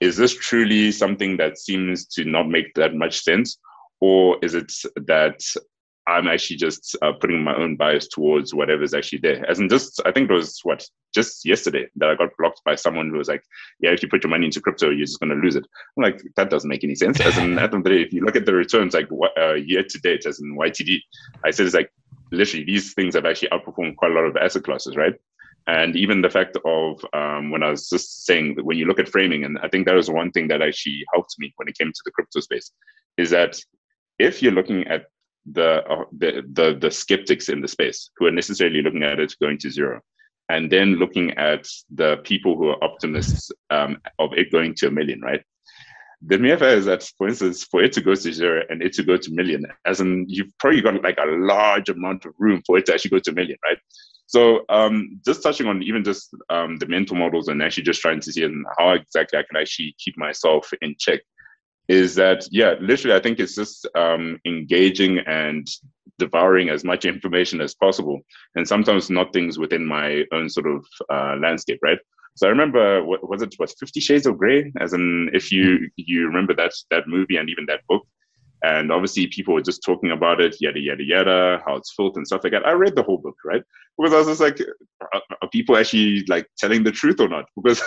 is 0.02 0.18
this 0.18 0.34
truly 0.34 0.92
something 0.92 1.38
that 1.38 1.58
seems 1.60 2.08
to 2.08 2.26
not 2.26 2.48
make 2.48 2.74
that 2.76 2.96
much 2.96 3.22
sense? 3.22 3.60
Or 4.02 4.38
is 4.42 4.56
it 4.56 4.72
that 4.96 5.42
I'm 6.10 6.28
actually 6.28 6.58
just 6.58 6.98
uh, 7.04 7.14
putting 7.14 7.44
my 7.44 7.56
own 7.56 7.76
bias 7.76 8.08
towards 8.08 8.54
whatever's 8.54 8.96
actually 8.96 9.20
there. 9.20 9.48
As 9.50 9.60
in 9.60 9.70
just, 9.70 10.02
I 10.06 10.12
think 10.12 10.30
it 10.30 10.34
was 10.34 10.60
what, 10.64 10.84
just 11.14 11.46
yesterday 11.46 11.88
that 11.98 12.10
I 12.10 12.16
got 12.16 12.36
blocked 12.38 12.62
by 12.66 12.76
someone 12.76 13.10
who 13.10 13.18
was 13.18 13.28
like, 13.28 13.44
yeah, 13.80 13.92
if 13.92 14.02
you 14.02 14.10
put 14.10 14.24
your 14.24 14.32
money 14.32 14.46
into 14.46 14.60
crypto, 14.60 14.90
you're 14.90 15.06
just 15.06 15.20
going 15.20 15.30
to 15.30 15.36
lose 15.36 15.56
it. 15.56 15.66
I'm 15.98 16.04
like, 16.04 16.22
that 16.36 16.50
doesn't 16.50 16.70
make 16.70 16.84
any 16.84 16.96
sense. 16.96 17.20
As 17.22 17.38
in, 17.38 17.60
at 17.60 17.70
the 17.70 17.78
end 17.78 17.86
of 17.86 17.92
the 17.92 17.98
day, 17.98 18.02
if 18.02 18.12
you 18.12 18.26
look 18.26 18.36
at 18.36 18.48
the 18.48 18.54
returns, 18.54 18.96
like 18.96 19.08
uh, 19.38 19.54
year 19.54 19.84
to 19.84 20.00
date, 20.00 20.26
as 20.26 20.40
in 20.40 20.58
YTD, 20.58 20.98
I 21.46 21.52
said 21.52 21.68
it's 21.68 21.76
like, 21.76 21.92
literally, 22.32 22.66
these 22.66 22.94
things 22.96 23.14
have 23.14 23.26
actually 23.26 23.50
outperformed 23.50 23.96
quite 23.98 24.12
a 24.12 24.16
lot 24.16 24.26
of 24.26 24.36
asset 24.36 24.64
classes, 24.64 24.96
right? 24.96 25.14
And 25.68 25.96
even 25.96 26.22
the 26.22 26.30
fact 26.32 26.58
of 26.66 27.06
um, 27.14 27.52
when 27.52 27.62
I 27.62 27.70
was 27.70 27.88
just 27.88 28.26
saying 28.26 28.56
that 28.56 28.66
when 28.66 28.78
you 28.78 28.86
look 28.86 29.00
at 29.00 29.10
framing, 29.10 29.44
and 29.44 29.60
I 29.62 29.68
think 29.68 29.86
that 29.86 29.94
was 29.94 30.10
one 30.10 30.32
thing 30.32 30.48
that 30.48 30.64
actually 30.64 31.06
helped 31.14 31.36
me 31.38 31.54
when 31.58 31.68
it 31.68 31.78
came 31.78 31.92
to 31.92 32.02
the 32.04 32.12
crypto 32.12 32.40
space, 32.40 32.72
is 33.18 33.30
that 33.30 33.60
if 34.18 34.42
you're 34.42 34.52
looking 34.52 34.88
at 34.88 35.06
the, 35.46 35.84
uh, 35.86 36.06
the, 36.18 36.44
the 36.54 36.78
the 36.80 36.92
skeptics 36.92 37.50
in 37.50 37.62
the 37.62 37.68
space 37.68 38.12
who 38.18 38.28
are 38.28 38.32
necessarily 38.32 38.82
looking 38.82 39.04
at 39.04 39.20
it 39.20 39.34
going 39.42 39.58
to 39.60 39.72
zero, 39.72 40.02
and 40.50 40.72
then 40.72 40.96
looking 40.96 41.32
at 41.32 41.68
the 41.94 42.18
people 42.24 42.58
who 42.58 42.70
are 42.70 42.84
optimists 42.84 43.52
um, 43.70 43.98
of 44.20 44.34
it 44.34 44.52
going 44.52 44.74
to 44.76 44.88
a 44.88 44.92
million, 44.92 45.22
right? 45.22 45.44
The 46.22 46.38
mere 46.38 46.58
fact 46.58 46.80
is 46.80 46.86
that, 46.86 47.04
for 47.18 47.30
instance, 47.30 47.64
for 47.64 47.82
it 47.82 47.94
to 47.94 48.02
go 48.02 48.14
to 48.14 48.34
zero 48.34 48.64
and 48.70 48.84
it 48.84 48.92
to 48.94 49.04
go 49.04 49.16
to 49.16 49.32
million, 49.32 49.66
as 49.86 50.02
in 50.02 50.26
you've 50.28 50.52
probably 50.60 50.82
got 50.82 51.02
like 51.02 51.18
a 51.18 51.26
large 51.26 51.88
amount 51.90 52.26
of 52.26 52.34
room 52.38 52.62
for 52.68 52.78
it 52.78 52.86
to 52.88 52.94
actually 52.94 53.12
go 53.12 53.20
to 53.20 53.32
a 53.32 53.34
million, 53.34 53.58
right? 53.64 53.78
So 54.30 54.64
um, 54.70 55.20
just 55.26 55.42
touching 55.42 55.66
on 55.66 55.82
even 55.82 56.04
just 56.04 56.36
um, 56.50 56.78
the 56.78 56.86
mental 56.88 57.16
models 57.16 57.48
and 57.48 57.64
actually 57.64 57.84
just 57.84 58.02
trying 58.02 58.20
to 58.20 58.32
see 58.32 58.44
and 58.44 58.66
how 58.78 58.92
exactly 58.92 59.40
I 59.40 59.44
can 59.44 59.60
actually 59.60 59.96
keep 59.98 60.18
myself 60.18 60.70
in 60.82 60.96
check 61.00 61.22
is 61.90 62.14
that 62.16 62.48
yeah 62.52 62.76
literally 62.80 63.18
i 63.18 63.20
think 63.20 63.40
it's 63.40 63.56
just 63.56 63.88
um, 63.96 64.40
engaging 64.46 65.20
and 65.28 65.68
devouring 66.20 66.70
as 66.70 66.84
much 66.84 67.06
information 67.06 67.60
as 67.62 67.74
possible 67.76 68.20
and 68.56 68.68
sometimes 68.68 69.10
not 69.10 69.34
things 69.34 69.58
within 69.58 69.86
my 69.86 70.24
own 70.32 70.50
sort 70.50 70.68
of 70.68 70.86
uh, 71.10 71.36
landscape 71.42 71.80
right? 71.82 72.00
So 72.36 72.48
i 72.48 72.50
remember 72.52 73.04
what 73.04 73.28
was 73.28 73.42
it 73.42 73.56
was 73.60 73.76
50 73.80 74.00
shades 74.00 74.26
of 74.28 74.38
gray 74.38 74.72
as 74.80 74.94
in 74.94 75.30
if 75.34 75.52
you 75.52 75.90
you 75.96 76.28
remember 76.28 76.54
that 76.56 76.72
that 76.92 77.08
movie 77.08 77.38
and 77.38 77.50
even 77.50 77.66
that 77.66 77.82
book 77.90 78.06
and 78.64 78.92
obviously 78.92 79.28
people 79.28 79.54
were 79.54 79.62
just 79.62 79.84
talking 79.84 80.12
about 80.12 80.42
it 80.42 80.56
yada 80.60 80.80
yada 80.80 81.04
yada 81.04 81.62
how 81.66 81.76
it's 81.76 81.94
filth 81.94 82.18
and 82.18 82.28
stuff 82.28 82.42
like 82.44 82.52
that. 82.54 82.68
I 82.68 82.72
read 82.72 82.96
the 82.96 83.04
whole 83.04 83.18
book 83.18 83.36
right? 83.46 83.64
Because 83.98 84.14
i 84.14 84.18
was 84.18 84.28
just 84.28 84.42
like 84.42 84.60
are, 85.14 85.22
are 85.42 85.50
people 85.50 85.78
actually 85.78 86.24
like 86.28 86.48
telling 86.58 86.84
the 86.84 86.92
truth 86.92 87.20
or 87.20 87.30
not? 87.30 87.46
Because 87.56 87.82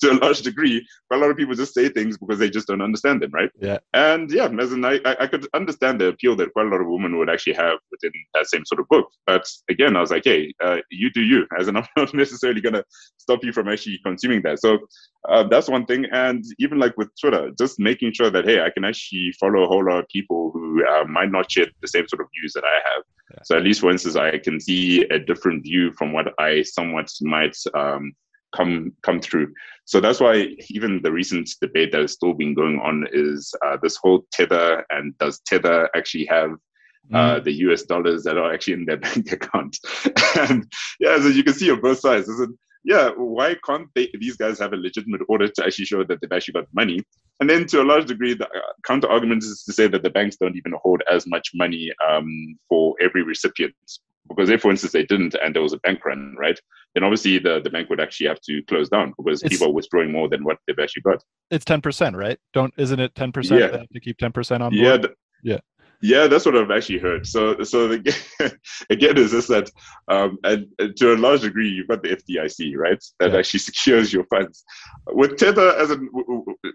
to 0.00 0.12
a 0.12 0.14
large 0.14 0.42
degree 0.42 0.86
a 1.12 1.16
lot 1.16 1.30
of 1.30 1.36
people 1.36 1.54
just 1.54 1.74
say 1.74 1.88
things 1.88 2.18
because 2.18 2.38
they 2.38 2.50
just 2.50 2.66
don't 2.66 2.82
understand 2.82 3.22
them 3.22 3.30
right? 3.32 3.50
Yeah. 3.60 3.78
And 3.94 4.30
yeah 4.30 4.48
as 4.60 4.72
in 4.72 4.84
I, 4.84 5.00
I 5.04 5.26
could 5.26 5.46
understand 5.54 6.00
the 6.00 6.08
appeal 6.08 6.36
that 6.36 6.52
quite 6.52 6.66
a 6.66 6.70
lot 6.70 6.80
of 6.80 6.88
women 6.88 7.18
would 7.18 7.30
actually 7.30 7.54
have 7.54 7.78
within 7.90 8.12
that 8.34 8.46
same 8.46 8.64
sort 8.64 8.80
of 8.80 8.88
book. 8.88 9.08
But 9.26 9.46
again 9.70 9.96
i 9.96 10.00
was 10.00 10.10
like 10.10 10.24
hey 10.24 10.52
uh, 10.62 10.78
you 10.90 11.10
do 11.10 11.22
you. 11.22 11.46
As 11.58 11.68
in 11.68 11.76
i'm 11.76 11.86
not 11.96 12.14
necessarily 12.14 12.60
going 12.60 12.74
to 12.74 12.84
stop 13.18 13.44
you 13.44 13.52
from 13.52 13.68
actually 13.68 13.98
consuming 14.04 14.42
that. 14.42 14.60
So 14.60 14.78
uh, 15.28 15.42
that's 15.48 15.68
one 15.68 15.86
thing. 15.86 16.06
And 16.12 16.44
even 16.58 16.78
like 16.78 16.96
with 16.96 17.10
twitter 17.20 17.50
just 17.58 17.78
making 17.78 18.12
sure 18.12 18.30
that 18.30 18.44
hey 18.44 18.60
i 18.60 18.70
can 18.70 18.84
actually 18.84 19.32
follow 19.40 19.64
a 19.64 19.66
whole 19.66 19.84
lot 19.84 19.98
of 19.98 20.08
people 20.08 20.15
who 20.28 20.84
uh, 20.86 21.04
might 21.04 21.30
not 21.30 21.50
share 21.50 21.66
the 21.80 21.88
same 21.88 22.06
sort 22.08 22.22
of 22.22 22.28
views 22.38 22.52
that 22.54 22.64
I 22.64 22.74
have. 22.74 23.02
Yeah. 23.32 23.42
So 23.44 23.56
at 23.56 23.62
least, 23.62 23.80
for 23.80 23.90
instance, 23.90 24.16
I 24.16 24.38
can 24.38 24.60
see 24.60 25.02
a 25.04 25.18
different 25.18 25.64
view 25.64 25.92
from 25.92 26.12
what 26.12 26.32
I 26.38 26.62
somewhat 26.62 27.10
might 27.22 27.56
um, 27.74 28.12
come 28.54 28.92
come 29.02 29.20
through. 29.20 29.52
So 29.84 30.00
that's 30.00 30.20
why 30.20 30.56
even 30.70 31.00
the 31.02 31.12
recent 31.12 31.48
debate 31.60 31.92
that 31.92 32.00
has 32.00 32.12
still 32.12 32.34
been 32.34 32.54
going 32.54 32.80
on 32.80 33.06
is 33.12 33.54
uh, 33.64 33.76
this 33.82 33.96
whole 33.96 34.24
tether 34.32 34.84
and 34.90 35.16
does 35.18 35.40
tether 35.40 35.88
actually 35.96 36.26
have 36.26 36.52
uh, 37.12 37.36
mm. 37.36 37.44
the 37.44 37.52
US 37.52 37.82
dollars 37.82 38.24
that 38.24 38.36
are 38.36 38.52
actually 38.52 38.74
in 38.74 38.84
their 38.84 38.96
bank 39.06 39.30
account. 39.32 39.78
and 40.38 40.70
yeah, 41.00 41.18
so 41.18 41.28
you 41.28 41.44
can 41.44 41.54
see 41.54 41.70
on 41.70 41.80
both 41.80 42.00
sides. 42.00 42.26
There's 42.26 42.40
a, 42.40 42.52
yeah, 42.86 43.10
why 43.16 43.56
can't 43.66 43.88
they, 43.96 44.08
these 44.20 44.36
guys 44.36 44.60
have 44.60 44.72
a 44.72 44.76
legitimate 44.76 45.22
audit 45.28 45.54
to 45.56 45.64
actually 45.66 45.86
show 45.86 46.04
that 46.04 46.20
they've 46.20 46.32
actually 46.32 46.52
got 46.52 46.68
money? 46.72 47.02
And 47.40 47.50
then 47.50 47.66
to 47.66 47.82
a 47.82 47.84
large 47.84 48.06
degree, 48.06 48.32
the 48.34 48.46
uh, 48.46 48.72
counter 48.86 49.10
argument 49.10 49.42
is 49.42 49.64
to 49.64 49.72
say 49.72 49.88
that 49.88 50.04
the 50.04 50.10
banks 50.10 50.36
don't 50.36 50.56
even 50.56 50.72
hold 50.80 51.02
as 51.10 51.26
much 51.26 51.50
money 51.52 51.92
um, 52.08 52.56
for 52.68 52.94
every 53.02 53.24
recipient. 53.24 53.74
Because 54.28 54.50
if, 54.50 54.62
for 54.62 54.70
instance, 54.70 54.92
they 54.92 55.04
didn't 55.04 55.34
and 55.34 55.52
there 55.52 55.62
was 55.62 55.72
a 55.72 55.78
bank 55.78 56.04
run, 56.04 56.36
right, 56.38 56.58
then 56.94 57.02
obviously 57.02 57.38
the, 57.38 57.60
the 57.60 57.70
bank 57.70 57.90
would 57.90 58.00
actually 58.00 58.28
have 58.28 58.40
to 58.42 58.62
close 58.68 58.88
down 58.88 59.12
because 59.18 59.42
it's, 59.42 59.52
people 59.52 59.68
are 59.68 59.74
withdrawing 59.74 60.12
more 60.12 60.28
than 60.28 60.44
what 60.44 60.58
they've 60.66 60.78
actually 60.78 61.02
got. 61.02 61.20
It's 61.50 61.64
10%, 61.64 62.16
right? 62.16 62.38
Don't 62.52 62.72
Isn't 62.76 63.00
it 63.00 63.14
10% 63.14 63.58
yeah. 63.58 63.82
to 63.92 64.00
keep 64.00 64.18
10% 64.18 64.60
on 64.60 64.70
board? 64.70 64.72
Yeah. 64.72 65.08
yeah. 65.42 65.58
Yeah, 66.02 66.26
that's 66.26 66.44
what 66.44 66.56
I've 66.56 66.70
actually 66.70 66.98
heard. 66.98 67.26
So, 67.26 67.62
so 67.62 67.88
the, 67.88 68.58
again, 68.90 69.16
is 69.16 69.32
this 69.32 69.46
that, 69.48 69.70
um, 70.08 70.38
and, 70.44 70.66
and, 70.78 70.96
to 70.96 71.14
a 71.14 71.16
large 71.16 71.40
degree, 71.42 71.68
you've 71.68 71.88
got 71.88 72.02
the 72.02 72.10
FDIC, 72.16 72.76
right? 72.76 73.02
That 73.18 73.32
yeah. 73.32 73.38
actually 73.38 73.60
secures 73.70 74.12
your 74.12 74.24
funds. 74.24 74.64
With 75.08 75.36
Tether, 75.36 75.76
as 75.76 75.90
in, 75.90 76.08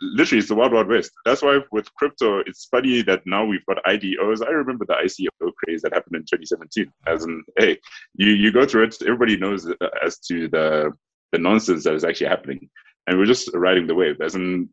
literally, 0.02 0.40
it's 0.40 0.50
the 0.50 0.56
wild, 0.56 0.74
wild 0.74 0.88
west. 0.88 1.12
That's 1.26 1.42
why 1.42 1.60
with 1.72 1.94
crypto, 1.96 2.40
it's 2.40 2.66
funny 2.66 3.02
that 3.04 3.22
now 3.26 3.46
we've 3.46 3.66
got 3.66 3.84
IDOs. 3.86 4.46
I 4.46 4.52
remember 4.52 4.86
the 4.86 4.96
ICO 4.96 5.52
craze 5.64 5.82
that 5.84 5.94
happened 5.94 6.16
in 6.16 6.22
2017. 6.24 6.92
As 7.08 7.24
in, 7.26 7.44
hey, 7.58 7.78
you 8.16 8.32
you 8.32 8.52
go 8.52 8.66
through 8.66 8.84
it, 8.84 8.96
everybody 9.02 9.38
knows 9.38 9.68
uh, 9.68 9.74
as 10.04 10.18
to 10.20 10.48
the 10.48 10.92
the 11.32 11.38
nonsense 11.38 11.86
that 11.86 11.94
is 11.94 12.04
actually 12.04 12.28
happening 12.28 12.70
and 13.08 13.18
we're 13.18 13.26
just 13.26 13.50
riding 13.54 13.88
the 13.88 13.96
wave. 13.96 14.20
As 14.22 14.36
in, 14.36 14.70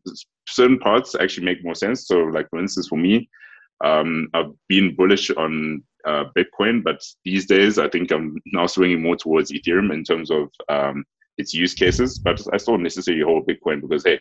certain 0.47 0.77
parts 0.79 1.15
actually 1.15 1.45
make 1.45 1.63
more 1.63 1.75
sense. 1.75 2.07
So, 2.07 2.19
like 2.19 2.49
for 2.49 2.59
instance, 2.59 2.87
for 2.87 2.97
me, 2.97 3.29
um, 3.83 4.29
I've 4.33 4.51
been 4.67 4.95
bullish 4.95 5.29
on 5.31 5.83
uh, 6.05 6.25
Bitcoin, 6.37 6.83
but 6.83 7.01
these 7.25 7.45
days 7.45 7.77
I 7.77 7.89
think 7.89 8.11
I'm 8.11 8.37
now 8.47 8.67
swinging 8.67 9.01
more 9.01 9.15
towards 9.15 9.51
Ethereum 9.51 9.93
in 9.93 10.03
terms 10.03 10.31
of 10.31 10.49
um, 10.69 11.05
its 11.37 11.53
use 11.53 11.73
cases. 11.73 12.19
But 12.23 12.41
I 12.53 12.57
still 12.57 12.77
necessarily 12.77 13.23
hold 13.23 13.47
Bitcoin 13.47 13.81
because 13.81 14.03
hey, 14.03 14.19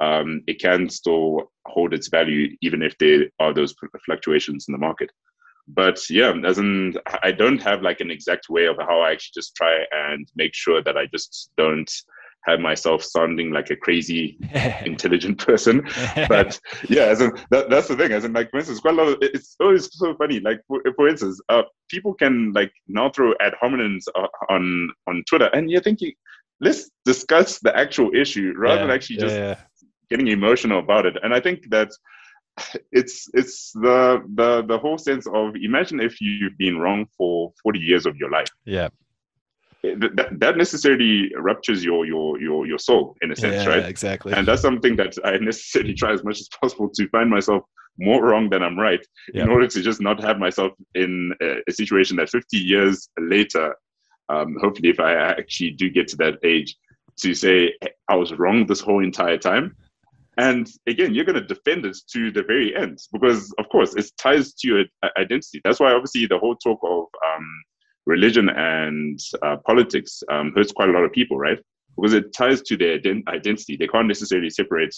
um, 0.00 0.42
it 0.46 0.60
can 0.60 0.88
still 0.88 1.52
hold 1.66 1.92
its 1.92 2.08
value 2.08 2.56
even 2.62 2.82
if 2.82 2.96
there 2.98 3.26
are 3.38 3.52
those 3.52 3.74
fluctuations 4.04 4.66
in 4.68 4.72
the 4.72 4.78
market. 4.78 5.10
But 5.68 5.98
yeah, 6.10 6.32
as 6.44 6.58
in, 6.58 6.94
I 7.22 7.30
don't 7.30 7.62
have 7.62 7.82
like 7.82 8.00
an 8.00 8.10
exact 8.10 8.48
way 8.48 8.66
of 8.66 8.76
how 8.78 9.02
I 9.02 9.12
actually 9.12 9.40
just 9.40 9.54
try 9.54 9.84
and 9.92 10.26
make 10.34 10.54
sure 10.54 10.82
that 10.82 10.96
I 10.96 11.06
just 11.06 11.50
don't 11.56 11.90
have 12.44 12.60
myself 12.60 13.02
sounding 13.02 13.50
like 13.50 13.70
a 13.70 13.76
crazy 13.76 14.38
intelligent 14.84 15.38
person. 15.38 15.86
But 16.28 16.58
yeah 16.88 17.04
as 17.04 17.20
in, 17.20 17.32
that, 17.50 17.70
that's 17.70 17.88
the 17.88 17.96
thing 17.96 18.12
as 18.12 18.24
in 18.24 18.32
like 18.32 18.50
for 18.50 18.58
instance 18.58 18.80
quite 18.80 18.94
a 18.94 18.96
lot 18.96 19.08
of 19.08 19.18
it's 19.20 19.56
always 19.60 19.88
so 19.92 20.14
funny 20.14 20.40
like 20.40 20.60
for, 20.66 20.80
for 20.96 21.08
instance 21.08 21.40
uh, 21.48 21.62
people 21.88 22.14
can 22.14 22.52
like 22.52 22.72
now 22.88 23.10
throw 23.10 23.32
ad 23.40 23.54
hominems 23.62 24.04
uh, 24.14 24.26
on 24.48 24.90
on 25.06 25.22
twitter 25.28 25.50
and 25.52 25.70
you're 25.70 25.82
thinking 25.82 26.12
let's 26.60 26.90
discuss 27.04 27.58
the 27.60 27.76
actual 27.76 28.10
issue 28.14 28.52
rather 28.56 28.76
yeah, 28.76 28.82
than 28.82 28.90
actually 28.90 29.16
just 29.16 29.34
yeah, 29.34 29.48
yeah. 29.48 29.60
getting 30.10 30.28
emotional 30.28 30.78
about 30.78 31.06
it. 31.06 31.16
And 31.22 31.34
i 31.34 31.40
think 31.40 31.68
that 31.70 31.90
it's 32.92 33.28
it's 33.34 33.72
the 33.72 34.22
the 34.34 34.62
the 34.62 34.78
whole 34.78 34.98
sense 34.98 35.26
of 35.32 35.54
imagine 35.56 36.00
if 36.00 36.20
you've 36.20 36.56
been 36.58 36.78
wrong 36.78 37.06
for 37.16 37.52
40 37.62 37.78
years 37.78 38.06
of 38.06 38.16
your 38.16 38.30
life. 38.30 38.48
Yeah 38.64 38.88
that, 39.82 40.28
that 40.38 40.56
necessarily 40.56 41.32
ruptures 41.36 41.84
your 41.84 42.04
your 42.04 42.40
your 42.40 42.66
your 42.66 42.78
soul 42.78 43.16
in 43.22 43.32
a 43.32 43.36
sense, 43.36 43.64
yeah, 43.64 43.68
right? 43.68 43.86
Exactly. 43.86 44.32
And 44.32 44.46
that's 44.46 44.62
something 44.62 44.96
that 44.96 45.16
I 45.24 45.38
necessarily 45.38 45.94
try 45.94 46.12
as 46.12 46.22
much 46.22 46.40
as 46.40 46.48
possible 46.60 46.90
to 46.90 47.08
find 47.08 47.30
myself 47.30 47.62
more 47.98 48.24
wrong 48.24 48.48
than 48.50 48.62
I'm 48.62 48.78
right, 48.78 49.04
yeah. 49.34 49.42
in 49.42 49.48
order 49.48 49.66
to 49.66 49.82
just 49.82 50.00
not 50.00 50.22
have 50.22 50.38
myself 50.38 50.72
in 50.94 51.32
a, 51.42 51.60
a 51.68 51.72
situation 51.72 52.16
that 52.16 52.30
50 52.30 52.56
years 52.56 53.08
later, 53.18 53.74
um, 54.28 54.56
hopefully, 54.60 54.90
if 54.90 55.00
I 55.00 55.14
actually 55.14 55.72
do 55.72 55.90
get 55.90 56.08
to 56.08 56.16
that 56.16 56.38
age, 56.44 56.76
to 57.18 57.34
say 57.34 57.74
I 58.08 58.16
was 58.16 58.32
wrong 58.32 58.66
this 58.66 58.80
whole 58.80 59.02
entire 59.02 59.38
time. 59.38 59.76
And 60.38 60.70
again, 60.86 61.14
you're 61.14 61.24
going 61.24 61.40
to 61.40 61.54
defend 61.54 61.84
it 61.84 61.98
to 62.12 62.30
the 62.30 62.42
very 62.42 62.74
end 62.74 62.98
because, 63.12 63.52
of 63.58 63.68
course, 63.68 63.94
it 63.94 64.10
ties 64.16 64.54
to 64.54 64.68
your 64.68 64.84
identity. 65.18 65.60
That's 65.64 65.80
why, 65.80 65.92
obviously, 65.92 66.26
the 66.26 66.38
whole 66.38 66.56
talk 66.56 66.78
of 66.82 67.04
um, 67.26 67.46
religion 68.10 68.48
and 68.48 69.18
uh, 69.46 69.56
politics 69.70 70.22
um, 70.32 70.52
hurts 70.54 70.72
quite 70.72 70.90
a 70.90 70.92
lot 70.92 71.04
of 71.04 71.12
people, 71.12 71.38
right? 71.38 71.58
Because 71.96 72.14
it 72.14 72.32
ties 72.32 72.60
to 72.62 72.76
their 72.76 72.98
identity. 73.28 73.76
They 73.76 73.86
can't 73.86 74.08
necessarily 74.08 74.50
separate 74.50 74.94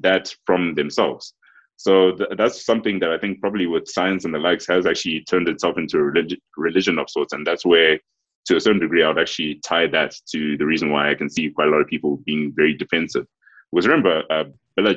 that 0.00 0.34
from 0.46 0.74
themselves. 0.74 1.34
So 1.76 1.92
th- 2.12 2.30
that's 2.38 2.64
something 2.64 3.00
that 3.00 3.10
I 3.10 3.18
think 3.18 3.40
probably 3.40 3.66
with 3.66 3.88
science 3.88 4.24
and 4.24 4.34
the 4.34 4.38
likes 4.38 4.66
has 4.68 4.86
actually 4.86 5.18
turned 5.30 5.48
itself 5.48 5.78
into 5.78 5.98
a 5.98 6.02
relig- 6.02 6.40
religion 6.56 6.98
of 6.98 7.10
sorts. 7.10 7.32
And 7.32 7.46
that's 7.46 7.66
where, 7.66 7.98
to 8.46 8.56
a 8.56 8.60
certain 8.60 8.80
degree, 8.80 9.02
I 9.02 9.08
would 9.08 9.18
actually 9.18 9.60
tie 9.66 9.88
that 9.88 10.14
to 10.32 10.56
the 10.56 10.66
reason 10.66 10.90
why 10.90 11.10
I 11.10 11.14
can 11.14 11.30
see 11.30 11.50
quite 11.50 11.68
a 11.68 11.70
lot 11.70 11.80
of 11.80 11.88
people 11.88 12.22
being 12.24 12.52
very 12.54 12.74
defensive. 12.74 13.26
Because 13.70 13.88
remember, 13.88 14.22
uh, 14.30 14.44
Bella 14.76 14.94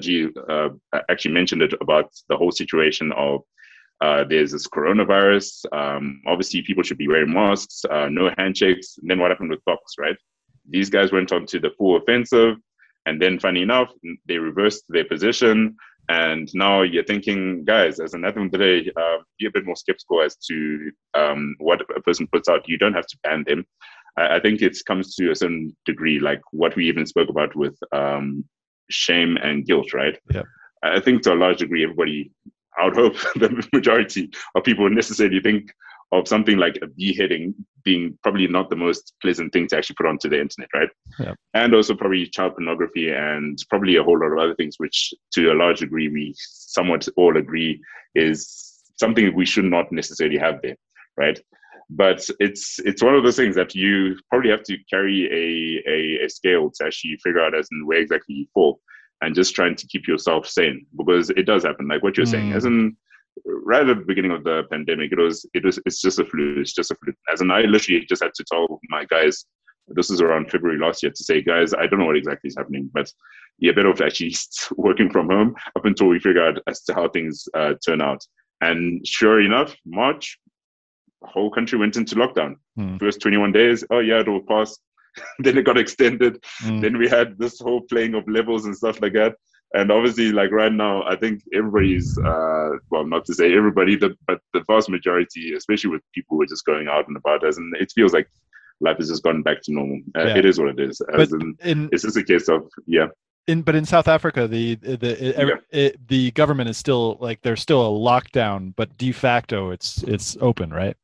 uh, 0.49 0.70
actually 1.09 1.34
mentioned 1.34 1.61
it 1.61 1.74
about 1.82 2.11
the 2.30 2.38
whole 2.38 2.51
situation 2.51 3.11
of 3.13 3.41
uh, 4.02 4.24
there's 4.30 4.52
this 4.52 4.68
coronavirus. 4.68 5.66
Um, 5.72 6.22
obviously, 6.28 6.62
people 6.62 6.84
should 6.84 6.98
be 6.98 7.08
wearing 7.08 7.34
masks, 7.34 7.84
uh, 7.89 8.10
no 8.10 8.32
handshakes. 8.38 8.98
And 8.98 9.10
then 9.10 9.20
what 9.20 9.32
happened 9.32 9.50
with 9.50 9.64
Fox, 9.64 9.93
right? 9.98 10.18
These 10.70 10.89
guys 10.89 11.12
went 11.12 11.32
on 11.32 11.46
to 11.48 11.60
the 11.60 11.72
full 11.78 11.98
offensive. 11.98 12.58
And 13.06 13.22
then, 13.22 13.39
funny 13.39 13.62
enough, 13.62 13.91
they 14.28 14.38
reversed 14.38 14.84
their 14.89 15.06
position. 15.06 15.76
And 16.10 16.50
now 16.54 16.82
you're 16.82 17.04
thinking, 17.04 17.64
guys, 17.66 18.00
as 18.00 18.14
an 18.14 18.26
anthem 18.26 18.52
today, 18.52 18.91
uh, 18.96 19.18
be 19.39 19.48
a 19.48 19.52
bit 19.52 19.66
more 19.66 19.76
skeptical 19.76 20.22
as 20.22 20.36
to 20.48 20.91
um, 21.14 21.56
what 21.60 21.82
a 21.82 22.02
person 22.02 22.28
puts 22.32 22.50
out. 22.50 22.68
You 22.68 22.78
don't 22.78 22.93
have 22.93 23.08
to 23.08 23.18
ban 23.24 23.43
them. 23.48 23.66
I, 24.18 24.36
I, 24.36 24.39
think 24.39 24.62
it 24.62 24.78
comes 24.86 25.16
to 25.16 25.32
a 25.32 25.36
certain 25.36 25.76
degree, 25.86 26.20
like 26.20 26.41
what 26.52 26.76
we 26.76 26.88
even 26.88 27.06
spoke 27.08 27.30
about 27.30 27.56
with 27.56 27.76
um, 27.91 28.46
shame 28.89 29.38
and 29.38 29.66
guilt, 29.66 29.93
right? 29.93 30.18
Yeah. 30.32 30.43
I 30.84 31.00
think 31.00 31.24
to 31.24 31.34
a 31.34 31.36
large 31.36 31.58
degree, 31.58 31.84
everybody 31.84 32.32
I 32.80 32.86
would 32.86 32.95
hope 32.95 33.13
the 33.36 33.67
majority 33.73 34.30
of 34.55 34.63
people 34.63 34.89
necessarily 34.89 35.39
think 35.39 35.71
of 36.11 36.28
something 36.28 36.57
like 36.57 36.78
a 36.82 36.88
beheading 36.88 37.53
being 37.84 38.17
probably 38.23 38.47
not 38.47 38.69
the 38.69 38.76
most 38.76 39.13
pleasant 39.21 39.51
thing 39.53 39.67
to 39.67 39.78
actually 39.78 39.95
put 39.95 40.05
onto 40.05 40.30
the 40.30 40.39
internet, 40.39 40.69
right? 40.73 40.89
Yeah. 41.19 41.34
And 41.53 41.73
also 41.73 41.95
probably 41.95 42.26
child 42.28 42.55
pornography 42.55 43.11
and 43.11 43.57
probably 43.69 43.95
a 43.95 44.03
whole 44.03 44.19
lot 44.19 44.32
of 44.32 44.39
other 44.39 44.55
things, 44.55 44.76
which 44.78 45.13
to 45.34 45.51
a 45.51 45.55
large 45.55 45.80
degree 45.80 46.07
we 46.09 46.34
somewhat 46.38 47.07
all 47.17 47.38
agree 47.38 47.82
is 48.13 48.82
something 48.97 49.36
we 49.36 49.45
should 49.45 49.65
not 49.65 49.91
necessarily 49.91 50.38
have 50.38 50.61
there, 50.61 50.76
right? 51.17 51.39
But 51.89 52.28
it's 52.39 52.80
it's 52.80 53.03
one 53.03 53.13
of 53.13 53.23
those 53.23 53.36
things 53.36 53.55
that 53.55 53.76
you 53.76 54.17
probably 54.30 54.49
have 54.49 54.63
to 54.63 54.78
carry 54.89 55.26
a, 55.28 55.89
a, 55.89 56.26
a 56.26 56.30
scale 56.30 56.71
to 56.71 56.86
actually 56.86 57.17
figure 57.23 57.41
out 57.41 57.53
as 57.53 57.67
in 57.71 57.86
where 57.86 57.99
exactly 57.99 58.36
you 58.36 58.47
fall 58.53 58.80
and 59.26 59.34
just 59.34 59.55
trying 59.55 59.76
to 59.76 59.88
keep 59.88 60.07
yourself 60.07 60.47
sane 60.47 60.86
because 60.95 61.32
it 61.32 61.45
does 61.47 61.63
happen 61.63 61.88
like 61.88 62.03
what 62.03 62.15
you're 62.15 62.26
mm. 62.26 62.32
saying 62.32 62.53
as 62.53 62.65
in 62.65 62.95
right 63.45 63.89
at 63.89 63.97
the 63.97 64.05
beginning 64.05 64.32
of 64.32 64.43
the 64.43 64.63
pandemic 64.71 65.11
it 65.11 65.19
was 65.19 65.45
it 65.53 65.65
was 65.65 65.80
it's 65.86 65.99
just 65.99 66.19
a 66.19 66.26
flu 66.26 66.59
it's 66.59 66.73
just 66.73 66.91
a 66.91 66.95
flu 67.03 67.11
as 67.34 67.41
in 67.41 67.51
i 67.51 67.61
literally 67.61 68.05
just 68.07 68.23
had 68.23 68.34
to 68.36 68.45
tell 68.49 68.80
my 68.89 69.03
guys 69.05 69.45
this 69.88 70.09
is 70.09 70.21
around 70.21 70.49
february 70.49 70.80
last 70.80 71.01
year 71.01 71.11
to 71.11 71.23
say 71.23 71.41
guys 71.41 71.73
i 71.73 71.88
don't 71.88 71.99
know 71.99 72.05
what 72.05 72.15
exactly 72.15 72.47
is 72.47 72.55
happening 72.57 72.89
but 72.93 73.11
yeah 73.57 73.71
better 73.71 73.89
off 73.89 74.01
actually 74.01 74.34
working 74.78 75.09
from 75.09 75.30
home 75.30 75.55
up 75.76 75.86
until 75.86 76.07
we 76.07 76.19
figure 76.19 76.45
out 76.45 76.59
as 76.67 76.84
to 76.84 76.93
how 76.93 77.09
things 77.09 77.47
uh, 77.55 77.73
turn 77.86 78.01
out 78.01 78.21
and 78.61 79.05
sure 79.05 79.41
enough 79.41 79.76
march 79.86 80.39
the 81.21 81.28
whole 81.28 81.49
country 81.49 81.80
went 81.80 81.97
into 81.97 82.15
lockdown 82.15 82.55
mm. 82.80 82.99
first 82.99 83.19
21 83.21 83.51
days 83.51 83.84
oh 83.89 83.99
yeah 83.99 84.19
it 84.19 84.28
will 84.28 84.43
pass 84.43 84.78
then 85.39 85.57
it 85.57 85.63
got 85.63 85.78
extended. 85.78 86.43
Mm. 86.63 86.82
Then 86.82 86.97
we 86.97 87.07
had 87.07 87.38
this 87.38 87.59
whole 87.59 87.82
playing 87.82 88.16
of 88.16 88.28
levels 88.28 88.66
and 88.66 88.76
stuff 88.76 89.01
like 89.01 89.13
that. 89.13 89.36
And 89.74 89.91
obviously, 89.91 90.32
like 90.32 90.51
right 90.51 90.72
now, 90.72 91.03
I 91.03 91.16
think 91.18 91.41
everybody's 91.53 92.18
uh, 92.18 92.70
well, 92.91 93.05
not 93.05 93.26
to 93.26 93.34
say 93.34 93.55
everybody, 93.55 93.97
but 93.97 94.13
the 94.53 94.63
vast 94.68 94.89
majority, 94.89 95.53
especially 95.53 95.89
with 95.89 96.01
people 96.13 96.38
who 96.38 96.43
are 96.43 96.47
just 96.47 96.66
going 96.66 96.88
out 96.88 97.07
and 97.07 97.18
about, 97.18 97.45
as 97.45 97.57
and 97.57 97.76
it 97.76 97.91
feels 97.93 98.13
like 98.13 98.30
life 98.80 98.97
has 98.97 99.09
just 99.09 99.24
gone 99.24 99.41
back 99.41 99.61
to 99.63 99.74
normal. 99.74 99.99
Uh, 100.16 100.26
yeah. 100.26 100.38
It 100.38 100.45
is 100.45 100.59
what 100.59 100.70
it 100.70 100.80
is. 100.80 101.01
As 101.13 101.30
but 101.30 101.41
in, 101.41 101.57
in, 101.63 101.89
it's 101.91 102.03
just 102.03 102.18
a 102.18 102.24
case 102.24 102.47
of 102.47 102.70
yeah. 102.86 103.07
In, 103.47 103.61
but 103.61 103.76
in 103.76 103.86
South 103.86 104.07
Africa, 104.07 104.47
the 104.47 104.76
the 104.76 105.41
it, 105.41 105.47
yeah. 105.47 105.55
it, 105.72 106.07
the 106.07 106.32
government 106.32 106.70
is 106.70 106.78
still 106.78 107.18
like 107.20 107.41
there's 107.41 107.61
still 107.61 107.86
a 107.86 107.99
lockdown, 107.99 108.74
but 108.76 108.97
de 108.97 109.11
facto 109.11 109.72
it's 109.72 110.03
it's 110.03 110.38
open, 110.39 110.72
right? 110.72 110.95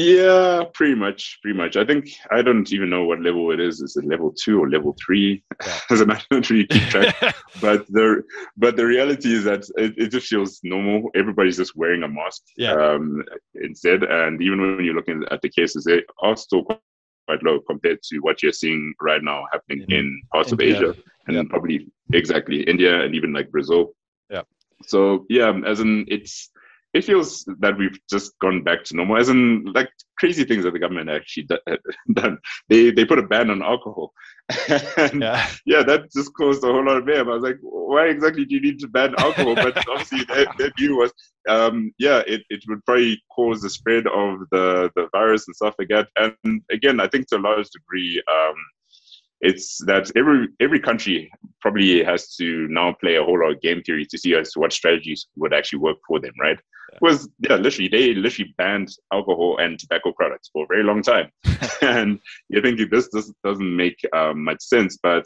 Yeah, 0.00 0.64
pretty 0.72 0.94
much, 0.94 1.38
pretty 1.42 1.56
much. 1.56 1.76
I 1.76 1.84
think 1.84 2.10
I 2.30 2.42
don't 2.42 2.72
even 2.72 2.90
know 2.90 3.04
what 3.04 3.20
level 3.20 3.50
it 3.50 3.60
is. 3.60 3.80
Is 3.80 3.96
it 3.96 4.04
level 4.04 4.32
two 4.32 4.60
or 4.60 4.70
level 4.70 4.96
three? 5.04 5.42
Yeah. 5.64 5.78
As 5.90 6.00
a 6.00 6.06
matter 6.06 6.24
of 6.30 6.50
really 6.50 6.66
keep 6.66 6.82
track. 6.84 7.16
but 7.60 7.86
the 7.88 8.22
but 8.56 8.76
the 8.76 8.86
reality 8.86 9.32
is 9.32 9.44
that 9.44 9.64
it, 9.76 9.94
it 9.96 10.08
just 10.08 10.28
feels 10.28 10.60
normal. 10.62 11.10
Everybody's 11.14 11.56
just 11.56 11.76
wearing 11.76 12.02
a 12.02 12.08
mask 12.08 12.42
yeah. 12.56 12.72
um, 12.72 13.22
instead. 13.54 14.02
And 14.04 14.40
even 14.42 14.60
when 14.60 14.84
you're 14.84 14.94
looking 14.94 15.24
at 15.30 15.42
the 15.42 15.48
cases, 15.48 15.84
they 15.84 16.02
are 16.22 16.36
still 16.36 16.64
quite 16.64 17.42
low 17.42 17.60
compared 17.60 18.02
to 18.02 18.18
what 18.18 18.42
you're 18.42 18.52
seeing 18.52 18.94
right 19.00 19.22
now 19.22 19.44
happening 19.52 19.84
in, 19.88 19.96
in 19.96 20.22
parts 20.32 20.52
India. 20.52 20.76
of 20.76 20.76
Asia 20.76 21.02
and 21.26 21.36
yeah. 21.36 21.42
probably 21.48 21.86
exactly 22.12 22.62
India 22.62 23.02
and 23.02 23.14
even 23.14 23.32
like 23.32 23.50
Brazil. 23.50 23.92
Yeah. 24.30 24.42
So 24.86 25.26
yeah, 25.28 25.52
as 25.66 25.80
in 25.80 26.06
it's 26.08 26.50
it 26.92 27.04
feels 27.04 27.44
that 27.60 27.78
we've 27.78 27.98
just 28.08 28.36
gone 28.40 28.62
back 28.62 28.82
to 28.84 28.96
normal, 28.96 29.18
as 29.18 29.28
in 29.28 29.64
like 29.74 29.88
crazy 30.18 30.44
things 30.44 30.64
that 30.64 30.72
the 30.72 30.78
government 30.78 31.08
actually 31.08 31.46
done. 32.12 32.38
They 32.68 32.90
they 32.90 33.04
put 33.04 33.18
a 33.18 33.22
ban 33.22 33.50
on 33.50 33.62
alcohol, 33.62 34.12
and 34.96 35.22
yeah. 35.22 35.48
yeah, 35.64 35.82
that 35.84 36.12
just 36.12 36.32
caused 36.34 36.64
a 36.64 36.66
whole 36.66 36.84
lot 36.84 36.96
of 36.96 37.04
mayhem. 37.04 37.28
I 37.28 37.34
was 37.34 37.42
like, 37.42 37.58
why 37.62 38.06
exactly 38.06 38.44
do 38.44 38.56
you 38.56 38.60
need 38.60 38.80
to 38.80 38.88
ban 38.88 39.14
alcohol? 39.18 39.54
But 39.54 39.76
obviously, 39.88 40.24
their, 40.24 40.46
their 40.58 40.72
view 40.76 40.96
was, 40.96 41.12
um, 41.48 41.92
yeah, 41.98 42.22
it, 42.26 42.42
it 42.50 42.64
would 42.68 42.84
probably 42.84 43.22
cause 43.34 43.62
the 43.62 43.70
spread 43.70 44.06
of 44.08 44.40
the 44.50 44.90
the 44.96 45.08
virus 45.12 45.46
and 45.46 45.54
stuff 45.54 45.76
like 45.78 45.88
that. 45.88 46.08
And 46.16 46.62
again, 46.72 46.98
I 46.98 47.06
think 47.06 47.28
to 47.28 47.36
a 47.36 47.38
large 47.38 47.68
degree. 47.70 48.22
Um, 48.28 48.54
it's 49.40 49.78
that 49.86 50.10
every 50.16 50.48
every 50.60 50.80
country 50.80 51.30
probably 51.60 52.02
has 52.04 52.34
to 52.36 52.66
now 52.68 52.94
play 53.00 53.16
a 53.16 53.24
whole 53.24 53.40
lot 53.40 53.52
of 53.52 53.60
game 53.60 53.82
theory 53.82 54.06
to 54.06 54.18
see 54.18 54.34
as 54.34 54.52
to 54.52 54.60
what 54.60 54.72
strategies 54.72 55.26
would 55.36 55.54
actually 55.54 55.78
work 55.78 55.96
for 56.06 56.20
them, 56.20 56.32
right? 56.40 56.58
Yeah. 56.92 56.98
Was 57.00 57.28
yeah, 57.48 57.56
literally 57.56 57.88
they 57.88 58.14
literally 58.14 58.54
banned 58.58 58.90
alcohol 59.12 59.58
and 59.58 59.78
tobacco 59.78 60.12
products 60.12 60.50
for 60.52 60.64
a 60.64 60.66
very 60.66 60.82
long 60.82 61.02
time, 61.02 61.30
and 61.82 62.18
you 62.48 62.60
think 62.60 62.78
this, 62.90 63.08
this 63.12 63.32
doesn't 63.44 63.76
make 63.76 63.98
um, 64.12 64.44
much 64.44 64.62
sense, 64.62 64.98
but 65.02 65.24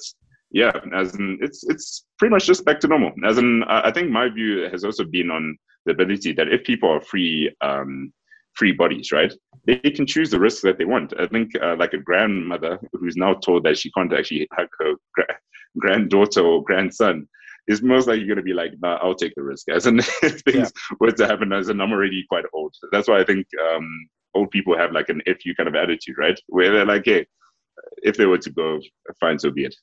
yeah, 0.51 0.73
as 0.95 1.15
in 1.17 1.39
it's 1.41 1.65
it's 1.69 2.07
pretty 2.19 2.31
much 2.33 2.47
just 2.47 2.65
back 2.65 2.81
to 2.81 2.89
normal. 2.89 3.12
As 3.27 3.39
in, 3.39 3.65
I 3.65 3.91
think 3.91 4.11
my 4.11 4.29
view 4.29 4.69
has 4.71 4.85
also 4.85 5.05
been 5.05 5.31
on 5.31 5.57
the 5.85 5.93
ability 5.93 6.33
that 6.35 6.49
if 6.49 6.65
people 6.65 6.89
are 6.89 7.01
free 7.01 7.55
um, 7.61 8.12
free 8.55 8.72
bodies, 8.72 9.12
right? 9.12 9.32
They 9.66 9.78
can 9.78 10.07
choose 10.07 10.30
the 10.30 10.40
risks 10.40 10.62
that 10.62 10.78
they 10.78 10.84
want. 10.84 11.12
I 11.18 11.26
think 11.26 11.50
uh, 11.61 11.76
like 11.78 11.92
a 11.92 11.98
grandmother 11.98 12.78
who's 12.92 13.16
now 13.16 13.34
told 13.34 13.64
that 13.64 13.78
she 13.78 13.90
can't 13.92 14.12
actually 14.12 14.48
hug 14.52 14.68
her 14.80 14.94
gra- 15.14 15.38
granddaughter 15.78 16.40
or 16.40 16.62
grandson 16.62 17.26
is 17.66 17.82
most 17.82 18.07
likely 18.07 18.26
going 18.26 18.36
to 18.36 18.42
be 18.42 18.52
like, 18.52 18.72
nah, 18.82 18.98
I'll 19.02 19.14
take 19.14 19.34
the 19.34 19.42
risk. 19.42 19.68
As 19.70 19.86
in, 19.86 19.98
if 20.22 20.40
things 20.40 20.72
yeah. 20.74 20.96
were 21.00 21.12
to 21.12 21.26
happen, 21.26 21.52
as 21.52 21.68
in, 21.68 21.80
I'm 21.80 21.92
already 21.92 22.24
quite 22.28 22.44
old. 22.52 22.74
That's 22.92 23.09
why 23.09 23.20
I 23.20 23.24
think 23.24 23.46
um, 23.74 24.09
old 24.34 24.50
people 24.50 24.76
have 24.76 24.92
like 24.92 25.09
an 25.09 25.22
if 25.26 25.44
you 25.44 25.55
kind 25.55 25.68
of 25.68 25.74
attitude, 25.74 26.16
right? 26.18 26.38
Where 26.48 26.72
they're 26.72 26.86
like, 26.86 27.05
hey, 27.05 27.26
if 28.02 28.16
they 28.16 28.26
were 28.26 28.38
to 28.38 28.50
go, 28.50 28.80
fine, 29.20 29.38
so 29.38 29.50
be 29.50 29.64
it. 29.64 29.74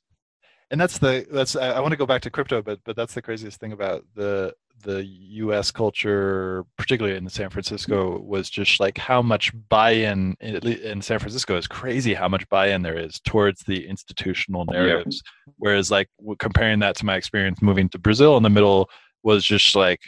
And 0.72 0.80
that's 0.80 0.98
the 0.98 1.26
that's 1.30 1.54
I, 1.54 1.72
I 1.72 1.80
want 1.80 1.92
to 1.92 1.98
go 1.98 2.06
back 2.06 2.22
to 2.22 2.30
crypto, 2.30 2.62
but 2.62 2.80
but 2.84 2.96
that's 2.96 3.14
the 3.14 3.22
craziest 3.22 3.60
thing 3.60 3.72
about 3.72 4.04
the 4.14 4.54
the 4.82 5.04
U.S. 5.04 5.70
culture, 5.70 6.64
particularly 6.76 7.16
in 7.16 7.28
San 7.28 7.50
Francisco, 7.50 8.18
was 8.18 8.50
just 8.50 8.80
like 8.80 8.98
how 8.98 9.22
much 9.22 9.52
buy-in 9.68 10.34
in, 10.40 10.56
in 10.56 11.02
San 11.02 11.20
Francisco 11.20 11.56
is 11.56 11.68
crazy. 11.68 12.14
How 12.14 12.26
much 12.26 12.48
buy-in 12.48 12.82
there 12.82 12.98
is 12.98 13.20
towards 13.20 13.62
the 13.62 13.86
institutional 13.86 14.64
narratives. 14.64 15.22
Yeah. 15.46 15.52
Whereas, 15.58 15.90
like 15.90 16.08
comparing 16.38 16.80
that 16.80 16.96
to 16.96 17.06
my 17.06 17.16
experience 17.16 17.62
moving 17.62 17.88
to 17.90 17.98
Brazil 17.98 18.36
in 18.38 18.42
the 18.42 18.50
middle 18.50 18.88
was 19.22 19.44
just 19.44 19.76
like 19.76 20.00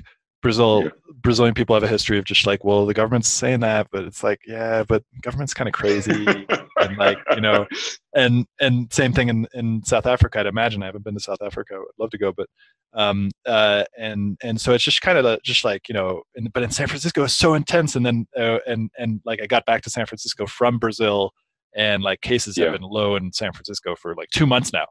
Brazil 0.45 0.83
yeah. 0.85 0.91
Brazilian 1.23 1.55
people 1.55 1.75
have 1.75 1.83
a 1.83 1.89
history 1.89 2.19
of 2.19 2.25
just 2.27 2.47
like, 2.47 2.63
well, 2.65 2.85
the 2.85 2.93
government's 2.93 3.29
saying 3.29 3.61
that, 3.61 3.89
but 3.91 4.05
it's 4.05 4.23
like, 4.23 4.41
yeah, 4.47 4.85
but 4.87 5.03
government's 5.23 5.55
kind 5.55 5.69
of 5.69 5.73
crazy, 5.73 6.27
and 6.77 6.99
like 6.99 7.17
you 7.35 7.41
know, 7.41 7.67
and 8.15 8.47
and 8.61 8.93
same 8.93 9.15
thing 9.15 9.31
in 9.31 9.49
in 9.55 9.83
South 9.85 10.05
Africa. 10.05 10.41
I'd 10.41 10.47
imagine 10.47 10.83
I 10.83 10.87
haven't 10.87 11.03
been 11.03 11.15
to 11.15 11.21
South 11.21 11.41
Africa. 11.41 11.77
I'd 11.77 11.99
love 11.99 12.11
to 12.11 12.19
go, 12.19 12.31
but 12.31 12.47
um 12.93 13.31
uh 13.47 13.85
and 13.99 14.37
and 14.43 14.61
so 14.61 14.75
it's 14.75 14.85
just 14.85 15.01
kind 15.01 15.17
of 15.17 15.43
just 15.43 15.65
like 15.65 15.89
you 15.89 15.95
know, 15.95 16.23
in, 16.35 16.49
but 16.53 16.63
in 16.63 16.71
San 16.71 16.89
Francisco 16.89 17.25
it's 17.25 17.33
so 17.33 17.55
intense, 17.55 17.97
and 17.97 18.05
then 18.05 18.27
uh, 18.39 18.59
and 18.67 18.91
and 18.99 19.23
like 19.25 19.41
I 19.43 19.47
got 19.47 19.65
back 19.65 19.81
to 19.85 19.91
San 19.91 20.05
Francisco 20.05 20.47
from 20.47 20.79
Brazil, 20.79 21.33
and 21.75 22.03
like 22.03 22.21
cases 22.21 22.59
yeah. 22.59 22.65
have 22.65 22.75
been 22.75 22.83
low 22.83 23.17
in 23.17 23.33
San 23.33 23.53
Francisco 23.53 23.97
for 23.97 24.15
like 24.15 24.29
two 24.29 24.47
months 24.47 24.75
now. 24.75 24.85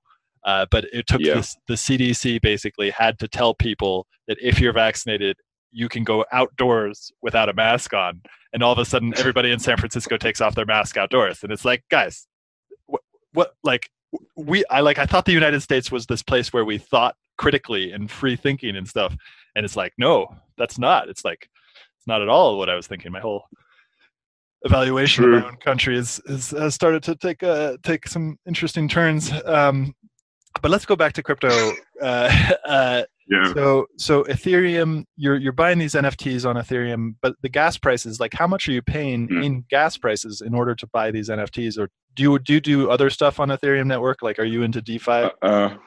Uh, 0.46 0.66
but 0.72 0.86
it 0.92 1.08
took 1.08 1.22
yeah. 1.22 1.36
this, 1.36 1.56
the 1.68 1.76
CDC 1.76 2.42
basically 2.42 2.90
had 2.90 3.18
to 3.20 3.28
tell 3.28 3.54
people 3.54 4.06
that 4.28 4.38
if 4.42 4.60
you're 4.60 4.74
vaccinated, 4.74 5.38
you 5.74 5.90
can 5.90 6.04
go 6.04 6.26
outdoors 6.32 7.12
without 7.22 7.50
a 7.50 7.54
mask 7.54 7.94
on. 7.94 8.22
And 8.54 8.64
all 8.64 8.72
of 8.72 8.78
a 8.78 8.86
sudden, 8.86 9.14
everybody 9.18 9.52
in 9.52 9.60
San 9.60 9.78
Francisco 9.78 10.18
takes 10.18 10.40
off 10.40 10.56
their 10.56 10.66
mask 10.66 10.96
outdoors. 10.96 11.44
And 11.44 11.52
it's 11.52 11.66
like, 11.66 11.84
guys, 11.90 12.28
what, 12.86 13.02
what 13.34 13.54
like, 13.64 13.90
we, 14.38 14.64
I 14.70 14.82
like, 14.82 15.00
I 15.00 15.06
thought 15.06 15.26
the 15.26 15.32
United 15.32 15.62
States 15.62 15.92
was 15.92 16.06
this 16.06 16.22
place 16.22 16.54
where 16.54 16.64
we 16.64 16.78
thought 16.78 17.16
critically 17.38 17.92
and 17.92 18.10
free 18.10 18.36
thinking 18.36 18.76
and 18.76 18.88
stuff. 18.88 19.16
And 19.56 19.66
it's 19.66 19.76
like, 19.76 19.94
no, 19.98 20.28
that's 20.58 20.78
not. 20.78 21.10
It's 21.10 21.26
like, 21.26 21.50
it's 21.98 22.08
not 22.08 22.22
at 22.22 22.30
all 22.30 22.58
what 22.58 22.70
I 22.70 22.76
was 22.76 22.86
thinking. 22.86 23.12
My 23.12 23.20
whole 23.20 23.46
evaluation 24.64 25.24
True. 25.24 25.38
of 25.38 25.44
my 25.44 25.50
own 25.50 25.58
country 25.58 25.98
is, 25.98 26.22
is 26.26 26.52
has 26.52 26.76
started 26.76 27.04
to 27.04 27.16
take 27.16 27.44
uh, 27.44 27.78
take 27.84 28.08
some 28.08 28.38
interesting 28.46 28.88
turns. 28.88 29.32
Um, 29.46 29.96
but 30.62 30.70
let's 30.70 30.86
go 30.86 30.96
back 30.96 31.14
to 31.14 31.24
crypto. 31.24 31.72
Uh, 32.02 32.52
uh, 32.66 33.04
yeah. 33.28 33.54
So 33.54 33.88
so 33.98 34.24
Ethereum, 34.24 35.06
you're 35.16 35.38
you're 35.38 35.54
buying 35.54 35.80
these 35.80 35.94
NFTs 35.94 36.48
on 36.48 36.56
Ethereum, 36.56 37.16
but 37.22 37.36
the 37.42 37.50
gas 37.50 37.78
prices, 37.78 38.20
like 38.20 38.34
how 38.34 38.48
much 38.48 38.68
are 38.68 38.72
you 38.72 38.82
paying 38.82 39.28
mm. 39.28 39.44
in 39.44 39.66
gas 39.70 39.98
prices 39.98 40.42
in 40.42 40.54
order 40.54 40.76
to 40.76 40.88
buy 40.88 41.12
these 41.12 41.30
NFTs? 41.30 41.78
Or 41.78 41.90
do 42.16 42.24
you 42.24 42.40
do 42.40 42.54
you 42.54 42.62
do 42.62 42.90
other 42.90 43.10
stuff 43.10 43.40
on 43.40 43.50
Ethereum 43.50 43.88
network? 43.88 44.22
Like, 44.22 44.40
are 44.40 44.46
you 44.46 44.64
into 44.64 44.82
DeFi? 44.82 45.12
Uh, 45.12 45.30
uh, 45.42 45.78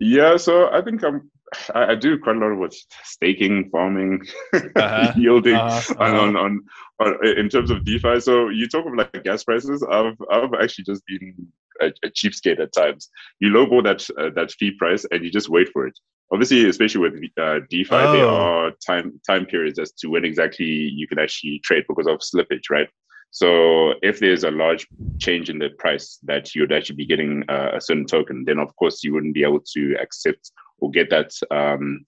yeah. 0.00 0.36
So 0.36 0.70
I 0.72 0.82
think 0.82 1.04
I'm. 1.04 1.30
I, 1.72 1.92
I, 1.92 1.94
do 1.94 2.18
quite 2.18 2.34
a 2.34 2.38
lot 2.40 2.46
of 2.46 2.58
with 2.58 2.76
staking, 3.04 3.68
farming, 3.70 4.22
uh-huh. 4.54 5.12
yielding 5.14 5.54
uh-huh. 5.54 5.94
uh-huh. 5.98 6.20
On, 6.20 6.36
on, 6.36 6.60
on 6.98 7.26
in 7.38 7.48
terms 7.48 7.70
of 7.70 7.84
DeFi. 7.84 8.18
So 8.18 8.48
you 8.48 8.66
talk 8.66 8.86
of 8.86 8.94
like 8.94 9.22
gas 9.22 9.44
prices. 9.44 9.84
I've 9.88 10.16
I've 10.32 10.54
actually 10.54 10.84
just 10.84 11.06
been 11.06 11.46
a, 11.80 11.86
a 12.02 12.08
cheapskate 12.08 12.60
at 12.60 12.72
times. 12.72 13.08
You 13.38 13.50
lowball 13.50 13.84
that 13.84 14.08
uh, 14.18 14.30
that 14.34 14.52
fee 14.52 14.72
price 14.72 15.06
and 15.12 15.24
you 15.24 15.30
just 15.30 15.48
wait 15.48 15.68
for 15.72 15.86
it. 15.86 15.98
Obviously, 16.32 16.68
especially 16.68 17.10
with 17.10 17.22
uh, 17.40 17.60
DeFi, 17.70 17.94
oh. 17.94 18.12
there 18.12 18.26
are 18.26 18.72
time 18.84 19.20
time 19.26 19.46
periods 19.46 19.78
as 19.78 19.92
to 19.92 20.08
when 20.08 20.24
exactly 20.24 20.66
you 20.66 21.06
can 21.06 21.18
actually 21.18 21.60
trade 21.60 21.84
because 21.88 22.06
of 22.06 22.20
slippage, 22.20 22.70
right? 22.70 22.88
So 23.30 23.94
if 24.02 24.20
there's 24.20 24.44
a 24.44 24.50
large 24.50 24.86
change 25.18 25.50
in 25.50 25.58
the 25.58 25.70
price 25.78 26.20
that 26.22 26.54
you'd 26.54 26.72
actually 26.72 26.96
be 26.96 27.06
getting 27.06 27.42
uh, 27.48 27.72
a 27.74 27.80
certain 27.80 28.06
token, 28.06 28.44
then 28.44 28.58
of 28.58 28.74
course 28.76 29.02
you 29.02 29.12
wouldn't 29.12 29.34
be 29.34 29.42
able 29.42 29.60
to 29.74 29.96
accept 30.00 30.52
or 30.78 30.90
get 30.90 31.10
that 31.10 31.32
um, 31.50 32.06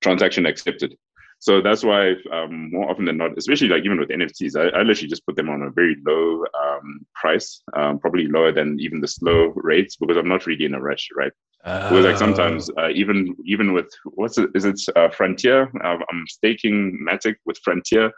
transaction 0.00 0.44
accepted. 0.44 0.96
So 1.38 1.60
that's 1.60 1.84
why 1.84 2.14
um, 2.32 2.70
more 2.72 2.90
often 2.90 3.04
than 3.04 3.18
not, 3.18 3.38
especially 3.38 3.68
like 3.68 3.84
even 3.84 4.00
with 4.00 4.08
NFTs, 4.08 4.56
I, 4.56 4.76
I 4.76 4.82
literally 4.82 5.08
just 5.08 5.24
put 5.24 5.36
them 5.36 5.50
on 5.50 5.62
a 5.62 5.70
very 5.70 5.96
low 6.04 6.44
um, 6.60 7.06
price, 7.14 7.62
um, 7.76 8.00
probably 8.00 8.26
lower 8.26 8.50
than 8.52 8.80
even 8.80 9.00
the 9.00 9.08
slow 9.08 9.52
rates 9.54 9.96
because 9.96 10.16
I'm 10.16 10.28
not 10.28 10.46
really 10.46 10.64
in 10.64 10.74
a 10.74 10.80
rush, 10.80 11.08
right? 11.16 11.32
Oh. 11.66 11.88
Because 11.88 12.04
like 12.04 12.16
sometimes 12.16 12.70
uh, 12.78 12.90
even 12.90 13.34
even 13.44 13.72
with 13.72 13.90
what's 14.04 14.38
it, 14.38 14.50
is 14.54 14.64
it 14.64 14.80
uh, 14.94 15.08
Frontier? 15.08 15.64
Uh, 15.82 15.98
I'm 16.10 16.24
staking 16.28 16.96
Matic 17.06 17.34
with 17.44 17.58
Frontier, 17.64 18.12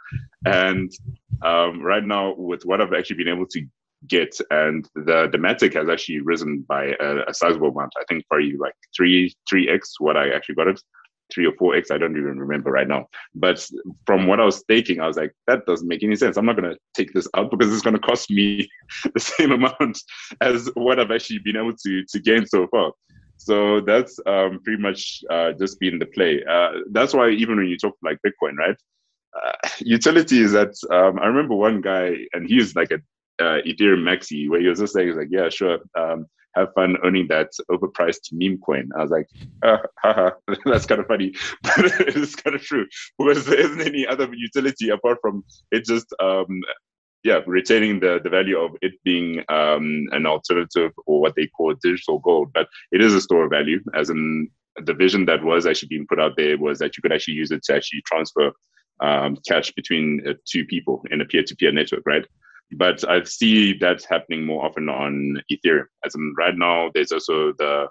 and 0.45 0.91
um, 1.41 1.81
right 1.81 2.05
now 2.05 2.35
with 2.37 2.61
what 2.63 2.79
I've 2.79 2.93
actually 2.93 3.17
been 3.17 3.27
able 3.27 3.47
to 3.47 3.65
get, 4.07 4.37
and 4.51 4.87
the 4.93 5.29
the 5.31 5.39
Matic 5.39 5.73
has 5.73 5.89
actually 5.89 6.21
risen 6.21 6.63
by 6.69 6.95
a, 6.99 7.23
a 7.27 7.33
sizable 7.33 7.69
amount. 7.69 7.93
I 7.99 8.03
think 8.07 8.27
probably 8.27 8.55
like 8.55 8.75
three 8.95 9.33
three 9.49 9.67
x 9.67 9.95
what 9.99 10.15
I 10.15 10.29
actually 10.29 10.55
got 10.55 10.67
it 10.67 10.79
three 11.33 11.45
or 11.45 11.53
four 11.57 11.75
X. 11.75 11.91
I 11.91 11.97
don't 11.97 12.17
even 12.17 12.39
remember 12.39 12.71
right 12.71 12.87
now. 12.87 13.07
But 13.35 13.65
from 14.05 14.27
what 14.27 14.39
I 14.39 14.45
was 14.45 14.63
taking, 14.67 14.99
I 14.99 15.07
was 15.07 15.17
like, 15.17 15.31
that 15.47 15.65
doesn't 15.65 15.87
make 15.87 16.03
any 16.03 16.15
sense. 16.15 16.37
I'm 16.37 16.45
not 16.45 16.55
going 16.55 16.71
to 16.71 16.77
take 16.95 17.13
this 17.13 17.27
out 17.35 17.51
because 17.51 17.71
it's 17.71 17.83
going 17.83 17.95
to 17.95 18.01
cost 18.01 18.29
me 18.31 18.67
the 19.13 19.19
same 19.19 19.51
amount 19.51 20.01
as 20.41 20.69
what 20.73 20.99
I've 20.99 21.11
actually 21.11 21.39
been 21.39 21.57
able 21.57 21.75
to, 21.85 22.03
to 22.03 22.19
gain 22.19 22.45
so 22.45 22.67
far. 22.67 22.93
So 23.39 23.79
that's 23.79 24.19
um, 24.25 24.59
pretty 24.63 24.81
much 24.81 25.23
uh, 25.29 25.53
just 25.53 25.79
been 25.79 25.97
the 25.97 26.05
play. 26.05 26.43
Uh, 26.43 26.71
that's 26.91 27.13
why 27.13 27.29
even 27.29 27.55
when 27.55 27.67
you 27.67 27.77
talk 27.77 27.95
like 28.03 28.19
Bitcoin, 28.25 28.57
right? 28.57 28.75
Uh, 29.33 29.69
utility 29.79 30.41
is 30.41 30.51
that 30.51 30.75
um, 30.91 31.17
I 31.19 31.27
remember 31.27 31.55
one 31.55 31.79
guy, 31.79 32.15
and 32.33 32.47
he 32.47 32.57
was 32.57 32.75
like 32.75 32.91
a 32.91 32.99
uh, 33.41 33.61
Ethereum 33.65 34.03
maxi, 34.03 34.49
where 34.49 34.59
he 34.59 34.67
was 34.67 34.79
just 34.79 34.93
saying, 34.93 35.15
like, 35.15 35.29
yeah, 35.31 35.47
sure. 35.47 35.79
Um, 35.97 36.25
have 36.55 36.73
fun 36.73 36.97
owning 37.03 37.27
that 37.29 37.51
overpriced 37.71 38.33
meme 38.33 38.57
coin. 38.57 38.89
I 38.97 39.01
was 39.01 39.11
like, 39.11 39.27
ah, 39.63 39.79
haha, 40.03 40.31
that's 40.65 40.85
kind 40.85 40.99
of 40.99 41.07
funny, 41.07 41.33
but 41.63 41.79
it's 42.01 42.35
kind 42.35 42.55
of 42.55 42.61
true 42.61 42.87
because 43.17 43.45
there 43.45 43.59
isn't 43.59 43.81
any 43.81 44.05
other 44.05 44.27
utility 44.33 44.89
apart 44.89 45.19
from 45.21 45.45
it 45.71 45.85
just, 45.85 46.13
um, 46.19 46.61
yeah, 47.23 47.39
retaining 47.45 47.99
the, 47.99 48.19
the 48.23 48.29
value 48.29 48.57
of 48.57 48.71
it 48.81 48.93
being 49.03 49.39
um, 49.49 50.07
an 50.11 50.25
alternative 50.25 50.91
or 51.05 51.21
what 51.21 51.35
they 51.35 51.47
call 51.47 51.73
digital 51.81 52.19
gold. 52.19 52.51
But 52.53 52.67
it 52.91 53.01
is 53.01 53.13
a 53.13 53.21
store 53.21 53.45
of 53.45 53.51
value, 53.51 53.79
as 53.93 54.09
in 54.09 54.49
the 54.85 54.93
vision 54.93 55.25
that 55.25 55.43
was 55.43 55.65
actually 55.65 55.89
being 55.89 56.07
put 56.07 56.19
out 56.19 56.33
there 56.37 56.57
was 56.57 56.79
that 56.79 56.95
you 56.95 57.01
could 57.01 57.11
actually 57.11 57.33
use 57.33 57.51
it 57.51 57.63
to 57.63 57.75
actually 57.75 58.01
transfer 58.05 58.51
um, 59.01 59.37
cash 59.47 59.71
between 59.71 60.25
uh, 60.27 60.33
two 60.45 60.65
people 60.65 61.03
in 61.11 61.21
a 61.21 61.25
peer-to-peer 61.25 61.71
network, 61.71 62.03
right? 62.05 62.25
but 62.73 63.07
I 63.09 63.23
see 63.23 63.77
that 63.79 64.05
happening 64.09 64.45
more 64.45 64.63
often 64.63 64.89
on 64.89 65.41
Ethereum. 65.51 65.85
As 66.05 66.15
in 66.15 66.33
right 66.37 66.55
now, 66.55 66.91
there's 66.93 67.11
also 67.11 67.53
the 67.57 67.87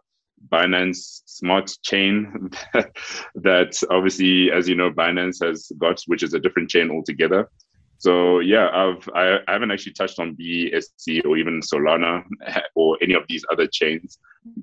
Binance 0.53 1.22
Smart 1.26 1.72
Chain 1.83 2.51
that 3.35 3.83
obviously, 3.91 4.53
as 4.53 4.68
you 4.68 4.76
know, 4.76 4.91
Binance 4.91 5.45
has 5.45 5.70
got, 5.79 6.01
which 6.07 6.22
is 6.22 6.35
a 6.35 6.39
different 6.39 6.70
chain 6.70 6.91
altogether. 6.91 7.49
So 7.99 8.38
yeah, 8.38 8.68
I've 8.72 9.09
I, 9.14 9.38
I 9.49 9.53
haven't 9.53 9.72
actually 9.72 9.92
touched 9.92 10.20
on 10.20 10.36
BSC 10.36 11.24
or 11.26 11.36
even 11.36 11.61
Solana 11.61 12.22
or 12.74 12.96
any 13.03 13.14
of 13.14 13.24
these 13.28 13.44
other 13.51 13.66
chains, 13.66 14.18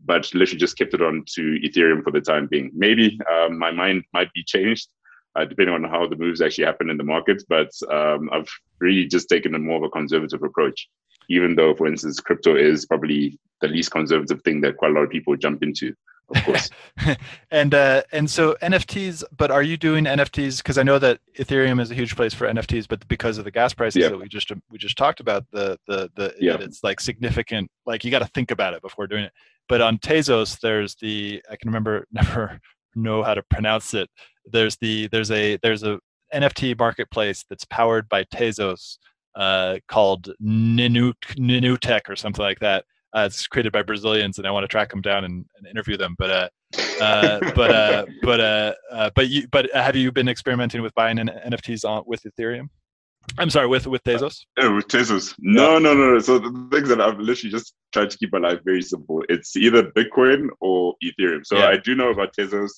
but 0.06 0.34
literally 0.34 0.60
just 0.60 0.78
kept 0.78 0.94
it 0.94 1.02
on 1.02 1.24
to 1.36 1.60
Ethereum 1.64 2.04
for 2.04 2.12
the 2.12 2.22
time 2.22 2.48
being. 2.48 2.72
Maybe 2.74 3.20
um, 3.32 3.60
my 3.60 3.72
mind 3.72 4.06
might 4.14 4.32
be 4.34 4.44
changed 4.44 4.90
uh, 5.36 5.46
depending 5.46 5.76
on 5.76 5.84
how 5.84 6.08
the 6.08 6.16
moves 6.16 6.42
actually 6.42 6.66
happen 6.66 6.90
in 6.90 6.98
the 6.98 7.04
market. 7.04 7.44
But 7.50 7.72
um, 7.92 8.30
I've 8.32 8.50
really 8.80 9.06
just 9.06 9.30
taken 9.30 9.56
a 9.56 9.60
more 9.60 9.78
of 9.78 9.84
a 9.84 9.90
conservative 9.90 10.44
approach, 10.44 10.88
even 11.30 11.56
though, 11.56 11.76
for 11.76 11.88
instance, 11.88 12.20
crypto 12.20 12.56
is 12.56 12.86
probably 12.86 13.40
the 13.62 13.68
least 13.68 13.92
conservative 13.92 14.42
thing 14.44 14.62
that 14.62 14.78
quite 14.78 14.92
a 14.92 14.94
lot 14.94 15.04
of 15.04 15.10
people 15.10 15.36
jump 15.36 15.64
into. 15.64 15.94
Of 16.36 16.44
course, 16.44 16.70
and 17.52 17.76
uh, 17.76 18.02
and 18.12 18.28
so 18.28 18.56
NFTs. 18.62 19.24
But 19.38 19.52
are 19.52 19.62
you 19.62 19.78
doing 19.78 20.06
NFTs? 20.06 20.58
Because 20.58 20.80
I 20.80 20.84
know 20.84 20.98
that 20.98 21.20
Ethereum 21.38 21.80
is 21.80 21.92
a 21.92 21.94
huge 21.94 22.16
place 22.16 22.34
for 22.34 22.48
NFTs, 22.48 22.88
but 22.88 23.08
because 23.08 23.38
of 23.38 23.44
the 23.44 23.52
gas 23.52 23.76
prices 23.76 24.02
yeah. 24.02 24.10
that 24.10 24.18
we 24.18 24.28
just 24.28 24.52
we 24.72 24.80
just 24.80 24.98
talked 24.98 25.20
about, 25.20 25.46
the 25.52 25.78
the 25.88 26.10
the 26.16 26.34
yeah. 26.40 26.58
it's 26.60 26.84
like 26.84 27.00
significant. 27.00 27.70
Like 27.86 28.04
you 28.04 28.10
got 28.10 28.20
to 28.20 28.28
think 28.34 28.50
about 28.50 28.74
it 28.74 28.82
before 28.82 29.06
doing 29.06 29.26
it. 29.26 29.34
But 29.70 29.82
on 29.82 30.00
Tezos, 30.00 30.60
there's 30.60 30.96
the 30.96 31.44
I 31.50 31.58
can 31.58 31.70
remember 31.70 32.08
never 32.12 32.60
know 32.96 33.24
how 33.24 33.34
to 33.34 33.44
pronounce 33.44 33.94
it 33.94 34.10
there's 34.52 34.78
the 34.78 35.08
there's 35.08 35.32
a 35.32 35.58
there's 35.58 35.84
a 35.84 36.00
NFT 36.34 36.78
marketplace 36.78 37.46
that's 37.50 37.66
powered 37.66 38.10
by 38.10 38.24
Tezos 38.26 38.98
uh, 39.36 39.78
called 39.88 40.30
Ninu, 40.42 41.80
Tech 41.80 42.10
or 42.10 42.16
something 42.16 42.44
like 42.44 42.60
that. 42.60 42.86
Uh, 43.14 43.24
it's 43.28 43.48
created 43.48 43.72
by 43.72 43.82
Brazilians, 43.82 44.38
and 44.38 44.48
I 44.48 44.52
want 44.52 44.66
to 44.66 44.68
track 44.68 44.90
them 44.90 45.02
down 45.02 45.24
and, 45.24 45.46
and 45.58 45.68
interview 45.68 45.96
them. 45.96 46.16
But 46.18 46.30
uh, 46.30 46.50
uh, 47.02 47.52
but 47.56 47.72
uh, 47.72 48.06
but 48.24 48.40
uh, 48.42 48.74
uh, 48.92 49.10
but 49.16 49.30
you 49.30 49.48
but 49.50 49.74
have 49.74 49.96
you 49.96 50.12
been 50.12 50.28
experimenting 50.28 50.82
with 50.82 50.94
buying 50.96 51.18
NFTs 51.18 51.88
on 51.88 52.04
with 52.06 52.24
Ethereum? 52.24 52.70
I'm 53.38 53.50
sorry, 53.50 53.68
with 53.68 53.88
with 53.88 54.04
Tezos. 54.04 54.46
Yeah, 54.58 54.70
with 54.74 54.88
Tezos. 54.88 55.36
No, 55.40 55.74
yeah. 55.74 55.80
no, 55.80 55.94
no. 55.94 56.20
So 56.20 56.40
the 56.40 56.68
things 56.72 56.90
that 56.90 57.02
I've 57.02 57.20
literally 57.20 57.52
just 57.52 57.74
tried 57.92 58.10
to 58.10 58.18
keep 58.18 58.32
my 58.32 58.40
life 58.40 58.60
very 58.64 58.82
simple. 58.82 59.24
It's 59.30 59.56
either 59.56 59.92
Bitcoin 59.92 60.50
or 60.62 60.96
Ethereum. 61.04 61.46
So 61.46 61.58
yeah. 61.58 61.68
I 61.68 61.78
do 61.78 61.96
know 61.96 62.12
about 62.12 62.36
Tezos 62.36 62.72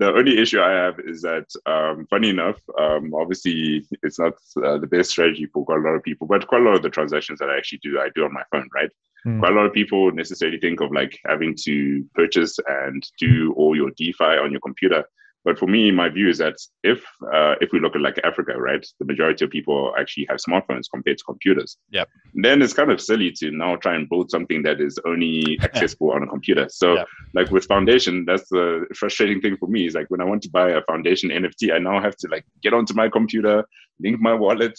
the 0.00 0.14
only 0.14 0.38
issue 0.38 0.60
I 0.60 0.70
have 0.70 0.98
is 1.00 1.20
that, 1.22 1.44
um, 1.66 2.06
funny 2.08 2.30
enough, 2.30 2.58
um, 2.78 3.12
obviously 3.14 3.86
it's 4.02 4.18
not 4.18 4.32
uh, 4.64 4.78
the 4.78 4.86
best 4.86 5.10
strategy 5.10 5.44
for 5.52 5.62
quite 5.64 5.80
a 5.80 5.82
lot 5.82 5.94
of 5.94 6.02
people, 6.02 6.26
but 6.26 6.46
quite 6.46 6.62
a 6.62 6.64
lot 6.64 6.74
of 6.74 6.82
the 6.82 6.88
transactions 6.88 7.38
that 7.38 7.50
I 7.50 7.58
actually 7.58 7.80
do, 7.82 8.00
I 8.00 8.08
do 8.14 8.24
on 8.24 8.32
my 8.32 8.42
phone, 8.50 8.66
right? 8.74 8.88
Mm. 9.26 9.40
Quite 9.40 9.52
a 9.52 9.54
lot 9.54 9.66
of 9.66 9.74
people 9.74 10.10
necessarily 10.12 10.58
think 10.58 10.80
of 10.80 10.90
like 10.90 11.18
having 11.26 11.54
to 11.64 12.02
purchase 12.14 12.58
and 12.66 13.06
do 13.18 13.52
all 13.58 13.76
your 13.76 13.90
DeFi 13.90 14.38
on 14.42 14.50
your 14.50 14.62
computer. 14.62 15.04
But 15.44 15.58
for 15.58 15.66
me, 15.66 15.90
my 15.90 16.08
view 16.08 16.28
is 16.28 16.38
that 16.38 16.56
if 16.82 17.02
uh, 17.32 17.54
if 17.60 17.72
we 17.72 17.80
look 17.80 17.94
at 17.96 18.02
like 18.02 18.18
Africa, 18.24 18.52
right, 18.58 18.84
the 18.98 19.06
majority 19.06 19.44
of 19.44 19.50
people 19.50 19.94
actually 19.98 20.26
have 20.28 20.38
smartphones 20.38 20.84
compared 20.92 21.18
to 21.18 21.24
computers. 21.24 21.78
Yep. 21.90 22.08
Then 22.34 22.60
it's 22.60 22.74
kind 22.74 22.90
of 22.90 23.00
silly 23.00 23.32
to 23.38 23.50
now 23.50 23.76
try 23.76 23.94
and 23.94 24.08
build 24.08 24.30
something 24.30 24.62
that 24.64 24.80
is 24.80 24.98
only 25.06 25.58
accessible 25.62 26.12
on 26.12 26.22
a 26.22 26.26
computer. 26.26 26.68
So, 26.70 26.94
yep. 26.94 27.06
like 27.34 27.50
with 27.50 27.64
Foundation, 27.64 28.24
that's 28.26 28.48
the 28.50 28.86
frustrating 28.94 29.40
thing 29.40 29.56
for 29.56 29.66
me. 29.66 29.86
Is 29.86 29.94
like 29.94 30.10
when 30.10 30.20
I 30.20 30.24
want 30.24 30.42
to 30.42 30.50
buy 30.50 30.70
a 30.70 30.82
Foundation 30.82 31.30
NFT, 31.30 31.72
I 31.72 31.78
now 31.78 32.00
have 32.00 32.16
to 32.16 32.28
like 32.28 32.44
get 32.62 32.74
onto 32.74 32.94
my 32.94 33.08
computer, 33.08 33.64
link 34.02 34.20
my 34.20 34.34
wallet, 34.34 34.78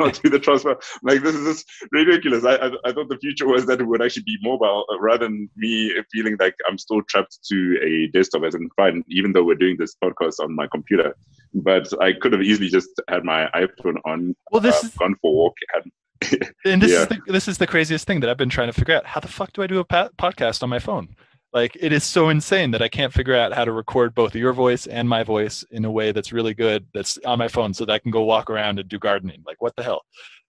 do 0.22 0.30
the 0.30 0.38
transfer. 0.38 0.76
Like 1.02 1.22
this 1.22 1.34
is 1.34 1.44
just 1.44 1.66
ridiculous. 1.92 2.44
I, 2.44 2.56
I, 2.56 2.70
I 2.84 2.92
thought 2.92 3.08
the 3.08 3.18
future 3.20 3.46
was 3.46 3.66
that 3.66 3.80
it 3.80 3.84
would 3.84 4.02
actually 4.02 4.24
be 4.24 4.38
mobile 4.42 4.84
uh, 4.92 5.00
rather 5.00 5.26
than 5.26 5.48
me 5.56 5.92
feeling 6.12 6.36
like 6.38 6.54
I'm 6.68 6.78
still 6.78 7.02
trapped 7.08 7.38
to 7.50 7.78
a 7.82 8.06
desktop 8.08 8.44
as 8.44 8.54
in 8.54 8.68
fine, 8.76 9.04
even 9.08 9.32
though 9.32 9.44
we're 9.44 9.54
doing 9.54 9.76
this 9.78 9.94
podcast 10.02 10.40
on 10.40 10.54
my 10.54 10.66
computer. 10.66 11.14
But 11.54 11.88
I 12.02 12.12
could 12.12 12.32
have 12.32 12.42
easily 12.42 12.68
just 12.68 12.90
had 13.08 13.24
my 13.24 13.48
iPhone 13.54 13.96
on, 14.04 14.34
well, 14.50 14.60
this 14.60 14.82
uh, 14.82 14.86
is, 14.86 14.94
gone 14.94 15.14
for 15.20 15.30
a 15.30 15.34
walk, 15.34 15.54
had 15.72 15.84
and 16.64 16.80
this 16.80 16.92
yeah. 16.92 17.00
is 17.00 17.06
the, 17.08 17.20
this 17.26 17.48
is 17.48 17.58
the 17.58 17.66
craziest 17.66 18.06
thing 18.06 18.20
that 18.20 18.30
I've 18.30 18.36
been 18.36 18.48
trying 18.48 18.68
to 18.68 18.72
figure 18.72 18.96
out. 18.96 19.06
How 19.06 19.20
the 19.20 19.28
fuck 19.28 19.52
do 19.52 19.62
I 19.62 19.66
do 19.66 19.78
a 19.78 19.84
pa- 19.84 20.10
podcast 20.18 20.62
on 20.62 20.68
my 20.68 20.78
phone? 20.78 21.16
Like 21.54 21.76
it 21.78 21.92
is 21.92 22.02
so 22.02 22.30
insane 22.30 22.72
that 22.72 22.82
I 22.82 22.88
can't 22.88 23.12
figure 23.12 23.36
out 23.36 23.52
how 23.52 23.64
to 23.64 23.70
record 23.70 24.12
both 24.12 24.34
your 24.34 24.52
voice 24.52 24.88
and 24.88 25.08
my 25.08 25.22
voice 25.22 25.64
in 25.70 25.84
a 25.84 25.90
way 25.90 26.10
that's 26.10 26.32
really 26.32 26.52
good 26.52 26.84
that's 26.92 27.16
on 27.24 27.38
my 27.38 27.46
phone 27.46 27.72
so 27.72 27.84
that 27.86 27.92
I 27.92 28.00
can 28.00 28.10
go 28.10 28.24
walk 28.24 28.50
around 28.50 28.80
and 28.80 28.88
do 28.88 28.98
gardening. 28.98 29.42
Like 29.46 29.62
what 29.62 29.74
the 29.76 29.84
hell? 29.84 30.02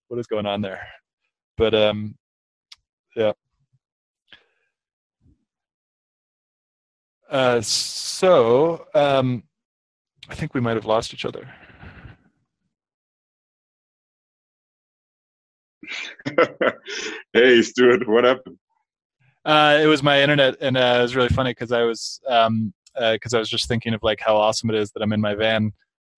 What 0.07 0.19
is 0.19 0.25
going 0.25 0.47
on 0.47 0.61
there? 0.61 0.87
But 1.57 1.75
um 1.75 2.17
yeah. 3.15 3.33
Uh 7.29 7.61
so 7.61 8.87
um 8.95 9.43
I 10.27 10.33
think 10.33 10.55
we 10.55 10.61
might 10.61 10.75
have 10.75 10.85
lost 10.85 11.13
each 11.13 11.25
other. 11.25 11.47
hey 17.33 17.61
Stewart, 17.61 18.07
what 18.07 18.23
happened? 18.23 18.57
Uh, 19.45 19.79
it 19.81 19.85
was 19.85 20.01
my 20.01 20.21
internet, 20.21 20.55
and 20.59 20.75
uh, 20.75 20.95
it 20.99 21.01
was 21.03 21.15
really 21.15 21.29
funny 21.29 21.51
because 21.51 21.71
I 21.71 21.83
was 21.83 22.19
um, 22.27 22.73
because 22.95 23.33
uh, 23.33 23.37
I 23.37 23.39
was 23.39 23.49
just 23.49 23.67
thinking 23.67 23.93
of 23.93 24.01
like 24.01 24.19
how 24.19 24.35
awesome 24.35 24.69
it 24.69 24.75
is 24.75 24.91
that 24.91 25.03
I'm 25.03 25.13
in 25.13 25.21
my 25.21 25.35
van 25.35 25.71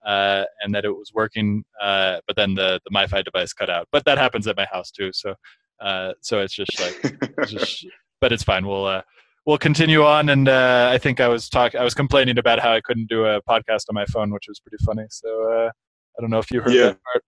uh, 0.05 0.45
and 0.61 0.73
that 0.73 0.85
it 0.85 0.91
was 0.91 1.11
working, 1.13 1.63
uh, 1.81 2.19
but 2.25 2.35
then 2.35 2.53
the 2.55 2.79
the 2.85 2.95
MiFi 2.95 3.23
device 3.25 3.53
cut 3.53 3.69
out. 3.69 3.87
But 3.91 4.05
that 4.05 4.17
happens 4.17 4.47
at 4.47 4.55
my 4.55 4.65
house 4.71 4.89
too, 4.89 5.11
so 5.13 5.35
uh, 5.79 6.13
so 6.21 6.39
it's 6.39 6.53
just 6.53 6.79
like, 6.79 7.17
it's 7.37 7.51
just, 7.51 7.85
but 8.21 8.31
it's 8.31 8.43
fine. 8.43 8.65
We'll 8.65 8.85
uh, 8.85 9.01
we'll 9.45 9.57
continue 9.57 10.03
on, 10.03 10.29
and 10.29 10.47
uh, 10.47 10.89
I 10.91 10.97
think 10.97 11.19
I 11.19 11.27
was 11.27 11.49
talk 11.49 11.75
I 11.75 11.83
was 11.83 11.93
complaining 11.93 12.37
about 12.37 12.59
how 12.59 12.73
I 12.73 12.81
couldn't 12.81 13.09
do 13.09 13.25
a 13.25 13.41
podcast 13.43 13.85
on 13.89 13.95
my 13.95 14.05
phone, 14.05 14.31
which 14.31 14.45
was 14.47 14.59
pretty 14.59 14.81
funny. 14.85 15.05
So 15.09 15.51
uh, 15.51 15.69
I 16.17 16.21
don't 16.21 16.29
know 16.29 16.39
if 16.39 16.51
you 16.51 16.61
heard 16.61 16.73
yeah. 16.73 16.85
that 16.85 16.99
part. 17.03 17.23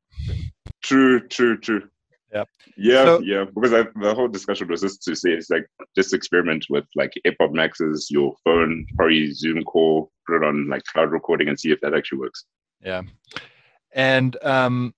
True, 0.82 1.28
true, 1.28 1.58
true. 1.58 1.90
Yeah. 2.34 2.44
Yeah, 2.78 3.06
so, 3.06 3.22
yeah. 3.22 3.46
Because 3.54 3.74
I, 3.74 3.84
the 4.00 4.14
whole 4.14 4.28
discussion 4.28 4.68
was 4.68 4.82
just 4.82 5.04
to 5.04 5.16
say 5.16 5.32
it's 5.32 5.50
like 5.50 5.66
just 5.96 6.14
experiment 6.14 6.66
with 6.70 6.86
like 6.96 7.14
AirPod 7.26 7.54
Maxes, 7.54 8.10
your 8.12 8.36
phone, 8.44 8.86
probably 8.96 9.32
Zoom 9.32 9.64
call, 9.64 10.12
put 10.28 10.38
it 10.38 10.44
on 10.44 10.70
like 10.70 10.84
cloud 10.86 11.12
recording 11.12 11.48
and 11.48 11.60
see 11.60 11.72
if 11.72 11.82
that 11.82 11.94
actually 11.94 12.20
works. 12.20 12.46
Yeah. 12.82 13.02
And 13.94 14.38
um, 14.44 14.94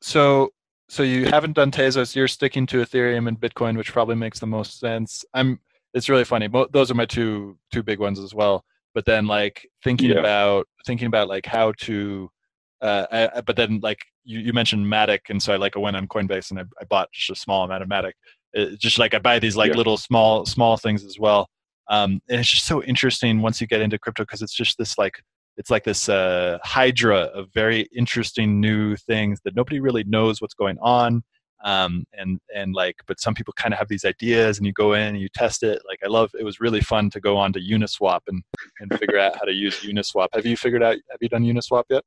so 0.00 0.50
so 0.88 1.02
you 1.02 1.26
haven't 1.26 1.52
done 1.52 1.70
Tezos. 1.70 2.16
You're 2.16 2.28
sticking 2.28 2.66
to 2.66 2.78
Ethereum 2.78 3.28
and 3.28 3.40
Bitcoin, 3.40 3.76
which 3.76 3.92
probably 3.92 4.16
makes 4.16 4.40
the 4.40 4.46
most 4.46 4.80
sense. 4.80 5.24
I'm. 5.34 5.60
It's 5.92 6.08
really 6.08 6.24
funny. 6.24 6.48
Those 6.70 6.90
are 6.90 6.94
my 6.94 7.04
two 7.04 7.58
two 7.72 7.82
big 7.82 7.98
ones 7.98 8.18
as 8.20 8.32
well. 8.32 8.64
But 8.94 9.06
then 9.06 9.26
like 9.26 9.68
thinking 9.82 10.10
yeah. 10.10 10.20
about 10.20 10.68
thinking 10.86 11.06
about 11.06 11.28
like 11.28 11.46
how 11.46 11.72
to 11.78 12.30
uh, 12.80 13.06
I, 13.10 13.40
but 13.42 13.56
then 13.56 13.80
like 13.82 14.04
you, 14.24 14.40
you 14.40 14.52
mentioned 14.52 14.86
Matic, 14.86 15.20
and 15.28 15.42
so 15.42 15.52
I 15.52 15.56
like 15.56 15.76
I 15.76 15.80
went 15.80 15.96
on 15.96 16.08
Coinbase 16.08 16.50
and 16.50 16.60
I, 16.60 16.64
I 16.80 16.84
bought 16.84 17.10
just 17.12 17.30
a 17.30 17.34
small 17.34 17.64
amount 17.64 17.82
of 17.82 17.88
Matic. 17.88 18.12
It, 18.52 18.78
just 18.78 18.98
like 18.98 19.14
I 19.14 19.18
buy 19.18 19.38
these 19.38 19.56
like 19.56 19.70
yeah. 19.72 19.76
little 19.76 19.96
small 19.96 20.46
small 20.46 20.76
things 20.76 21.04
as 21.04 21.18
well. 21.18 21.48
Um, 21.88 22.20
and 22.28 22.40
it's 22.40 22.50
just 22.50 22.66
so 22.66 22.82
interesting 22.84 23.42
once 23.42 23.60
you 23.60 23.66
get 23.66 23.80
into 23.80 23.98
crypto 23.98 24.22
because 24.22 24.42
it's 24.42 24.54
just 24.54 24.78
this 24.78 24.96
like 24.96 25.20
it's 25.56 25.70
like 25.70 25.84
this 25.84 26.08
uh, 26.08 26.58
hydra 26.62 27.18
of 27.34 27.48
very 27.52 27.86
interesting 27.94 28.60
new 28.60 28.96
things 28.96 29.40
that 29.44 29.54
nobody 29.56 29.80
really 29.80 30.04
knows 30.04 30.40
what's 30.40 30.54
going 30.54 30.78
on. 30.80 31.22
Um, 31.62 32.04
and 32.14 32.38
and 32.54 32.74
like, 32.74 32.96
but 33.06 33.20
some 33.20 33.34
people 33.34 33.52
kind 33.54 33.74
of 33.74 33.78
have 33.78 33.88
these 33.88 34.06
ideas, 34.06 34.56
and 34.56 34.66
you 34.66 34.72
go 34.72 34.94
in 34.94 35.08
and 35.08 35.20
you 35.20 35.28
test 35.34 35.62
it. 35.62 35.82
Like 35.86 35.98
I 36.02 36.08
love, 36.08 36.30
it 36.38 36.44
was 36.44 36.60
really 36.60 36.80
fun 36.80 37.10
to 37.10 37.20
go 37.20 37.36
on 37.36 37.52
to 37.52 37.60
Uniswap 37.60 38.20
and 38.28 38.42
and 38.80 38.98
figure 38.98 39.18
out 39.18 39.36
how 39.36 39.42
to 39.42 39.52
use 39.52 39.80
Uniswap. 39.80 40.28
Have 40.32 40.46
you 40.46 40.56
figured 40.56 40.82
out? 40.82 40.96
Have 41.10 41.18
you 41.20 41.28
done 41.28 41.44
Uniswap 41.44 41.84
yet? 41.90 42.02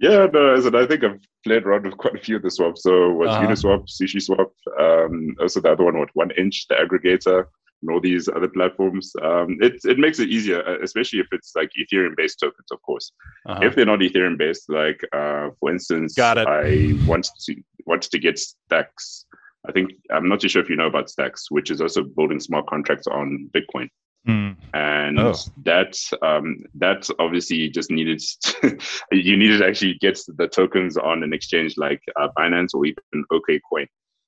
Yeah, 0.00 0.26
no, 0.32 0.54
as 0.54 0.66
I 0.66 0.86
think 0.86 1.04
I've 1.04 1.20
played 1.44 1.64
around 1.64 1.84
with 1.84 1.96
quite 1.96 2.16
a 2.16 2.18
few 2.18 2.36
of 2.36 2.42
the 2.42 2.50
swaps. 2.50 2.82
So 2.82 3.10
was 3.10 3.30
uh-huh. 3.30 3.46
Uniswap, 3.46 3.88
Sushi 3.88 4.20
Swap, 4.20 4.52
um, 4.78 5.36
also 5.40 5.60
the 5.60 5.70
other 5.70 5.84
one 5.84 5.98
with 6.00 6.10
One 6.14 6.32
Inch, 6.32 6.66
the 6.68 6.74
aggregator, 6.74 7.46
and 7.82 7.90
all 7.90 8.00
these 8.00 8.28
other 8.28 8.48
platforms. 8.48 9.12
Um, 9.22 9.58
it 9.60 9.74
it 9.84 9.98
makes 9.98 10.18
it 10.18 10.30
easier, 10.30 10.66
uh, 10.66 10.78
especially 10.82 11.20
if 11.20 11.26
it's 11.32 11.52
like 11.54 11.70
Ethereum 11.78 12.16
based 12.16 12.40
tokens, 12.40 12.70
of 12.72 12.82
course. 12.82 13.12
Uh-huh. 13.46 13.60
If 13.62 13.76
they're 13.76 13.86
not 13.86 14.00
Ethereum 14.00 14.38
based, 14.38 14.68
like 14.68 15.00
uh, 15.12 15.50
for 15.60 15.70
instance, 15.70 16.14
Got 16.14 16.38
it. 16.38 16.48
I 16.48 16.98
want 17.06 17.28
to 17.46 17.56
want 17.86 18.02
to 18.02 18.18
get 18.18 18.38
Stacks. 18.38 19.26
I 19.68 19.72
think 19.72 19.92
I'm 20.10 20.28
not 20.28 20.40
too 20.40 20.48
sure 20.48 20.62
if 20.62 20.68
you 20.68 20.76
know 20.76 20.86
about 20.86 21.10
Stacks, 21.10 21.50
which 21.50 21.70
is 21.70 21.80
also 21.80 22.02
building 22.02 22.40
smart 22.40 22.66
contracts 22.66 23.06
on 23.06 23.50
Bitcoin. 23.54 23.88
Mm. 24.26 24.56
And 24.72 25.20
oh. 25.20 25.34
that 25.64 25.96
um, 26.22 26.64
that 26.76 27.08
obviously 27.18 27.68
just 27.68 27.90
needed 27.90 28.20
to, 28.20 28.78
you 29.12 29.36
needed 29.36 29.58
to 29.58 29.66
actually 29.66 29.94
get 30.00 30.18
the 30.36 30.48
tokens 30.48 30.96
on 30.96 31.22
an 31.22 31.34
exchange 31.34 31.74
like 31.76 32.00
uh, 32.16 32.28
Binance 32.38 32.74
or 32.74 32.86
even 32.86 33.02
OKCoin. 33.30 33.86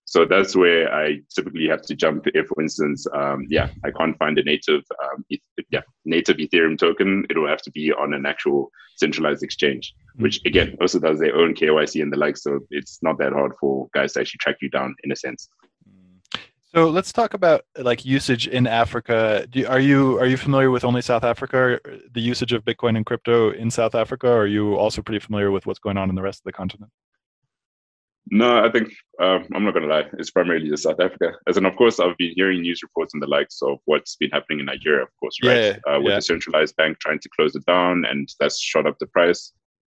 So 0.08 0.24
that's 0.24 0.54
where 0.54 0.92
I 0.94 1.18
typically 1.34 1.66
have 1.68 1.82
to 1.82 1.96
jump 1.96 2.26
if, 2.28 2.46
for 2.46 2.62
instance, 2.62 3.06
um, 3.12 3.44
yeah, 3.50 3.70
I 3.84 3.90
can't 3.90 4.16
find 4.18 4.38
a 4.38 4.44
native, 4.44 4.82
um, 5.02 5.24
yeah, 5.70 5.80
native 6.04 6.36
Ethereum 6.36 6.78
token. 6.78 7.26
It 7.28 7.36
will 7.36 7.48
have 7.48 7.62
to 7.62 7.72
be 7.72 7.92
on 7.92 8.14
an 8.14 8.24
actual 8.24 8.70
centralized 8.98 9.42
exchange, 9.42 9.92
mm. 10.16 10.22
which 10.22 10.40
again 10.46 10.76
also 10.80 11.00
does 11.00 11.18
their 11.18 11.34
own 11.34 11.54
KYC 11.54 12.02
and 12.02 12.12
the 12.12 12.18
like. 12.18 12.36
So 12.36 12.60
it's 12.70 12.98
not 13.02 13.18
that 13.18 13.32
hard 13.32 13.54
for 13.58 13.88
guys 13.94 14.12
to 14.12 14.20
actually 14.20 14.38
track 14.38 14.58
you 14.60 14.70
down 14.70 14.94
in 15.02 15.10
a 15.10 15.16
sense. 15.16 15.48
So 16.76 16.90
let's 16.90 17.10
talk 17.10 17.32
about 17.32 17.64
like 17.78 18.04
usage 18.04 18.48
in 18.48 18.66
Africa. 18.66 19.46
Do, 19.48 19.66
are 19.66 19.80
you 19.80 20.18
are 20.18 20.26
you 20.26 20.36
familiar 20.36 20.70
with 20.70 20.84
only 20.84 21.00
South 21.00 21.24
Africa, 21.24 21.80
the 22.12 22.20
usage 22.20 22.52
of 22.52 22.66
Bitcoin 22.66 22.98
and 22.98 23.06
crypto 23.06 23.50
in 23.50 23.70
South 23.70 23.94
Africa? 23.94 24.28
Or 24.28 24.42
are 24.42 24.46
you 24.46 24.74
also 24.74 25.00
pretty 25.00 25.20
familiar 25.20 25.50
with 25.50 25.64
what's 25.64 25.78
going 25.78 25.96
on 25.96 26.10
in 26.10 26.14
the 26.14 26.20
rest 26.20 26.40
of 26.40 26.44
the 26.44 26.52
continent? 26.52 26.92
No, 28.30 28.62
I 28.62 28.70
think 28.70 28.92
um, 29.22 29.46
I'm 29.54 29.64
not 29.64 29.72
gonna 29.72 29.86
lie. 29.86 30.04
It's 30.18 30.30
primarily 30.30 30.68
just 30.68 30.82
South 30.82 31.00
Africa. 31.00 31.32
As 31.48 31.56
in, 31.56 31.64
of 31.64 31.74
course, 31.76 31.98
I've 31.98 32.18
been 32.18 32.34
hearing 32.36 32.60
news 32.60 32.82
reports 32.82 33.14
and 33.14 33.22
the 33.22 33.26
likes 33.26 33.62
of 33.62 33.78
what's 33.86 34.16
been 34.16 34.30
happening 34.30 34.60
in 34.60 34.66
Nigeria, 34.66 35.04
of 35.04 35.08
course, 35.18 35.38
right? 35.42 35.56
Yeah, 35.56 35.76
uh, 35.90 35.98
with 35.98 36.10
yeah. 36.10 36.16
the 36.16 36.22
centralized 36.22 36.76
bank 36.76 36.98
trying 36.98 37.20
to 37.20 37.28
close 37.34 37.56
it 37.56 37.64
down, 37.64 38.04
and 38.04 38.28
that's 38.38 38.60
shot 38.60 38.86
up 38.86 38.98
the 38.98 39.06
price. 39.06 39.50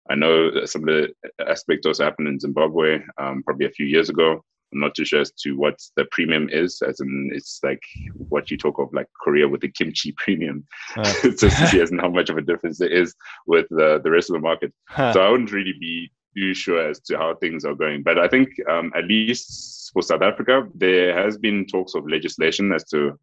I 0.10 0.16
know 0.16 0.66
some 0.66 0.82
of 0.82 0.88
the 0.88 1.14
aspects 1.48 1.86
also 1.86 2.06
happened 2.06 2.28
in 2.28 2.40
Zimbabwe 2.40 3.02
um, 3.20 3.44
probably 3.44 3.68
a 3.68 3.72
few 3.72 3.86
years 3.86 4.10
ago. 4.10 4.44
I'm 4.74 4.80
not 4.80 4.96
too 4.96 5.06
sure 5.06 5.22
as 5.22 5.32
to 5.44 5.58
what 5.58 5.80
the 5.96 6.06
premium 6.12 6.50
is, 6.50 6.82
as 6.82 7.00
in 7.00 7.30
it's 7.34 7.60
like 7.64 7.82
what 8.30 8.50
you 8.50 8.58
talk 8.58 8.80
of 8.80 8.94
like 8.94 9.08
Korea 9.24 9.48
with 9.48 9.62
the 9.62 9.70
kimchi 9.70 10.14
premium. 10.18 10.66
Uh. 10.96 11.04
to 11.04 11.50
see 11.50 11.82
as 11.82 11.92
how 12.00 12.10
much 12.10 12.30
of 12.30 12.38
a 12.38 12.42
difference 12.42 12.78
there 12.78 12.90
is 12.90 13.14
with 13.48 13.68
the, 13.70 14.00
the 14.04 14.12
rest 14.12 14.30
of 14.30 14.36
the 14.36 14.40
market. 14.40 14.74
Huh. 14.88 15.14
So 15.14 15.22
I 15.22 15.30
wouldn't 15.30 15.52
really 15.52 15.74
be 15.80 16.12
too 16.36 16.54
sure 16.54 16.90
as 16.90 17.00
to 17.02 17.18
how 17.18 17.36
things 17.36 17.66
are 17.66 17.76
going. 17.76 18.04
But 18.04 18.18
I 18.18 18.28
think 18.28 18.50
um, 18.70 18.92
at 18.96 19.06
least 19.06 19.92
for 19.94 20.02
South 20.02 20.22
Africa, 20.22 20.68
there 20.76 21.14
has 21.22 21.38
been 21.38 21.66
talks 21.66 21.96
of 21.96 22.08
legislation 22.08 22.72
as 22.72 22.86
to 22.90 23.20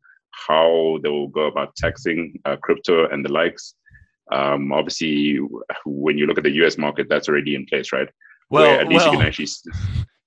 how 0.47 0.99
they 1.03 1.09
will 1.09 1.29
go 1.29 1.47
about 1.47 1.75
taxing 1.77 2.39
uh, 2.45 2.57
crypto 2.57 3.09
and 3.09 3.25
the 3.25 3.33
likes. 3.33 3.75
Um, 4.31 4.73
obviously, 4.73 5.39
when 5.87 6.19
you 6.19 6.27
look 6.27 6.39
at 6.39 6.45
the 6.45 6.53
US 6.65 6.77
market, 6.77 7.07
that's 7.09 7.29
already 7.29 7.55
in 7.55 7.67
place, 7.67 7.93
right? 7.93 8.09
Well, 8.51 8.65
Where 8.65 8.81
at 8.81 8.89
least 8.89 9.05
well, 9.05 9.15
you 9.15 9.19
can 9.19 9.27
actually 9.27 9.49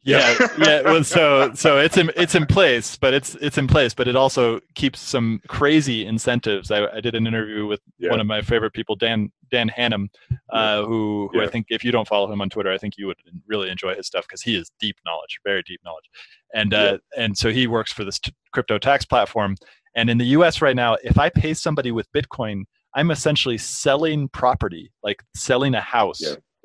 yeah, 0.03 0.35
yeah. 0.57 0.81
Well, 0.81 1.03
so 1.03 1.53
so 1.53 1.77
it's 1.77 1.97
in 1.97 2.11
it's 2.15 2.33
in 2.33 2.45
place, 2.45 2.97
but 2.97 3.13
it's 3.13 3.35
it's 3.35 3.57
in 3.57 3.67
place, 3.67 3.93
but 3.93 4.07
it 4.07 4.15
also 4.15 4.59
keeps 4.73 4.99
some 4.99 5.41
crazy 5.47 6.05
incentives. 6.05 6.71
I, 6.71 6.87
I 6.87 7.01
did 7.01 7.15
an 7.15 7.27
interview 7.27 7.67
with 7.67 7.81
yeah. 7.99 8.09
one 8.09 8.19
of 8.19 8.25
my 8.25 8.41
favorite 8.41 8.73
people, 8.73 8.95
Dan 8.95 9.31
Dan 9.51 9.69
Hannum, 9.69 10.07
uh, 10.49 10.83
who 10.83 11.29
who 11.31 11.39
yeah. 11.39 11.45
I 11.45 11.49
think 11.49 11.67
if 11.69 11.83
you 11.83 11.91
don't 11.91 12.07
follow 12.07 12.31
him 12.31 12.41
on 12.41 12.49
Twitter, 12.49 12.71
I 12.71 12.77
think 12.77 12.97
you 12.97 13.05
would 13.07 13.17
really 13.47 13.69
enjoy 13.69 13.95
his 13.95 14.07
stuff 14.07 14.25
because 14.27 14.41
he 14.41 14.55
is 14.55 14.71
deep 14.79 14.97
knowledge, 15.05 15.39
very 15.43 15.61
deep 15.63 15.81
knowledge, 15.83 16.09
and 16.53 16.73
uh, 16.73 16.97
and 17.15 17.37
so 17.37 17.51
he 17.51 17.67
works 17.67 17.91
for 17.91 18.03
this 18.03 18.19
t- 18.19 18.33
crypto 18.51 18.79
tax 18.79 19.05
platform. 19.05 19.55
And 19.93 20.09
in 20.09 20.17
the 20.17 20.25
U.S. 20.27 20.61
right 20.61 20.75
now, 20.75 20.97
if 21.03 21.19
I 21.19 21.29
pay 21.29 21.53
somebody 21.53 21.91
with 21.91 22.11
Bitcoin, 22.13 22.63
I'm 22.95 23.11
essentially 23.11 23.57
selling 23.57 24.29
property, 24.29 24.91
like 25.03 25.21
selling 25.35 25.75
a 25.75 25.81
house 25.81 26.21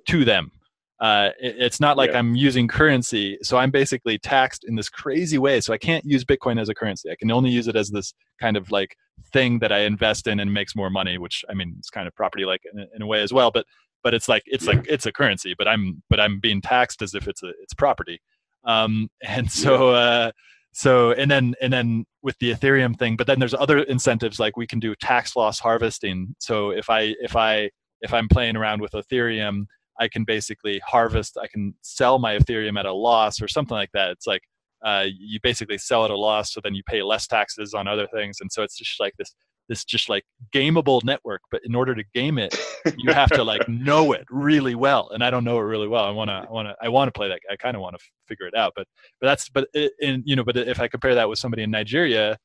to 0.08 0.24
them. 0.24 0.52
Uh, 0.98 1.30
it, 1.40 1.56
it's 1.58 1.80
not 1.80 1.96
like 1.96 2.10
yeah. 2.10 2.18
I'm 2.18 2.34
using 2.34 2.68
currency, 2.68 3.38
so 3.42 3.58
I'm 3.58 3.70
basically 3.70 4.18
taxed 4.18 4.64
in 4.64 4.76
this 4.76 4.88
crazy 4.88 5.38
way. 5.38 5.60
So 5.60 5.72
I 5.72 5.78
can't 5.78 6.04
use 6.04 6.24
Bitcoin 6.24 6.60
as 6.60 6.68
a 6.68 6.74
currency. 6.74 7.10
I 7.10 7.16
can 7.16 7.30
only 7.30 7.50
use 7.50 7.68
it 7.68 7.76
as 7.76 7.90
this 7.90 8.14
kind 8.40 8.56
of 8.56 8.70
like 8.70 8.96
thing 9.32 9.58
that 9.58 9.72
I 9.72 9.80
invest 9.80 10.26
in 10.26 10.40
and 10.40 10.52
makes 10.52 10.74
more 10.74 10.90
money. 10.90 11.18
Which 11.18 11.44
I 11.50 11.54
mean, 11.54 11.74
it's 11.78 11.90
kind 11.90 12.08
of 12.08 12.14
property 12.14 12.44
like 12.44 12.62
in, 12.72 12.86
in 12.94 13.02
a 13.02 13.06
way 13.06 13.22
as 13.22 13.32
well. 13.32 13.50
But 13.50 13.66
but 14.02 14.14
it's 14.14 14.28
like 14.28 14.42
it's 14.46 14.66
like 14.66 14.86
it's 14.88 15.06
a 15.06 15.12
currency, 15.12 15.54
but 15.56 15.68
I'm 15.68 16.02
but 16.08 16.20
I'm 16.20 16.40
being 16.40 16.62
taxed 16.62 17.02
as 17.02 17.14
if 17.14 17.28
it's 17.28 17.42
a 17.42 17.52
it's 17.62 17.74
property. 17.74 18.20
Um, 18.64 19.08
and 19.22 19.50
so 19.50 19.90
uh, 19.90 20.32
so 20.76 21.12
and 21.12 21.30
then 21.30 21.54
and 21.62 21.72
then 21.72 22.04
with 22.22 22.38
the 22.38 22.52
ethereum 22.52 22.98
thing 22.98 23.16
but 23.16 23.26
then 23.26 23.38
there's 23.38 23.54
other 23.54 23.78
incentives 23.84 24.38
like 24.38 24.58
we 24.58 24.66
can 24.66 24.78
do 24.78 24.94
tax 24.96 25.34
loss 25.34 25.58
harvesting 25.58 26.34
so 26.38 26.68
if 26.68 26.90
i 26.90 27.14
if 27.22 27.34
i 27.34 27.70
if 28.02 28.12
i'm 28.12 28.28
playing 28.28 28.56
around 28.56 28.82
with 28.82 28.92
ethereum 28.92 29.64
i 30.00 30.08
can 30.08 30.24
basically 30.24 30.80
harvest 30.86 31.36
i 31.42 31.46
can 31.46 31.74
sell 31.82 32.18
my 32.18 32.36
ethereum 32.36 32.78
at 32.78 32.86
a 32.86 32.92
loss 32.92 33.40
or 33.40 33.48
something 33.48 33.76
like 33.76 33.90
that. 33.92 34.10
It's 34.10 34.26
like 34.26 34.42
uh, 34.84 35.06
you 35.18 35.40
basically 35.42 35.78
sell 35.78 36.04
at 36.04 36.10
a 36.10 36.16
loss 36.16 36.52
so 36.52 36.60
then 36.62 36.74
you 36.74 36.82
pay 36.86 37.02
less 37.02 37.26
taxes 37.26 37.74
on 37.74 37.88
other 37.88 38.06
things. 38.14 38.38
And 38.40 38.52
so 38.52 38.62
it's 38.62 38.76
just 38.76 39.00
like 39.00 39.14
this 39.18 39.34
this 39.68 39.84
just 39.84 40.08
like 40.08 40.22
gameable 40.54 41.02
network 41.02 41.40
but 41.50 41.60
in 41.64 41.74
order 41.74 41.92
to 41.92 42.04
game 42.14 42.38
it 42.38 42.56
you 42.98 43.12
have 43.12 43.28
to 43.28 43.42
like 43.42 43.68
know 43.68 44.12
it 44.12 44.24
really 44.30 44.76
well. 44.76 45.08
And 45.12 45.24
i 45.24 45.30
don't 45.30 45.42
know 45.44 45.58
it 45.58 45.62
really 45.62 45.88
well. 45.88 46.04
I 46.04 46.10
want 46.10 46.30
to 46.30 46.46
i 46.48 46.50
want 46.50 46.68
to 46.68 46.76
i 46.80 46.88
want 46.88 47.08
to 47.08 47.12
play 47.12 47.28
that 47.28 47.40
i 47.50 47.56
kind 47.56 47.74
of 47.74 47.82
want 47.82 47.96
to 47.98 48.04
figure 48.28 48.46
it 48.46 48.54
out. 48.54 48.74
But 48.76 48.86
but 49.20 49.26
that's 49.26 49.48
but 49.48 49.68
it, 49.74 49.92
in 50.00 50.22
you 50.24 50.36
know 50.36 50.44
but 50.44 50.56
if 50.56 50.80
i 50.80 50.86
compare 50.86 51.14
that 51.16 51.28
with 51.28 51.38
somebody 51.38 51.62
in 51.64 51.70
nigeria 51.70 52.38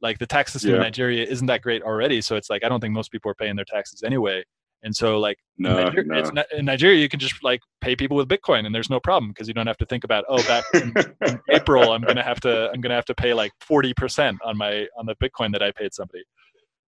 like 0.00 0.18
the 0.18 0.26
tax 0.26 0.52
system 0.52 0.70
yeah. 0.70 0.76
in 0.76 0.82
nigeria 0.82 1.24
isn't 1.26 1.46
that 1.48 1.62
great 1.62 1.82
already. 1.82 2.20
So 2.20 2.36
it's 2.36 2.50
like 2.50 2.62
i 2.62 2.68
don't 2.68 2.80
think 2.80 2.94
most 2.94 3.10
people 3.10 3.30
are 3.30 3.34
paying 3.34 3.56
their 3.56 3.64
taxes 3.64 4.02
anyway 4.04 4.44
and 4.82 4.94
so 4.94 5.18
like 5.18 5.38
no, 5.58 5.78
in, 5.78 5.84
Nigeria, 5.84 6.32
no. 6.32 6.42
in 6.56 6.64
Nigeria, 6.64 7.00
you 7.00 7.08
can 7.08 7.20
just 7.20 7.42
like 7.44 7.60
pay 7.80 7.94
people 7.94 8.16
with 8.16 8.28
Bitcoin 8.28 8.64
and 8.66 8.74
there's 8.74 8.90
no 8.90 8.98
problem 8.98 9.30
because 9.30 9.46
you 9.46 9.54
don't 9.54 9.66
have 9.66 9.76
to 9.78 9.86
think 9.86 10.04
about, 10.04 10.24
oh, 10.28 10.42
back 10.44 10.64
in, 10.74 10.94
in 11.26 11.40
April, 11.50 11.92
I'm 11.92 12.02
going 12.02 12.16
to 12.16 12.22
have 12.22 12.40
to, 12.40 12.70
I'm 12.70 12.80
going 12.80 12.90
to 12.90 12.96
have 12.96 13.04
to 13.06 13.14
pay 13.14 13.34
like 13.34 13.52
40% 13.68 14.38
on 14.44 14.56
my, 14.56 14.86
on 14.98 15.06
the 15.06 15.14
Bitcoin 15.16 15.52
that 15.52 15.62
I 15.62 15.70
paid 15.72 15.92
somebody. 15.92 16.24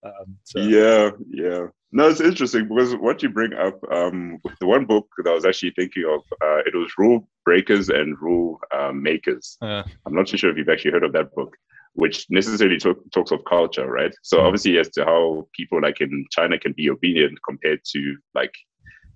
Um, 0.05 0.39
so. 0.45 0.61
Yeah, 0.61 1.11
yeah. 1.29 1.67
No, 1.93 2.09
it's 2.09 2.23
interesting 2.23 2.67
because 2.69 2.97
what 2.97 3.23
you 3.23 3.29
bring 3.29 3.53
up, 3.53 3.79
um, 3.93 4.39
the 4.61 4.67
one 4.67 4.87
book 4.87 5.07
that 5.19 5.31
I 5.31 5.35
was 5.35 5.45
actually 5.45 5.73
thinking 5.73 6.05
of, 6.05 6.21
uh, 6.41 6.63
it 6.65 6.75
was 6.75 6.91
Rule 6.97 7.29
Breakers 7.45 7.91
and 7.91 8.17
Rule 8.21 8.59
uh, 8.75 8.93
Makers. 8.93 9.59
Uh, 9.61 9.83
I'm 10.07 10.15
not 10.15 10.27
too 10.27 10.39
sure 10.39 10.51
if 10.51 10.57
you've 10.57 10.71
actually 10.71 10.93
heard 10.93 11.05
of 11.05 11.13
that 11.13 11.35
book, 11.35 11.55
which 11.95 12.27
necessarily 12.31 12.79
talk, 12.79 12.99
talks 13.13 13.31
of 13.33 13.45
culture, 13.45 13.91
right? 13.91 14.15
So 14.23 14.39
mm. 14.39 14.45
obviously, 14.45 14.79
as 14.79 14.89
to 14.91 15.05
how 15.05 15.49
people 15.55 15.81
like 15.81 16.01
in 16.01 16.27
China 16.31 16.59
can 16.59 16.73
be 16.73 16.91
obedient 16.91 17.39
compared 17.47 17.81
to 17.93 18.17
like 18.35 18.55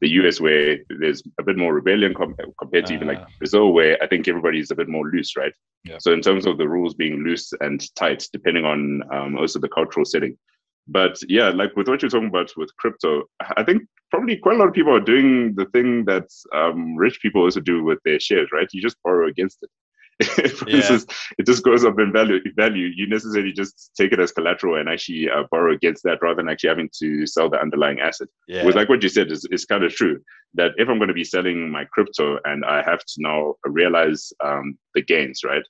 the 0.01 0.11
US, 0.11 0.41
where 0.41 0.79
there's 1.01 1.23
a 1.41 1.43
bit 1.43 1.57
more 1.57 1.75
rebellion 1.75 2.15
com- 2.15 2.37
compared 2.59 2.87
to 2.87 2.95
even 2.95 3.09
like 3.09 3.21
ah. 3.21 3.27
Brazil, 3.39 3.73
where 3.73 3.97
I 4.03 4.07
think 4.07 4.29
everybody's 4.29 4.71
a 4.71 4.75
bit 4.75 4.89
more 4.89 5.09
loose, 5.09 5.37
right? 5.37 5.55
Yeah. 5.85 5.97
So 5.99 6.13
in 6.13 6.21
terms 6.21 6.47
of 6.47 6.59
the 6.59 6.69
rules 6.69 6.95
being 6.95 7.25
loose 7.25 7.53
and 7.61 7.83
tight, 7.95 8.27
depending 8.33 8.65
on 8.65 9.03
um, 9.13 9.39
also 9.39 9.59
the 9.59 9.69
cultural 9.69 10.05
setting. 10.05 10.37
But 10.89 11.19
yeah, 11.29 11.49
like 11.49 11.75
with 11.77 11.89
what 11.89 12.03
you're 12.03 12.11
talking 12.11 12.29
about 12.29 12.53
with 12.57 12.77
crypto, 12.77 13.25
I 13.57 13.65
think 13.65 13.83
probably 14.11 14.37
quite 14.37 14.57
a 14.57 14.59
lot 14.59 14.69
of 14.69 14.75
people 14.75 14.95
are 14.95 15.01
doing 15.01 15.55
the 15.55 15.67
thing 15.67 16.05
that 16.05 16.29
um, 16.55 16.97
rich 16.97 17.21
people 17.21 17.43
also 17.43 17.61
do 17.61 17.83
with 17.83 17.99
their 18.05 18.21
shares, 18.21 18.51
right? 18.53 18.69
You 18.73 18.83
just 18.83 19.03
borrow 19.03 19.29
against 19.29 19.59
it. 19.63 19.71
For 20.23 20.69
yeah. 20.71 20.77
instance, 20.77 21.05
it 21.39 21.45
just 21.45 21.63
goes 21.63 21.85
up 21.85 21.99
in 21.99 22.11
value. 22.11 22.41
Value, 22.55 22.91
you 22.95 23.07
necessarily 23.07 23.53
just 23.53 23.91
take 23.97 24.13
it 24.13 24.21
as 24.21 24.33
collateral 24.33 24.77
and 24.77 24.89
actually 24.89 25.29
uh, 25.29 25.45
borrow 25.51 25.75
against 25.75 26.05
that, 26.05 26.23
rather 26.23 26.37
than 26.37 26.49
actually 26.49 26.71
having 26.71 26.91
to 27.01 27.27
sell 27.27 27.51
the 27.51 27.61
underlying 27.61 28.01
asset. 28.01 28.29
Yeah. 28.49 28.65
With 28.65 28.77
like 28.77 28.89
what 28.89 29.03
you 29.03 29.11
said 29.11 29.31
is, 29.31 29.47
is 29.51 29.67
kind 29.67 29.85
of 29.85 29.95
true. 29.95 30.21
That 30.55 30.71
if 30.79 30.89
I'm 30.89 30.99
going 30.99 31.09
to 31.09 31.15
be 31.15 31.25
selling 31.25 31.71
my 31.71 31.85
crypto 31.85 32.39
and 32.45 32.65
I 32.65 32.83
have 32.83 33.01
to 33.01 33.15
now 33.19 33.57
realize 33.65 34.33
um, 34.43 34.79
the 34.95 35.03
gains, 35.03 35.43
right? 35.45 35.65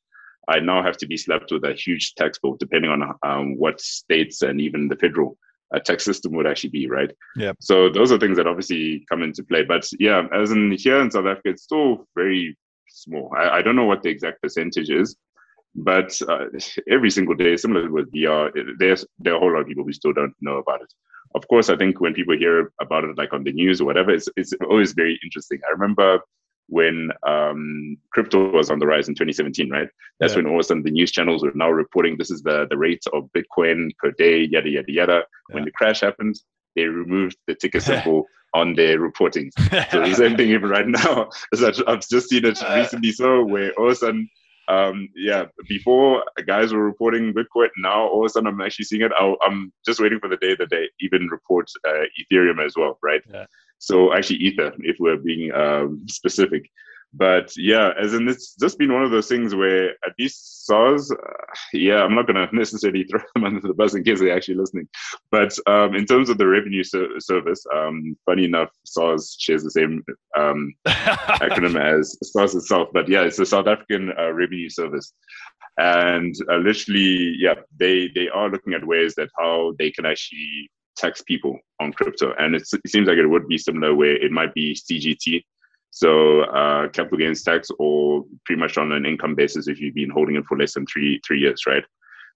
I 0.49 0.61
now 0.61 0.81
have 0.81 0.97
to 0.99 1.09
be 1.09 1.17
slapped 1.17 1.51
with 1.51 1.65
a 1.65 1.73
huge 1.73 2.15
tax 2.15 2.39
bill, 2.39 2.57
depending 2.61 2.93
on 2.93 3.15
um, 3.25 3.59
what 3.59 3.81
states 3.81 4.43
and 4.43 4.61
even 4.61 4.87
the 4.87 4.95
federal 4.95 5.37
uh, 5.75 5.81
tax 5.81 6.05
system 6.05 6.33
would 6.37 6.47
actually 6.47 6.71
be, 6.71 6.89
right? 6.89 7.11
Yeah. 7.35 7.51
So 7.59 7.89
those 7.89 8.13
are 8.13 8.19
things 8.19 8.37
that 8.37 8.47
obviously 8.47 9.05
come 9.09 9.23
into 9.25 9.43
play. 9.43 9.65
But 9.65 9.89
yeah, 9.99 10.29
as 10.33 10.53
in 10.53 10.71
here 10.79 11.01
in 11.01 11.11
South 11.11 11.27
Africa, 11.27 11.49
it's 11.49 11.65
still 11.65 12.07
very 12.15 12.57
small. 12.97 13.33
I, 13.37 13.59
I 13.59 13.63
don't 13.63 13.77
know 13.77 13.85
what 13.85 14.03
the 14.03 14.11
exact 14.11 14.43
percentage 14.43 14.91
is, 14.91 15.17
but 15.75 16.19
uh, 16.29 16.47
every 16.91 17.11
single 17.11 17.35
day, 17.35 17.57
similar 17.57 17.91
with 17.91 18.13
VR, 18.13 18.51
there's 18.79 19.05
there 19.19 19.35
are 19.35 19.37
a 19.37 19.41
whole 19.41 19.53
lot 19.53 19.61
of 19.61 19.67
people 19.67 19.85
who 19.85 19.93
still 19.93 20.13
don't 20.13 20.35
know 20.41 20.57
about 20.57 20.83
it. 20.83 20.93
Of 21.35 21.47
course, 21.49 21.69
I 21.69 21.77
think 21.77 22.01
when 22.01 22.15
people 22.15 22.37
hear 22.37 22.73
about 22.81 23.05
it, 23.05 23.19
like 23.19 23.33
on 23.33 23.45
the 23.45 23.53
news 23.53 23.81
or 23.81 23.85
whatever, 23.85 24.11
it's 24.11 24.29
it's 24.37 24.53
always 24.69 24.93
very 24.93 25.19
interesting. 25.23 25.61
I 25.67 25.73
remember 25.73 26.21
when 26.69 27.11
um, 27.27 27.97
crypto 28.13 28.51
was 28.51 28.71
on 28.71 28.79
the 28.79 28.87
rise 28.87 29.09
in 29.09 29.15
2017, 29.15 29.71
right? 29.71 29.89
That's 30.19 30.33
yeah. 30.33 30.39
when 30.39 30.47
all 30.47 30.55
of 30.55 30.61
a 30.61 30.65
sudden 30.65 30.83
the 30.83 30.91
news 30.91 31.13
channels 31.13 31.43
were 31.43 31.53
now 31.55 31.71
reporting 31.71 32.17
this 32.17 32.31
is 32.31 32.43
the, 32.43 32.67
the 32.71 32.77
rate 32.77 33.05
of 33.13 33.31
Bitcoin 33.37 33.91
per 33.99 34.11
day, 34.13 34.49
yada, 34.51 34.69
yada, 34.69 34.93
yada. 34.93 35.23
Yeah. 35.49 35.55
When 35.55 35.65
the 35.65 35.71
crash 35.71 36.01
happened, 36.01 36.41
they 36.77 36.85
removed 36.85 37.37
the 37.47 37.55
ticker 37.55 37.81
symbol 37.91 38.27
on 38.55 38.75
their 38.75 38.99
reporting. 38.99 39.51
So 39.91 40.01
the 40.01 40.15
same 40.15 40.37
thing 40.39 40.51
even 40.51 40.69
right 40.69 40.87
now. 40.87 41.31
I've 41.87 42.09
just 42.09 42.29
seen 42.29 42.45
it 42.45 42.63
recently 42.75 43.13
so 43.13 43.45
where 43.45 43.73
all 43.73 43.87
of 43.87 43.93
a 43.93 43.97
sudden, 43.97 44.29
um, 44.69 45.09
yeah, 45.15 45.45
before 45.69 46.25
guys 46.47 46.73
were 46.73 46.85
reporting 46.85 47.35
Bitcoin, 47.35 47.69
now 47.79 48.09
all 48.09 48.21
of 48.21 48.27
a 48.27 48.29
sudden 48.31 48.49
I'm 48.49 48.61
actually 48.61 48.87
seeing 48.87 49.03
it. 49.03 49.13
i 49.19 49.35
am 49.45 49.73
just 49.85 50.01
waiting 50.01 50.19
for 50.21 50.29
the 50.29 50.39
day 50.39 50.57
that 50.57 50.71
they 50.71 50.89
even 51.01 51.29
report 51.29 51.71
uh, 51.87 52.05
Ethereum 52.21 52.65
as 52.65 52.75
well, 52.77 52.99
right? 53.03 53.23
Yeah. 53.33 53.47
So 53.79 54.13
actually 54.15 54.39
Ether, 54.39 54.73
if 54.81 54.97
we're 54.99 55.19
being 55.19 55.53
um, 55.53 56.05
specific. 56.09 56.69
But 57.17 57.51
yeah, 57.57 57.93
as 57.99 58.13
in 58.13 58.29
it's 58.29 58.55
just 58.57 58.79
been 58.79 58.93
one 58.93 59.03
of 59.03 59.11
those 59.11 59.29
things 59.29 59.55
where 59.55 59.91
at 59.91 60.13
least 60.19 60.67
SARS, 60.67 61.11
uh, 61.11 61.17
yeah, 61.73 62.03
I'm 62.03 62.15
not 62.15 62.27
going 62.27 62.47
to 62.49 62.55
necessarily 62.55 63.05
throw 63.05 63.21
them 63.35 63.45
under 63.45 63.61
the 63.61 63.75
bus 63.75 63.95
in 63.95 64.05
case 64.05 64.21
they're 64.21 64.37
actually 64.37 64.57
listening. 64.57 64.89
But 65.31 65.57
um, 65.67 65.95
in 65.95 66.05
terms 66.05 66.29
of 66.29 66.37
the 66.37 66.47
revenue 66.47 66.85
ser- 66.85 67.19
service, 67.21 67.65
um, 67.75 68.17
funny 68.27 68.45
enough, 68.45 68.69
SARS 68.85 69.37
shares 69.39 69.65
the 69.65 69.71
same 69.71 70.05
um, 70.37 70.75
acronym 70.87 71.81
as 71.81 72.17
SARS 72.23 72.55
itself. 72.55 72.89
But 72.93 73.09
yeah, 73.09 73.23
it's 73.23 73.39
the 73.39 73.47
South 73.47 73.67
African 73.67 74.13
uh, 74.19 74.33
Revenue 74.33 74.69
Service. 74.69 75.13
And 75.79 76.35
uh, 76.51 76.57
literally, 76.57 77.37
yeah, 77.39 77.55
they, 77.79 78.11
they 78.15 78.29
are 78.29 78.51
looking 78.51 78.75
at 78.75 78.87
ways 78.87 79.15
that 79.17 79.29
how 79.39 79.75
they 79.79 79.91
can 79.91 80.07
actually 80.07 80.71
tax 80.97 81.23
people 81.23 81.59
on 81.81 81.93
crypto. 81.93 82.35
And 82.39 82.55
it 82.55 82.67
seems 82.87 83.09
like 83.09 83.19
it 83.19 83.27
would 83.27 83.49
be 83.49 83.59
similar 83.59 83.95
where 83.95 84.17
it 84.17 84.33
might 84.33 84.55
be 84.55 84.75
CGT, 84.75 85.45
so 85.97 86.43
uh, 86.43 86.89
capital 86.91 87.17
gains 87.17 87.43
tax, 87.43 87.71
or 87.79 88.23
pretty 88.45 88.61
much 88.61 88.77
on 88.77 88.93
an 88.93 89.07
income 89.07 89.35
basis 89.35 89.67
if 89.67 89.81
you've 89.81 89.95
been 89.95 90.11
holding 90.11 90.37
it 90.37 90.45
for 90.45 90.59
less 90.59 90.75
than 90.75 90.85
three 90.85 91.23
three 91.27 91.41
years, 91.41 91.63
right? 91.67 91.85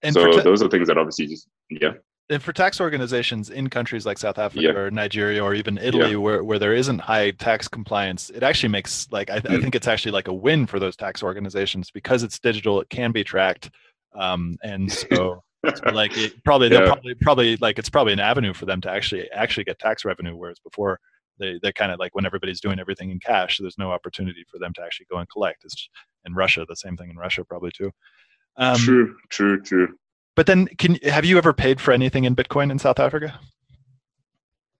And 0.01 0.15
so 0.15 0.31
ta- 0.31 0.41
those 0.41 0.63
are 0.63 0.67
things 0.67 0.87
that 0.87 0.97
obviously 0.97 1.27
just 1.27 1.47
yeah. 1.69 1.91
And 2.31 2.41
for 2.41 2.53
tax 2.53 2.81
organizations 2.81 3.51
in 3.51 3.69
countries 3.69 4.03
like 4.03 4.17
South 4.17 4.39
Africa 4.39 4.63
yeah. 4.63 4.71
or 4.71 4.89
Nigeria 4.89 5.43
or 5.43 5.53
even 5.53 5.77
Italy, 5.77 6.11
yeah. 6.11 6.17
where, 6.17 6.43
where 6.43 6.57
there 6.57 6.73
isn't 6.73 6.99
high 6.99 7.31
tax 7.31 7.67
compliance, 7.67 8.31
it 8.31 8.41
actually 8.41 8.69
makes 8.69 9.07
like 9.11 9.29
I, 9.29 9.41
mm. 9.41 9.57
I, 9.57 9.61
think 9.61 9.75
it's 9.75 9.87
actually 9.87 10.13
like 10.13 10.27
a 10.27 10.33
win 10.33 10.65
for 10.65 10.79
those 10.79 10.95
tax 10.95 11.21
organizations 11.21 11.91
because 11.91 12.23
it's 12.23 12.39
digital. 12.39 12.81
It 12.81 12.89
can 12.89 13.11
be 13.11 13.23
tracked, 13.23 13.69
um, 14.15 14.57
and 14.63 14.91
so 14.91 15.43
so 15.75 15.91
like 15.93 16.17
it 16.17 16.43
probably 16.43 16.69
they'll 16.69 16.87
probably 16.87 17.13
probably 17.13 17.57
like 17.57 17.77
it's 17.77 17.91
probably 17.91 18.13
an 18.13 18.19
avenue 18.19 18.55
for 18.55 18.65
them 18.65 18.81
to 18.81 18.89
actually 18.89 19.29
actually 19.29 19.65
get 19.65 19.77
tax 19.77 20.03
revenue 20.03 20.35
whereas 20.35 20.57
before 20.57 20.99
they 21.41 21.59
they're 21.61 21.73
kind 21.73 21.91
of 21.91 21.99
like 21.99 22.15
when 22.15 22.25
everybody's 22.25 22.61
doing 22.61 22.79
everything 22.79 23.09
in 23.09 23.19
cash 23.19 23.57
there's 23.59 23.77
no 23.77 23.91
opportunity 23.91 24.45
for 24.49 24.59
them 24.59 24.73
to 24.73 24.81
actually 24.81 25.07
go 25.09 25.17
and 25.17 25.29
collect. 25.29 25.65
It's 25.65 25.89
in 26.25 26.33
russia 26.33 26.65
the 26.67 26.75
same 26.75 26.95
thing 26.95 27.09
in 27.09 27.17
russia 27.17 27.43
probably 27.43 27.71
too. 27.71 27.91
Um, 28.57 28.77
true 28.77 29.15
true 29.29 29.61
true. 29.61 29.89
but 30.35 30.45
then 30.45 30.67
can 30.77 30.95
have 31.03 31.25
you 31.25 31.37
ever 31.37 31.53
paid 31.53 31.81
for 31.81 31.91
anything 31.91 32.23
in 32.23 32.35
bitcoin 32.35 32.71
in 32.71 32.79
south 32.79 32.99
africa? 32.99 33.39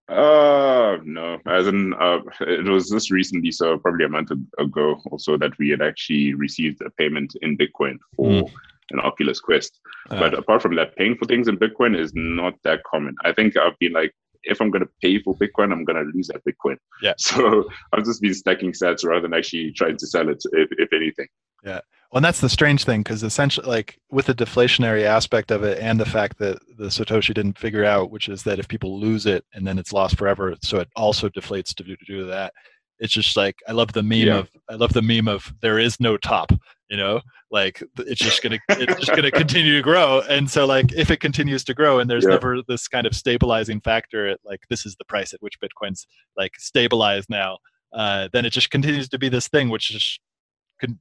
Uh 0.07 0.97
no. 1.03 1.39
As 1.47 1.67
in 1.67 1.93
uh 1.93 2.19
it 2.41 2.65
was 2.65 2.89
just 2.89 3.11
recently 3.11 3.51
so 3.51 3.77
probably 3.77 4.05
a 4.05 4.09
month 4.09 4.31
ago 4.59 5.01
also 5.09 5.37
that 5.37 5.57
we 5.57 5.69
had 5.69 5.81
actually 5.81 6.33
received 6.33 6.81
a 6.81 6.89
payment 6.91 7.33
in 7.41 7.57
bitcoin 7.57 7.97
for 8.15 8.29
mm 8.29 8.51
an 8.91 8.99
Oculus 8.99 9.39
Quest. 9.39 9.79
Uh, 10.09 10.19
but 10.19 10.33
apart 10.33 10.61
from 10.61 10.75
that, 10.75 10.95
paying 10.95 11.15
for 11.15 11.25
things 11.25 11.47
in 11.47 11.57
Bitcoin 11.57 11.97
is 11.97 12.11
not 12.13 12.53
that 12.63 12.83
common. 12.83 13.15
I 13.23 13.33
think 13.33 13.57
I've 13.57 13.77
been 13.79 13.93
like, 13.93 14.13
if 14.43 14.61
I'm 14.61 14.71
going 14.71 14.83
to 14.83 14.89
pay 15.01 15.21
for 15.21 15.35
Bitcoin, 15.37 15.71
I'm 15.71 15.85
going 15.85 16.03
to 16.03 16.11
lose 16.13 16.27
that 16.27 16.43
Bitcoin. 16.45 16.77
Yeah. 17.01 17.13
So 17.19 17.65
I've 17.93 18.05
just 18.05 18.21
been 18.21 18.33
stacking 18.33 18.71
sats 18.71 19.05
rather 19.05 19.21
than 19.21 19.33
actually 19.33 19.71
trying 19.71 19.97
to 19.97 20.07
sell 20.07 20.29
it, 20.29 20.43
if, 20.53 20.69
if 20.71 20.91
anything. 20.93 21.27
Yeah. 21.63 21.81
Well, 22.11 22.17
and 22.17 22.25
that's 22.25 22.41
the 22.41 22.49
strange 22.49 22.83
thing 22.83 23.01
because 23.01 23.23
essentially, 23.23 23.67
like 23.67 23.97
with 24.09 24.25
the 24.25 24.35
deflationary 24.35 25.03
aspect 25.03 25.49
of 25.49 25.63
it 25.63 25.79
and 25.79 25.97
the 25.97 26.05
fact 26.05 26.39
that 26.39 26.59
the 26.77 26.87
Satoshi 26.87 27.33
didn't 27.33 27.57
figure 27.57 27.85
out, 27.85 28.11
which 28.11 28.27
is 28.27 28.43
that 28.43 28.59
if 28.59 28.67
people 28.67 28.99
lose 28.99 29.25
it 29.25 29.45
and 29.53 29.65
then 29.65 29.79
it's 29.79 29.93
lost 29.93 30.17
forever, 30.17 30.53
so 30.61 30.79
it 30.79 30.89
also 30.97 31.29
deflates 31.29 31.73
to 31.75 31.83
do, 31.83 31.95
to 31.95 32.05
do 32.05 32.25
that. 32.25 32.51
It's 32.99 33.13
just 33.13 33.37
like 33.37 33.55
I 33.67 33.71
love 33.71 33.93
the 33.93 34.03
meme 34.03 34.27
yeah. 34.27 34.37
of 34.39 34.49
I 34.69 34.75
love 34.75 34.91
the 34.91 35.01
meme 35.01 35.29
of 35.29 35.53
there 35.61 35.79
is 35.79 35.99
no 35.99 36.17
top 36.17 36.51
you 36.91 36.97
know 36.97 37.21
like 37.49 37.81
it's 37.99 38.19
just 38.19 38.43
gonna 38.43 38.59
it's 38.69 38.99
just 38.99 39.15
gonna 39.15 39.31
continue 39.31 39.77
to 39.77 39.81
grow 39.81 40.21
and 40.29 40.51
so 40.51 40.65
like 40.65 40.91
if 40.91 41.09
it 41.09 41.21
continues 41.21 41.63
to 41.63 41.73
grow 41.73 41.99
and 41.99 42.09
there's 42.09 42.25
yeah. 42.25 42.31
never 42.31 42.57
this 42.67 42.87
kind 42.87 43.07
of 43.07 43.15
stabilizing 43.15 43.79
factor 43.79 44.27
at 44.27 44.39
like 44.43 44.59
this 44.69 44.85
is 44.85 44.95
the 44.97 45.05
price 45.05 45.33
at 45.33 45.41
which 45.41 45.57
bitcoin's 45.59 46.05
like 46.37 46.51
stabilized 46.57 47.29
now 47.29 47.57
uh, 47.93 48.29
then 48.31 48.45
it 48.45 48.51
just 48.51 48.71
continues 48.71 49.09
to 49.09 49.17
be 49.17 49.29
this 49.29 49.47
thing 49.47 49.69
which 49.69 49.89
just 49.89 50.19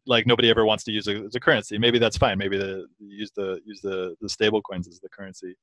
like 0.06 0.26
nobody 0.26 0.48
ever 0.48 0.64
wants 0.64 0.84
to 0.84 0.92
use 0.92 1.06
it 1.06 1.22
as 1.24 1.34
a 1.34 1.40
currency 1.40 1.76
maybe 1.76 1.98
that's 1.98 2.16
fine 2.16 2.38
maybe 2.38 2.56
the 2.56 2.86
use 3.00 3.32
the 3.36 3.60
use 3.64 3.80
the 3.82 4.14
the 4.20 4.28
stable 4.28 4.62
coins 4.62 4.86
as 4.86 5.00
the 5.00 5.08
currency 5.08 5.56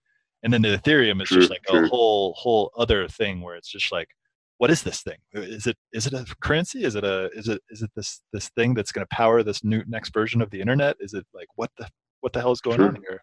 and 0.44 0.54
then 0.54 0.62
the 0.62 0.78
ethereum 0.78 1.22
is 1.22 1.30
true, 1.30 1.40
just 1.40 1.50
like 1.50 1.64
true. 1.70 1.86
a 1.86 1.88
whole 1.88 2.34
whole 2.38 2.72
other 2.78 3.08
thing 3.08 3.42
where 3.42 3.56
it's 3.56 3.70
just 3.70 3.92
like 3.92 4.10
what 4.58 4.72
is 4.72 4.82
this 4.84 5.02
thing? 5.02 5.18
Is 5.34 5.68
it 5.68 5.78
is 5.94 6.08
it 6.08 6.14
a 6.14 6.26
currency? 6.42 6.84
Is 6.84 6.96
it 6.96 7.04
a 7.04 7.30
is 7.34 7.48
it 7.48 7.62
is 7.70 7.82
it 7.82 7.92
this 7.96 8.22
this 8.34 8.50
thing 8.50 8.74
that's 8.74 8.92
going 8.92 9.06
to 9.06 9.16
power 9.16 9.44
this 9.44 9.64
new 9.64 9.84
next 9.88 10.14
version 10.14 10.42
of 10.42 10.50
the 10.50 10.62
internet? 10.62 10.98
Is 11.00 11.14
it 11.14 11.26
like 11.34 11.48
what 11.56 11.72
the 11.78 11.88
what 12.22 12.34
the 12.34 12.40
hell 12.40 12.52
is 12.52 12.62
going 12.62 12.82
on 12.82 12.98
here? 13.08 13.22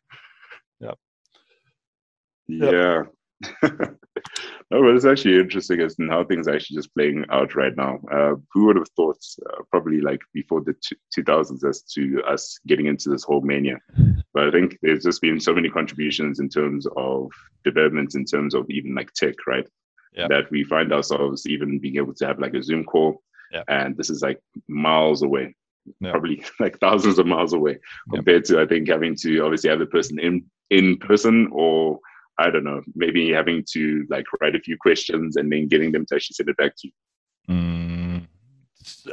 Yeah. 0.80 0.92
Yeah. 2.46 3.02
no, 3.62 3.98
but 4.70 4.94
it's 4.94 5.04
actually 5.04 5.38
interesting 5.38 5.80
as 5.80 5.96
in 5.98 6.08
how 6.08 6.24
things 6.24 6.46
are 6.46 6.54
actually 6.54 6.76
just 6.76 6.94
playing 6.94 7.24
out 7.30 7.54
right 7.54 7.76
now. 7.76 7.98
Uh, 8.10 8.34
who 8.52 8.66
would 8.66 8.76
have 8.76 8.88
thought, 8.96 9.18
uh, 9.50 9.62
probably 9.70 10.00
like 10.00 10.20
before 10.32 10.62
the 10.62 10.74
t- 10.74 10.96
2000s, 11.18 11.68
as 11.68 11.82
to 11.82 12.22
us 12.22 12.58
getting 12.66 12.86
into 12.86 13.10
this 13.10 13.24
whole 13.24 13.40
mania? 13.40 13.78
But 14.32 14.48
I 14.48 14.50
think 14.50 14.78
there's 14.82 15.04
just 15.04 15.20
been 15.20 15.40
so 15.40 15.54
many 15.54 15.68
contributions 15.68 16.38
in 16.38 16.48
terms 16.48 16.86
of 16.96 17.30
developments, 17.64 18.14
in 18.14 18.24
terms 18.24 18.54
of 18.54 18.66
even 18.70 18.94
like 18.94 19.12
tech, 19.12 19.34
right? 19.46 19.68
Yeah. 20.14 20.28
that 20.28 20.50
we 20.50 20.64
find 20.64 20.92
ourselves 20.92 21.46
even 21.46 21.78
being 21.78 21.96
able 21.96 22.14
to 22.14 22.26
have 22.26 22.38
like 22.38 22.54
a 22.54 22.62
Zoom 22.62 22.84
call. 22.84 23.22
Yeah. 23.52 23.62
And 23.68 23.96
this 23.96 24.10
is 24.10 24.22
like 24.22 24.40
miles 24.68 25.22
away, 25.22 25.54
yeah. 26.00 26.10
probably 26.10 26.44
like 26.60 26.78
thousands 26.78 27.18
of 27.18 27.26
miles 27.26 27.52
away 27.52 27.78
compared 28.12 28.44
to, 28.46 28.60
I 28.60 28.66
think, 28.66 28.88
having 28.88 29.16
to 29.16 29.40
obviously 29.40 29.70
have 29.70 29.78
the 29.78 29.86
person 29.86 30.18
in, 30.18 30.44
in 30.70 30.98
person 30.98 31.48
or 31.52 32.00
I 32.38 32.50
don't 32.50 32.64
know, 32.64 32.82
maybe 32.94 33.30
having 33.30 33.64
to 33.72 34.06
like 34.10 34.24
write 34.40 34.56
a 34.56 34.60
few 34.60 34.76
questions 34.76 35.36
and 35.36 35.52
then 35.52 35.68
getting 35.68 35.92
them 35.92 36.04
to 36.06 36.16
actually 36.16 36.34
send 36.34 36.48
it 36.48 36.56
back 36.56 36.74
to 36.78 36.88
you. 36.88 36.92
Mm, 37.48 38.26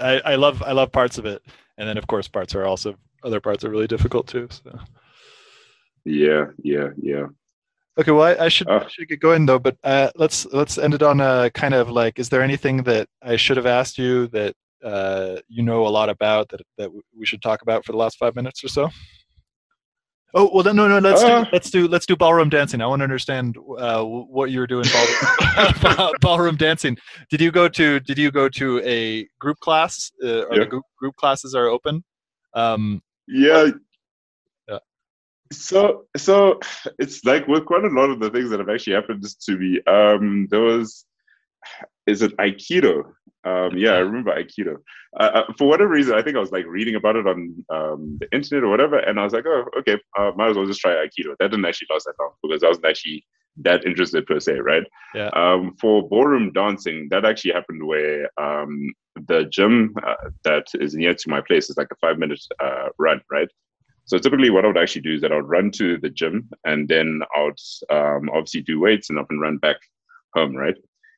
I, 0.01 0.21
I 0.31 0.35
love 0.35 0.63
I 0.63 0.71
love 0.71 0.91
parts 0.91 1.17
of 1.17 1.25
it, 1.25 1.41
and 1.77 1.87
then 1.87 1.97
of 1.97 2.07
course 2.07 2.27
parts 2.27 2.55
are 2.55 2.65
also 2.65 2.95
other 3.23 3.41
parts 3.41 3.63
are 3.63 3.69
really 3.69 3.87
difficult 3.87 4.27
too. 4.27 4.47
So. 4.49 4.79
Yeah, 6.05 6.45
yeah, 6.63 6.89
yeah. 6.99 7.27
Okay, 7.99 8.11
well, 8.11 8.23
I, 8.23 8.45
I 8.45 8.47
should 8.47 8.69
uh, 8.69 8.87
should 8.87 9.09
get 9.09 9.19
going 9.19 9.45
though, 9.45 9.59
but 9.59 9.77
uh, 9.83 10.09
let's 10.15 10.45
let's 10.47 10.77
end 10.77 10.93
it 10.93 11.03
on 11.03 11.19
a 11.19 11.51
kind 11.53 11.73
of 11.73 11.89
like, 11.89 12.19
is 12.19 12.29
there 12.29 12.41
anything 12.41 12.83
that 12.83 13.07
I 13.21 13.35
should 13.35 13.57
have 13.57 13.65
asked 13.65 13.97
you 13.97 14.27
that 14.27 14.55
uh, 14.83 15.37
you 15.49 15.61
know 15.61 15.85
a 15.85 15.89
lot 15.89 16.09
about 16.09 16.49
that 16.49 16.61
that 16.77 16.89
we 17.17 17.25
should 17.25 17.41
talk 17.41 17.61
about 17.61 17.85
for 17.85 17.91
the 17.91 17.97
last 17.97 18.17
five 18.17 18.35
minutes 18.35 18.63
or 18.63 18.69
so? 18.69 18.89
Oh 20.33 20.49
well, 20.53 20.73
no, 20.73 20.87
no, 20.87 20.99
let's 20.99 21.21
do 21.21 21.27
uh. 21.27 21.45
let's 21.51 21.69
do 21.69 21.87
let's 21.89 22.05
do 22.05 22.15
ballroom 22.15 22.47
dancing. 22.47 22.81
I 22.81 22.87
want 22.87 23.01
to 23.01 23.03
understand 23.03 23.57
uh, 23.77 24.03
what 24.03 24.51
you 24.51 24.61
were 24.61 24.67
doing 24.67 24.85
ballroom, 24.93 26.13
ballroom 26.21 26.55
dancing. 26.55 26.97
Did 27.29 27.41
you 27.41 27.51
go 27.51 27.67
to 27.67 27.99
Did 27.99 28.17
you 28.17 28.31
go 28.31 28.47
to 28.47 28.79
a 28.85 29.27
group 29.39 29.59
class? 29.59 30.11
Uh, 30.23 30.47
yeah. 30.49 30.59
the 30.59 30.65
group, 30.65 30.85
group 30.97 31.15
classes 31.17 31.53
are 31.53 31.67
open? 31.67 32.05
Um, 32.53 33.01
yeah, 33.27 33.71
so, 35.51 36.05
so 36.17 36.59
it's 36.99 37.23
like 37.25 37.47
with 37.47 37.65
quite 37.65 37.83
a 37.83 37.87
lot 37.87 38.09
of 38.09 38.19
the 38.19 38.29
things 38.29 38.49
that 38.49 38.59
have 38.59 38.69
actually 38.69 38.93
happened 38.93 39.23
to 39.23 39.57
me. 39.57 39.81
Um, 39.87 40.47
there 40.49 40.61
was, 40.61 41.05
is 42.07 42.21
it 42.21 42.35
Aikido? 42.37 43.03
Um, 43.43 43.75
yeah, 43.75 43.93
I 43.93 43.99
remember 43.99 44.31
Aikido. 44.31 44.77
Uh, 45.19 45.23
uh, 45.23 45.53
for 45.57 45.67
whatever 45.67 45.91
reason, 45.91 46.15
I 46.15 46.21
think 46.21 46.37
I 46.37 46.39
was 46.39 46.51
like 46.51 46.65
reading 46.65 46.95
about 46.95 47.15
it 47.15 47.27
on 47.27 47.65
um, 47.69 48.17
the 48.19 48.27
internet 48.31 48.63
or 48.63 48.69
whatever, 48.69 48.97
and 48.97 49.19
I 49.19 49.23
was 49.23 49.33
like, 49.33 49.45
oh, 49.45 49.65
okay, 49.79 49.99
uh, 50.17 50.31
might 50.35 50.49
as 50.49 50.57
well 50.57 50.65
just 50.65 50.79
try 50.79 50.91
Aikido. 50.91 51.35
That 51.39 51.51
didn't 51.51 51.65
actually 51.65 51.87
last 51.89 52.05
that 52.05 52.13
long 52.19 52.31
because 52.43 52.63
I 52.63 52.67
wasn't 52.67 52.85
actually 52.85 53.25
that 53.57 53.85
interested 53.85 54.25
per 54.25 54.39
se, 54.39 54.59
right? 54.59 54.83
Yeah. 55.13 55.29
Um, 55.29 55.75
for 55.79 56.07
ballroom 56.07 56.53
dancing, 56.53 57.07
that 57.11 57.25
actually 57.25 57.51
happened 57.51 57.85
where 57.85 58.29
um, 58.39 58.93
the 59.27 59.45
gym 59.45 59.93
uh, 60.05 60.29
that 60.43 60.67
is 60.75 60.93
near 60.93 61.13
to 61.13 61.29
my 61.29 61.41
place 61.41 61.69
is 61.69 61.77
like 61.77 61.89
a 61.91 61.95
five 61.95 62.17
minute 62.17 62.41
uh, 62.59 62.89
run, 62.97 63.21
right? 63.29 63.49
So 64.11 64.17
typically, 64.17 64.49
what 64.49 64.65
I 64.65 64.67
would 64.67 64.77
actually 64.77 65.03
do 65.03 65.13
is 65.13 65.21
that 65.21 65.31
I 65.31 65.37
would 65.37 65.47
run 65.47 65.71
to 65.71 65.97
the 65.97 66.09
gym 66.09 66.49
and 66.65 66.85
then 66.85 67.21
I 67.33 67.43
would 67.43 67.59
um, 67.89 68.29
obviously 68.33 68.61
do 68.61 68.77
weights 68.77 69.09
and 69.09 69.17
often 69.17 69.39
run 69.39 69.55
back 69.55 69.77
home, 70.33 70.53
right? 70.53 70.75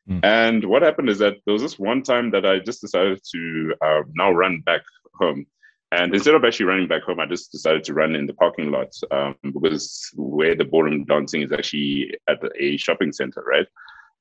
Mm. 0.07 0.19
And 0.23 0.65
what 0.65 0.83
happened 0.83 1.09
is 1.09 1.17
that 1.17 1.37
there 1.43 1.53
was 1.53 1.63
this 1.63 1.79
one 1.79 2.03
time 2.03 2.29
that 2.29 2.45
I 2.45 2.59
just 2.59 2.81
decided 2.81 3.19
to 3.31 3.73
uh, 3.83 4.01
now 4.13 4.31
run 4.31 4.61
back 4.63 4.81
home. 5.15 5.47
And 5.91 6.13
instead 6.13 6.35
of 6.35 6.45
actually 6.45 6.67
running 6.67 6.87
back 6.87 7.01
home, 7.01 7.19
I 7.19 7.25
just 7.25 7.51
decided 7.51 7.83
to 7.85 7.95
run 7.95 8.15
in 8.15 8.27
the 8.27 8.35
parking 8.35 8.69
lot 8.69 8.93
um, 9.09 9.37
because 9.59 10.11
where 10.13 10.53
the 10.53 10.63
ballroom 10.63 11.03
dancing 11.05 11.41
is 11.41 11.51
actually 11.51 12.15
at 12.29 12.37
a 12.59 12.77
shopping 12.77 13.11
center, 13.11 13.43
right? 13.43 13.65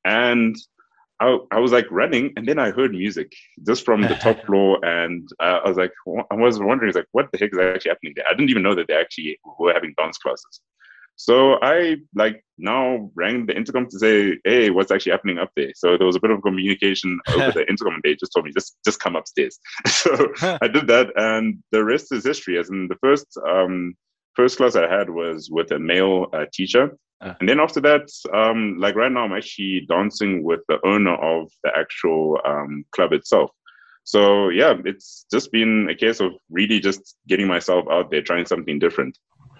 And 0.07 0.57
I, 1.23 1.39
I 1.53 1.61
was 1.61 1.71
like 1.71 1.87
running 1.91 2.33
and 2.37 2.47
then 2.47 2.59
I 2.59 2.73
heard 2.73 2.91
music 2.91 3.33
just 3.65 3.85
from 3.85 4.03
the 4.03 4.17
top 4.17 4.43
floor. 4.47 4.85
And 4.85 5.29
uh, 5.39 5.61
I 5.65 5.69
was 5.69 5.79
like, 5.79 5.93
I 6.31 6.35
was 6.35 6.59
wondering, 6.59 6.93
like, 6.95 7.07
what 7.13 7.31
the 7.31 7.39
heck 7.39 7.53
is 7.53 7.59
actually 7.59 7.91
happening 7.91 8.15
there? 8.17 8.25
I 8.29 8.33
didn't 8.33 8.51
even 8.51 8.65
know 8.65 8.75
that 8.75 8.89
they 8.89 8.97
actually 8.97 9.39
were 9.59 9.73
having 9.73 9.95
dance 9.97 10.19
classes. 10.19 10.61
So 11.17 11.59
I 11.63 11.99
like 12.15 12.43
now 12.59 13.11
rang 13.15 13.47
the 13.47 13.57
intercom 13.57 13.87
to 13.91 13.99
say, 13.99 14.39
"Hey, 14.45 14.71
what's 14.71 14.91
actually 14.91 15.13
happening 15.13 15.39
up 15.39 15.51
there?" 15.55 15.71
So 15.77 15.97
there 15.97 16.07
was 16.07 16.17
a 16.17 16.21
bit 16.21 16.31
of 16.31 16.43
communication 16.43 17.21
over 17.29 17.53
the 17.53 17.69
intercom, 17.69 17.95
and 17.95 18.03
they 18.03 18.17
just 18.17 18.33
told 18.33 18.47
me, 18.47 18.53
"Just, 18.53 18.79
just 18.85 18.99
come 18.99 19.15
upstairs." 19.15 19.61
so 19.87 20.33
I 20.43 20.69
did 20.69 20.87
that, 20.89 21.13
and 21.17 21.63
the 21.71 21.85
rest 21.85 22.13
is 22.13 22.25
history. 22.25 22.59
As 22.59 22.71
in 22.71 22.89
the 22.89 22.97
first, 22.97 23.27
um, 23.47 23.95
first 24.35 24.57
class 24.57 24.75
I 24.75 24.89
had 24.89 25.11
was 25.11 25.51
with 25.51 25.71
a 25.71 25.79
male 25.79 26.29
uh, 26.33 26.47
teacher, 26.53 26.97
uh. 27.23 27.35
And 27.41 27.49
then 27.49 27.61
after 27.61 27.81
that, 27.81 28.09
um, 28.35 28.77
like 28.79 28.97
right 28.97 29.11
now, 29.11 29.25
I'm 29.25 29.33
actually 29.33 29.87
dancing 29.89 30.43
with 30.43 30.61
the 30.69 30.79
owner 30.85 31.15
of 31.15 31.51
the 31.63 31.71
actual 31.77 32.41
um, 32.45 32.85
club 32.93 33.13
itself. 33.13 33.51
So 34.05 34.49
yeah, 34.49 34.75
it's 34.85 35.25
just 35.33 35.53
been 35.53 35.89
a 35.89 35.95
case 35.95 36.21
of 36.21 36.33
really 36.51 36.81
just 36.81 37.17
getting 37.29 37.47
myself 37.47 37.87
out 37.91 38.11
there, 38.11 38.23
trying 38.23 38.47
something 38.47 38.79
different. 38.79 39.17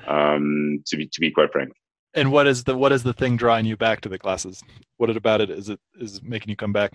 Um, 0.09 0.83
to 0.87 0.97
be 0.97 1.07
to 1.07 1.21
be 1.21 1.31
quite 1.31 1.53
frank. 1.53 1.73
And 2.15 2.33
what 2.33 2.49
is 2.49 2.65
the 2.65 2.77
what 2.77 2.91
is 2.91 3.05
the 3.05 3.13
thing 3.13 3.37
drawing 3.37 3.67
you 3.67 3.77
back 3.77 4.01
to 4.01 4.09
the 4.09 4.19
classes? 4.19 4.63
What 4.97 5.11
it 5.11 5.17
about 5.17 5.41
it 5.41 5.49
is 5.49 5.69
it 5.69 5.79
is 5.95 6.21
making 6.23 6.51
you 6.51 6.57
come 6.57 6.73
back? 6.73 6.93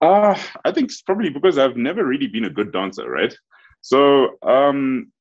Uh, 0.00 0.38
I 0.64 0.70
think 0.70 0.90
it's 0.90 1.02
probably 1.02 1.30
because 1.30 1.58
I've 1.58 1.76
never 1.76 2.04
really 2.04 2.26
been 2.26 2.44
a 2.44 2.50
good 2.50 2.72
dancer, 2.72 3.10
right? 3.10 3.34
So 3.80 4.38
um, 4.42 5.12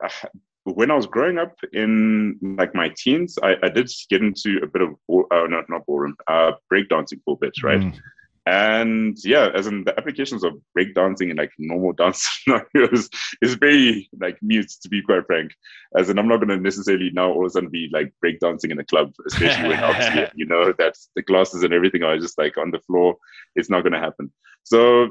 when 0.75 0.91
I 0.91 0.95
was 0.95 1.07
growing 1.07 1.37
up 1.37 1.55
in 1.73 2.37
like 2.57 2.75
my 2.75 2.91
teens, 2.97 3.37
I, 3.41 3.55
I 3.63 3.69
did 3.69 3.89
get 4.09 4.21
into 4.21 4.59
a 4.63 4.67
bit 4.67 4.81
of 4.81 4.89
uh, 5.09 5.47
not 5.47 5.69
not 5.69 5.85
ballroom, 5.85 6.15
uh, 6.27 6.53
breakdancing 6.71 7.21
for 7.23 7.35
a 7.35 7.37
bit, 7.37 7.63
right? 7.63 7.79
Mm. 7.79 7.99
And 8.47 9.17
yeah, 9.25 9.49
as 9.53 9.67
in 9.67 9.83
the 9.83 9.97
applications 9.97 10.45
of 10.45 10.53
breakdancing 10.77 11.29
and 11.29 11.37
like 11.37 11.51
normal 11.59 11.91
dance 11.91 12.25
scenarios 12.43 13.09
is 13.41 13.55
very 13.55 14.09
like 14.21 14.37
mute 14.41 14.71
to 14.81 14.89
be 14.89 15.01
quite 15.01 15.25
frank. 15.25 15.51
As 15.97 16.09
in, 16.09 16.17
I'm 16.17 16.29
not 16.29 16.37
going 16.37 16.49
to 16.49 16.57
necessarily 16.57 17.11
now 17.13 17.29
all 17.29 17.45
of 17.45 17.47
a 17.47 17.49
sudden 17.49 17.69
be 17.69 17.89
like 17.91 18.13
breakdancing 18.23 18.71
in 18.71 18.79
a 18.79 18.85
club, 18.85 19.11
especially 19.27 19.69
when 19.69 19.83
obviously 19.83 20.27
you 20.35 20.45
know 20.45 20.73
that 20.77 20.95
the 21.15 21.23
glasses 21.23 21.63
and 21.63 21.73
everything 21.73 22.03
are 22.03 22.17
just 22.17 22.37
like 22.37 22.57
on 22.57 22.71
the 22.71 22.79
floor. 22.79 23.17
It's 23.55 23.69
not 23.69 23.81
going 23.81 23.93
to 23.93 23.99
happen. 23.99 24.31
So 24.63 25.09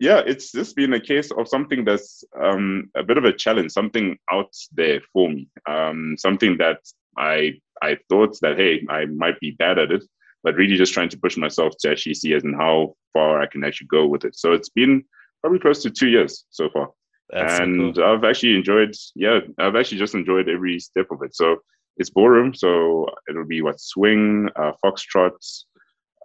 yeah, 0.00 0.22
it's 0.26 0.50
just 0.50 0.74
been 0.74 0.94
a 0.94 1.00
case 1.00 1.30
of 1.30 1.46
something 1.46 1.84
that's 1.84 2.24
um, 2.42 2.90
a 2.96 3.02
bit 3.02 3.18
of 3.18 3.26
a 3.26 3.32
challenge, 3.34 3.70
something 3.70 4.16
out 4.32 4.52
there 4.72 5.02
for 5.12 5.28
me, 5.28 5.46
um, 5.68 6.16
something 6.18 6.56
that 6.56 6.78
I 7.18 7.60
I 7.82 7.98
thought 8.08 8.38
that 8.40 8.56
hey, 8.56 8.82
I 8.88 9.04
might 9.04 9.38
be 9.40 9.50
bad 9.52 9.78
at 9.78 9.92
it, 9.92 10.02
but 10.42 10.54
really 10.54 10.76
just 10.76 10.94
trying 10.94 11.10
to 11.10 11.18
push 11.18 11.36
myself 11.36 11.74
to 11.80 11.90
actually 11.90 12.14
see 12.14 12.32
as 12.32 12.44
in 12.44 12.54
how 12.54 12.94
far 13.12 13.42
I 13.42 13.46
can 13.46 13.62
actually 13.62 13.88
go 13.88 14.06
with 14.06 14.24
it. 14.24 14.36
So 14.36 14.54
it's 14.54 14.70
been 14.70 15.04
probably 15.42 15.58
close 15.58 15.82
to 15.82 15.90
two 15.90 16.08
years 16.08 16.46
so 16.48 16.70
far, 16.70 16.88
that's 17.28 17.60
and 17.60 17.94
so 17.94 18.00
cool. 18.00 18.12
I've 18.12 18.24
actually 18.24 18.54
enjoyed. 18.56 18.94
Yeah, 19.14 19.40
I've 19.58 19.76
actually 19.76 19.98
just 19.98 20.14
enjoyed 20.14 20.48
every 20.48 20.80
step 20.80 21.10
of 21.10 21.22
it. 21.22 21.36
So 21.36 21.58
it's 21.98 22.08
ballroom, 22.08 22.54
so 22.54 23.06
it'll 23.28 23.44
be 23.44 23.60
what 23.60 23.78
swing, 23.78 24.48
uh, 24.56 24.72
foxtrot, 24.82 25.36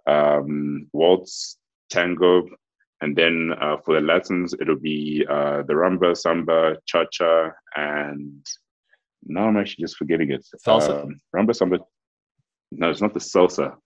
um, 0.06 0.88
waltz, 0.94 1.58
tango, 1.90 2.48
and 3.00 3.14
then 3.14 3.52
uh, 3.60 3.76
for 3.84 3.94
the 3.94 4.00
Latins, 4.00 4.54
it'll 4.60 4.78
be 4.78 5.24
uh, 5.28 5.62
the 5.62 5.74
rumba, 5.74 6.16
samba, 6.16 6.76
cha 6.86 7.04
cha, 7.10 7.50
and 7.76 8.46
now 9.24 9.48
I'm 9.48 9.56
actually 9.56 9.82
just 9.82 9.96
forgetting 9.96 10.30
it. 10.30 10.46
Salsa? 10.66 11.04
Um, 11.04 11.20
rumba, 11.34 11.54
samba. 11.54 11.80
No, 12.72 12.90
it's 12.90 13.02
not 13.02 13.12
the 13.12 13.20
salsa. 13.20 13.76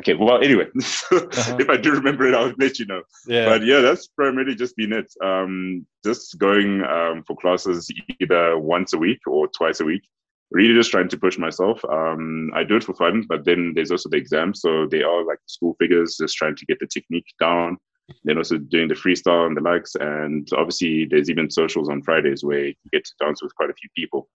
Okay, 0.00 0.14
well, 0.14 0.42
anyway, 0.42 0.66
uh-huh. 0.76 1.56
if 1.58 1.68
I 1.68 1.76
do 1.76 1.92
remember 1.92 2.26
it, 2.26 2.34
I'll 2.34 2.54
let 2.58 2.78
you 2.78 2.86
know. 2.86 3.02
Yeah. 3.26 3.46
But 3.46 3.64
yeah, 3.64 3.80
that's 3.80 4.06
primarily 4.08 4.54
just 4.54 4.76
been 4.76 4.92
it. 4.92 5.12
Um, 5.24 5.86
just 6.04 6.38
going 6.38 6.82
um, 6.84 7.24
for 7.26 7.36
classes 7.36 7.90
either 8.20 8.58
once 8.58 8.92
a 8.92 8.98
week 8.98 9.20
or 9.26 9.48
twice 9.48 9.80
a 9.80 9.84
week. 9.84 10.02
Really 10.50 10.74
just 10.74 10.90
trying 10.90 11.08
to 11.08 11.18
push 11.18 11.36
myself. 11.36 11.84
Um, 11.84 12.50
I 12.54 12.64
do 12.64 12.76
it 12.76 12.84
for 12.84 12.94
fun, 12.94 13.24
but 13.28 13.44
then 13.44 13.72
there's 13.74 13.90
also 13.90 14.08
the 14.08 14.16
exams. 14.16 14.62
So 14.62 14.86
they 14.86 15.02
are 15.02 15.24
like 15.24 15.40
school 15.46 15.76
figures, 15.78 16.16
just 16.18 16.36
trying 16.36 16.56
to 16.56 16.66
get 16.66 16.78
the 16.80 16.86
technique 16.86 17.26
down 17.38 17.76
then 18.24 18.38
also 18.38 18.58
doing 18.58 18.88
the 18.88 18.94
freestyle 18.94 19.46
and 19.46 19.56
the 19.56 19.60
likes. 19.60 19.94
And 19.96 20.48
obviously, 20.56 21.06
there's 21.06 21.30
even 21.30 21.50
socials 21.50 21.88
on 21.88 22.02
Fridays 22.02 22.44
where 22.44 22.66
you 22.66 22.74
get 22.92 23.04
to 23.04 23.12
dance 23.20 23.42
with 23.42 23.54
quite 23.54 23.70
a 23.70 23.74
few 23.74 23.88
people. 23.96 24.28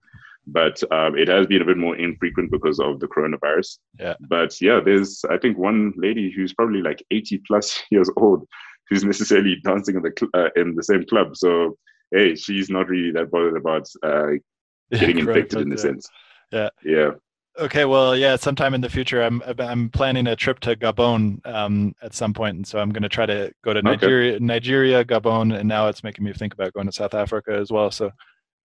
But 0.46 0.82
um, 0.92 1.18
it 1.18 1.30
has 1.30 1.48
been 1.48 1.62
a 1.62 1.66
bit 1.66 1.78
more 1.78 1.96
infrequent 1.96 2.52
because 2.52 2.80
of 2.80 3.00
the 3.00 3.08
coronavirus. 3.08 3.78
Yeah. 4.00 4.16
But 4.22 4.60
yeah, 4.62 4.82
there's 4.84 5.24
I 5.30 5.38
think 5.38 5.58
one 5.58 5.94
lady 5.96 6.32
who's 6.32 6.54
probably 6.54 6.82
like 6.82 7.04
80 7.12 7.42
plus 7.48 7.82
years 7.92 8.10
old 8.18 8.46
who's 8.90 9.06
necessarily 9.06 9.56
dancing 9.64 9.96
in 9.96 10.02
the 10.02 10.12
cl- 10.18 10.32
uh, 10.34 10.50
in 10.56 10.76
the 10.76 10.84
same 10.84 11.06
club. 11.06 11.38
So 11.38 11.78
hey, 12.12 12.36
she's 12.36 12.70
not 12.70 12.90
really 12.90 13.12
that 13.12 13.32
bothered 13.32 13.58
about 13.58 13.88
uh, 14.04 14.34
getting 14.92 15.18
yeah, 15.18 15.24
infected 15.24 15.62
in 15.62 15.72
a 15.72 15.78
sense. 15.78 16.08
Yeah. 16.52 16.70
Yeah. 16.84 17.12
Okay, 17.60 17.86
well, 17.86 18.16
yeah, 18.18 18.36
sometime 18.36 18.74
in 18.74 18.82
the 18.82 18.90
future, 18.90 19.22
I'm 19.22 19.44
I'm 19.60 19.90
planning 19.90 20.26
a 20.26 20.36
trip 20.36 20.60
to 20.62 20.76
Gabon 20.76 21.46
um, 21.46 21.94
at 22.02 22.16
some 22.16 22.34
point, 22.34 22.56
and 22.56 22.66
so 22.66 22.80
I'm 22.80 22.90
going 22.90 23.04
to 23.04 23.10
try 23.10 23.28
to 23.28 23.54
go 23.64 23.74
to 23.74 23.82
Nigeria, 23.84 24.36
okay. 24.36 24.44
Nigeria, 24.44 25.06
Gabon, 25.06 25.56
and 25.56 25.70
now 25.70 25.88
it's 25.88 26.04
making 26.04 26.26
me 26.26 26.34
think 26.34 26.56
about 26.56 26.74
going 26.74 26.88
to 26.88 26.92
South 26.92 27.14
Africa 27.14 27.52
as 27.54 27.72
well. 27.72 27.92
So, 27.92 28.10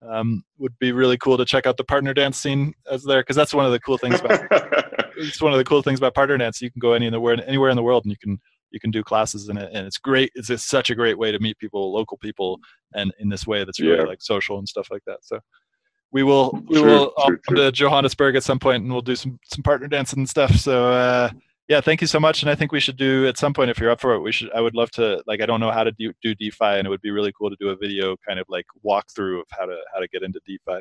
um, 0.09 0.43
would 0.57 0.79
be 0.79 0.93
really 0.93 1.19
cool 1.19 1.37
to 1.37 1.45
check 1.45 1.67
out 1.67 1.77
the 1.77 1.85
partner 1.85 2.15
dance 2.15 2.39
scene 2.39 2.73
as 2.91 3.05
there, 3.05 3.21
because 3.21 3.37
that's 3.37 3.53
one 3.53 3.67
of 3.67 3.73
the 3.73 3.81
cool 3.81 3.99
things 3.99 4.21
about 4.21 4.41
it's 5.19 5.43
one 5.43 5.53
of 5.53 5.59
the 5.59 5.65
cool 5.65 5.83
things 5.83 5.99
about 5.99 6.15
partner 6.15 6.39
dance. 6.39 6.63
You 6.63 6.71
can 6.71 6.81
go 6.81 6.95
anywhere 6.95 7.37
anywhere 7.47 7.69
in 7.69 7.77
the 7.77 7.83
world, 7.83 8.07
and 8.07 8.11
you 8.11 8.19
can 8.19 8.39
you 8.71 8.81
can 8.81 8.91
do 8.91 9.03
classes 9.03 9.51
in 9.51 9.59
it, 9.59 9.71
and 9.71 9.87
it's 9.87 9.99
great. 9.99 10.33
It's 10.35 10.49
just 10.49 10.67
such 10.67 10.89
a 10.89 10.95
great 10.95 11.19
way 11.19 11.31
to 11.31 11.39
meet 11.41 11.59
people, 11.59 11.93
local 11.93 12.17
people, 12.17 12.59
and 12.95 13.13
in 13.19 13.29
this 13.29 13.47
way 13.47 13.65
that's 13.65 13.81
really 13.81 13.99
yeah. 13.99 14.05
like 14.05 14.23
social 14.23 14.59
and 14.59 14.67
stuff 14.67 14.89
like 14.91 15.03
that. 15.07 15.19
So 15.23 15.41
we 16.13 16.23
will 16.23 16.51
we 16.69 16.77
sure, 16.77 16.87
will 16.87 17.13
sure, 17.27 17.39
come 17.39 17.57
to 17.57 17.73
Johannesburg 17.73 18.37
at 18.37 18.43
some 18.43 18.59
point 18.59 18.83
and 18.83 18.93
we'll 18.93 19.03
do 19.03 19.17
some 19.17 19.39
some 19.45 19.63
partner 19.63 19.89
dancing 19.89 20.21
and 20.21 20.29
stuff. 20.29 20.55
So 20.57 20.93
uh, 20.93 21.31
yeah, 21.69 21.83
thank 21.83 22.01
you 22.01 22.07
so 22.07 22.19
much. 22.19 22.43
And 22.43 22.51
I 22.51 22.55
think 22.55 22.73
we 22.73 22.81
should 22.81 22.97
do 22.97 23.27
at 23.27 23.37
some 23.37 23.53
point 23.53 23.71
if 23.71 23.79
you're 23.79 23.91
up 23.91 24.01
for 24.01 24.15
it. 24.15 24.21
We 24.21 24.33
should. 24.33 24.51
I 24.53 24.61
would 24.61 24.75
love 24.75 24.91
to 24.93 25.23
like. 25.27 25.43
I 25.43 25.47
don't 25.47 25.61
know 25.61 25.71
how 25.71 25.85
to 25.85 25.93
do, 25.93 26.13
do 26.23 26.35
DeFi, 26.35 26.65
and 26.65 26.87
it 26.87 26.91
would 26.91 27.03
be 27.03 27.11
really 27.11 27.33
cool 27.39 27.51
to 27.51 27.57
do 27.61 27.69
a 27.69 27.77
video 27.77 28.17
kind 28.27 28.41
of 28.41 28.47
like 28.49 28.65
walkthrough 28.85 29.41
of 29.41 29.47
how 29.51 29.67
to 29.67 29.77
how 29.93 30.01
to 30.01 30.09
get 30.09 30.23
into 30.23 30.41
DeFi. 30.47 30.81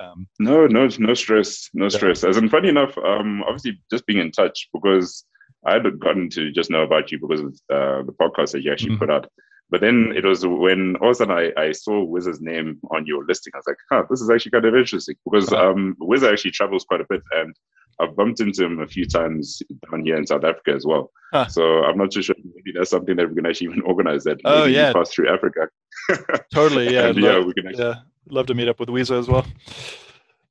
Um, 0.00 0.26
no, 0.38 0.66
no, 0.66 0.88
no 0.98 1.14
stress, 1.14 1.68
no 1.74 1.88
stress. 1.88 2.24
As 2.24 2.38
in, 2.38 2.48
funny 2.48 2.70
enough, 2.70 2.96
um, 2.98 3.42
obviously 3.44 3.80
just 3.90 4.06
being 4.06 4.18
in 4.18 4.32
touch 4.32 4.68
because 4.72 5.24
I 5.64 5.74
had 5.74 6.00
gotten 6.00 6.28
to 6.30 6.50
just 6.50 6.70
know 6.70 6.82
about 6.82 7.12
you 7.12 7.18
because 7.18 7.40
of 7.40 7.54
uh, 7.70 8.02
the 8.02 8.14
podcast 8.20 8.52
that 8.52 8.62
you 8.62 8.72
actually 8.72 8.92
mm-hmm. 8.92 9.00
put 9.00 9.10
out. 9.10 9.30
But 9.70 9.80
then 9.80 10.12
it 10.14 10.24
was 10.24 10.46
when 10.46 10.96
all 10.96 11.08
of 11.08 11.12
a 11.12 11.14
sudden 11.14 11.36
I, 11.36 11.52
I 11.60 11.72
saw 11.72 12.04
Wiz's 12.04 12.40
name 12.40 12.78
on 12.90 13.06
your 13.06 13.24
listing. 13.26 13.52
I 13.54 13.58
was 13.58 13.66
like, 13.66 13.76
huh, 13.90 14.04
this 14.10 14.20
is 14.20 14.30
actually 14.30 14.52
kind 14.52 14.64
of 14.66 14.74
interesting 14.74 15.16
because 15.24 15.52
um, 15.52 15.96
Wiz 16.00 16.22
actually 16.22 16.52
travels 16.52 16.84
quite 16.84 17.00
a 17.00 17.06
bit 17.08 17.22
and 17.32 17.54
I've 18.00 18.16
bumped 18.16 18.40
into 18.40 18.64
him 18.64 18.80
a 18.80 18.86
few 18.86 19.06
times 19.06 19.62
down 19.90 20.04
here 20.04 20.16
in 20.16 20.26
South 20.26 20.44
Africa 20.44 20.72
as 20.72 20.84
well. 20.84 21.10
Huh. 21.32 21.46
So 21.46 21.84
I'm 21.84 21.96
not 21.96 22.10
too 22.10 22.22
sure 22.22 22.34
maybe 22.44 22.76
that's 22.76 22.90
something 22.90 23.16
that 23.16 23.28
we 23.28 23.34
can 23.34 23.46
actually 23.46 23.68
even 23.68 23.82
organize 23.86 24.24
that. 24.24 24.40
Oh, 24.44 24.64
yeah. 24.64 24.92
Pass 24.92 25.10
through 25.10 25.32
Africa. 25.32 25.68
totally. 26.52 26.92
Yeah. 26.92 27.08
and, 27.08 27.18
yeah. 27.18 27.38
We 27.40 27.54
can 27.54 27.68
actually... 27.68 27.84
yeah. 27.84 27.94
Love 28.28 28.46
to 28.46 28.54
meet 28.54 28.68
up 28.68 28.80
with 28.80 28.88
Wiza 28.88 29.18
as 29.18 29.28
well. 29.28 29.46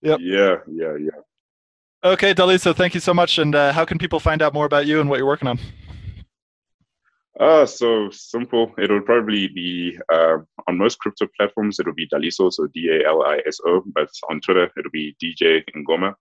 Yep. 0.01 0.19
Yeah. 0.21 0.57
Yeah. 0.67 0.95
Yeah. 0.97 1.09
Okay, 2.03 2.33
Daliso, 2.33 2.75
thank 2.75 2.93
you 2.93 2.99
so 2.99 3.13
much. 3.13 3.37
And 3.37 3.55
uh, 3.55 3.71
how 3.71 3.85
can 3.85 3.97
people 3.97 4.19
find 4.19 4.41
out 4.41 4.53
more 4.53 4.65
about 4.65 4.85
you 4.85 4.99
and 4.99 5.09
what 5.09 5.17
you're 5.17 5.25
working 5.25 5.47
on? 5.47 5.57
Uh, 7.39 7.65
so 7.65 8.09
simple. 8.11 8.71
It'll 8.77 9.01
probably 9.01 9.47
be 9.47 9.97
uh, 10.11 10.37
on 10.67 10.77
most 10.77 10.99
crypto 10.99 11.27
platforms. 11.35 11.79
It'll 11.79 11.93
be 11.93 12.07
Daliso, 12.07 12.53
so 12.53 12.67
D 12.73 12.89
A 12.89 13.07
L 13.07 13.23
I 13.23 13.39
S 13.47 13.57
O. 13.65 13.83
But 13.87 14.09
on 14.29 14.39
Twitter, 14.39 14.69
it'll 14.77 14.91
be 14.91 15.15
DJ 15.21 15.63
Ngoma. 15.75 16.13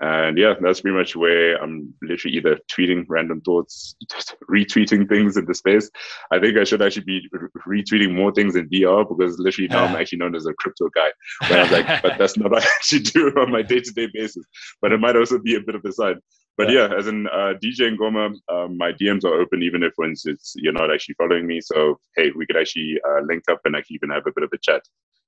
And 0.00 0.36
yeah, 0.36 0.54
that's 0.60 0.82
pretty 0.82 0.96
much 0.96 1.16
where 1.16 1.56
I'm 1.62 1.94
literally 2.02 2.36
either 2.36 2.58
tweeting 2.70 3.06
random 3.08 3.40
thoughts, 3.40 3.96
retweeting 4.50 5.08
things 5.08 5.38
in 5.38 5.46
the 5.46 5.54
space. 5.54 5.90
I 6.30 6.38
think 6.38 6.58
I 6.58 6.64
should 6.64 6.82
actually 6.82 7.04
be 7.04 7.28
retweeting 7.66 8.14
more 8.14 8.30
things 8.32 8.56
in 8.56 8.68
VR 8.68 9.08
because 9.08 9.38
literally 9.38 9.68
now 9.68 9.84
I'm 9.84 9.96
actually 10.00 10.18
known 10.18 10.36
as 10.36 10.46
a 10.46 10.52
crypto 10.54 10.90
guy. 10.94 11.08
But 11.40 11.52
I 11.52 11.62
was 11.62 11.70
like, 11.72 12.02
but 12.02 12.18
that's 12.18 12.36
not 12.36 12.50
what 12.50 12.62
I 12.62 12.66
actually 12.76 13.00
do 13.00 13.28
on 13.38 13.50
my 13.50 13.62
day 13.62 13.80
to 13.80 13.90
day 13.92 14.08
basis. 14.12 14.44
But 14.82 14.92
it 14.92 15.00
might 15.00 15.16
also 15.16 15.38
be 15.38 15.56
a 15.56 15.60
bit 15.60 15.74
of 15.74 15.84
a 15.84 15.92
side. 15.92 16.16
But 16.56 16.70
yeah, 16.70 16.88
yeah 16.88 16.98
as 16.98 17.06
in 17.06 17.26
uh, 17.28 17.54
DJ 17.62 17.96
Ngoma, 17.96 18.34
um, 18.48 18.78
my 18.78 18.92
DMs 18.92 19.24
are 19.24 19.40
open 19.40 19.62
even 19.62 19.82
if, 19.82 19.92
for 19.94 20.06
instance, 20.06 20.54
you're 20.56 20.72
not 20.72 20.92
actually 20.92 21.14
following 21.14 21.46
me. 21.46 21.60
So 21.60 21.98
hey, 22.16 22.32
we 22.34 22.46
could 22.46 22.56
actually 22.56 22.98
uh, 23.06 23.20
link 23.22 23.44
up 23.50 23.60
and 23.64 23.76
actually 23.76 23.96
even 23.96 24.10
have 24.10 24.26
a 24.26 24.32
bit 24.34 24.44
of 24.44 24.50
a 24.52 24.58
chat. 24.58 24.82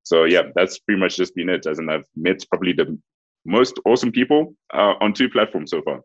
So 0.04 0.24
yeah, 0.24 0.42
that's 0.54 0.78
pretty 0.78 1.00
much 1.00 1.16
just 1.16 1.34
been 1.34 1.50
it. 1.50 1.66
As 1.66 1.78
in, 1.78 1.90
I've 1.90 2.06
met 2.16 2.44
probably 2.48 2.72
the 2.72 2.98
most 3.44 3.78
awesome 3.84 4.12
people 4.12 4.54
uh, 4.72 4.94
on 5.00 5.12
two 5.12 5.28
platforms 5.28 5.70
so 5.70 5.82
far 5.82 6.00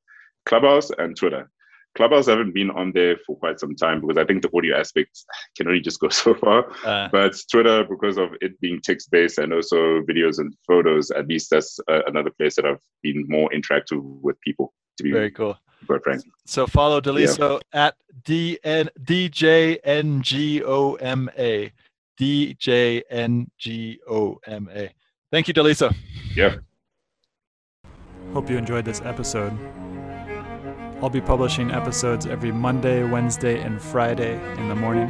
Clubhouse 0.46 0.92
and 0.98 1.16
Twitter. 1.16 1.50
Clubhouse 1.96 2.26
haven't 2.26 2.54
been 2.54 2.72
on 2.72 2.92
there 2.94 3.18
for 3.26 3.38
quite 3.38 3.60
some 3.60 3.76
time 3.76 4.02
because 4.02 4.18
I 4.18 4.26
think 4.26 4.42
the 4.42 4.50
audio 4.58 4.78
aspect 4.78 5.24
can 5.58 5.68
only 5.68 5.80
just 5.80 6.00
go 6.00 6.10
so 6.24 6.34
far. 6.34 6.66
Uh, 6.86 7.08
but 7.12 7.36
Twitter, 7.52 7.84
because 7.84 8.18
of 8.18 8.30
it 8.42 8.60
being 8.60 8.82
text 8.82 9.12
based 9.12 9.38
and 9.38 9.54
also 9.54 10.02
videos 10.02 10.40
and 10.40 10.54
photos, 10.68 11.12
at 11.12 11.28
least 11.28 11.50
that's 11.52 11.80
uh, 11.88 12.02
another 12.08 12.32
place 12.32 12.56
that 12.56 12.66
I've 12.66 12.80
been 13.04 13.26
more 13.28 13.50
interactive 13.52 14.02
with 14.02 14.40
people. 14.42 14.74
To 14.98 15.04
be 15.04 15.12
very 15.12 15.32
cool. 15.32 15.58
Quite 15.86 16.04
frank. 16.04 16.24
So 16.46 16.68
follow 16.68 17.02
Daliso 17.02 17.60
yeah. 17.74 17.86
at 17.88 17.96
D 18.24 18.60
N 18.64 18.90
D 19.04 19.30
J 19.30 19.78
N 19.84 20.22
G 20.22 20.64
O 20.64 20.96
M 20.96 21.30
A. 21.38 21.72
D 22.18 22.56
J 22.60 23.04
N 23.10 23.50
G 23.58 24.00
O 24.08 24.40
M 24.46 24.70
A. 24.74 24.90
Thank 25.32 25.48
you, 25.48 25.54
Daliso. 25.54 25.94
Yeah. 26.36 26.58
Hope 28.34 28.50
you 28.50 28.58
enjoyed 28.58 28.86
this 28.86 29.02
episode. 29.02 29.54
I'll 31.02 31.10
be 31.10 31.22
publishing 31.22 31.72
episodes 31.72 32.26
every 32.26 32.52
Monday, 32.52 33.04
Wednesday, 33.04 33.62
and 33.62 33.82
Friday 33.82 34.40
in 34.58 34.70
the 34.70 34.76
morning. 34.76 35.10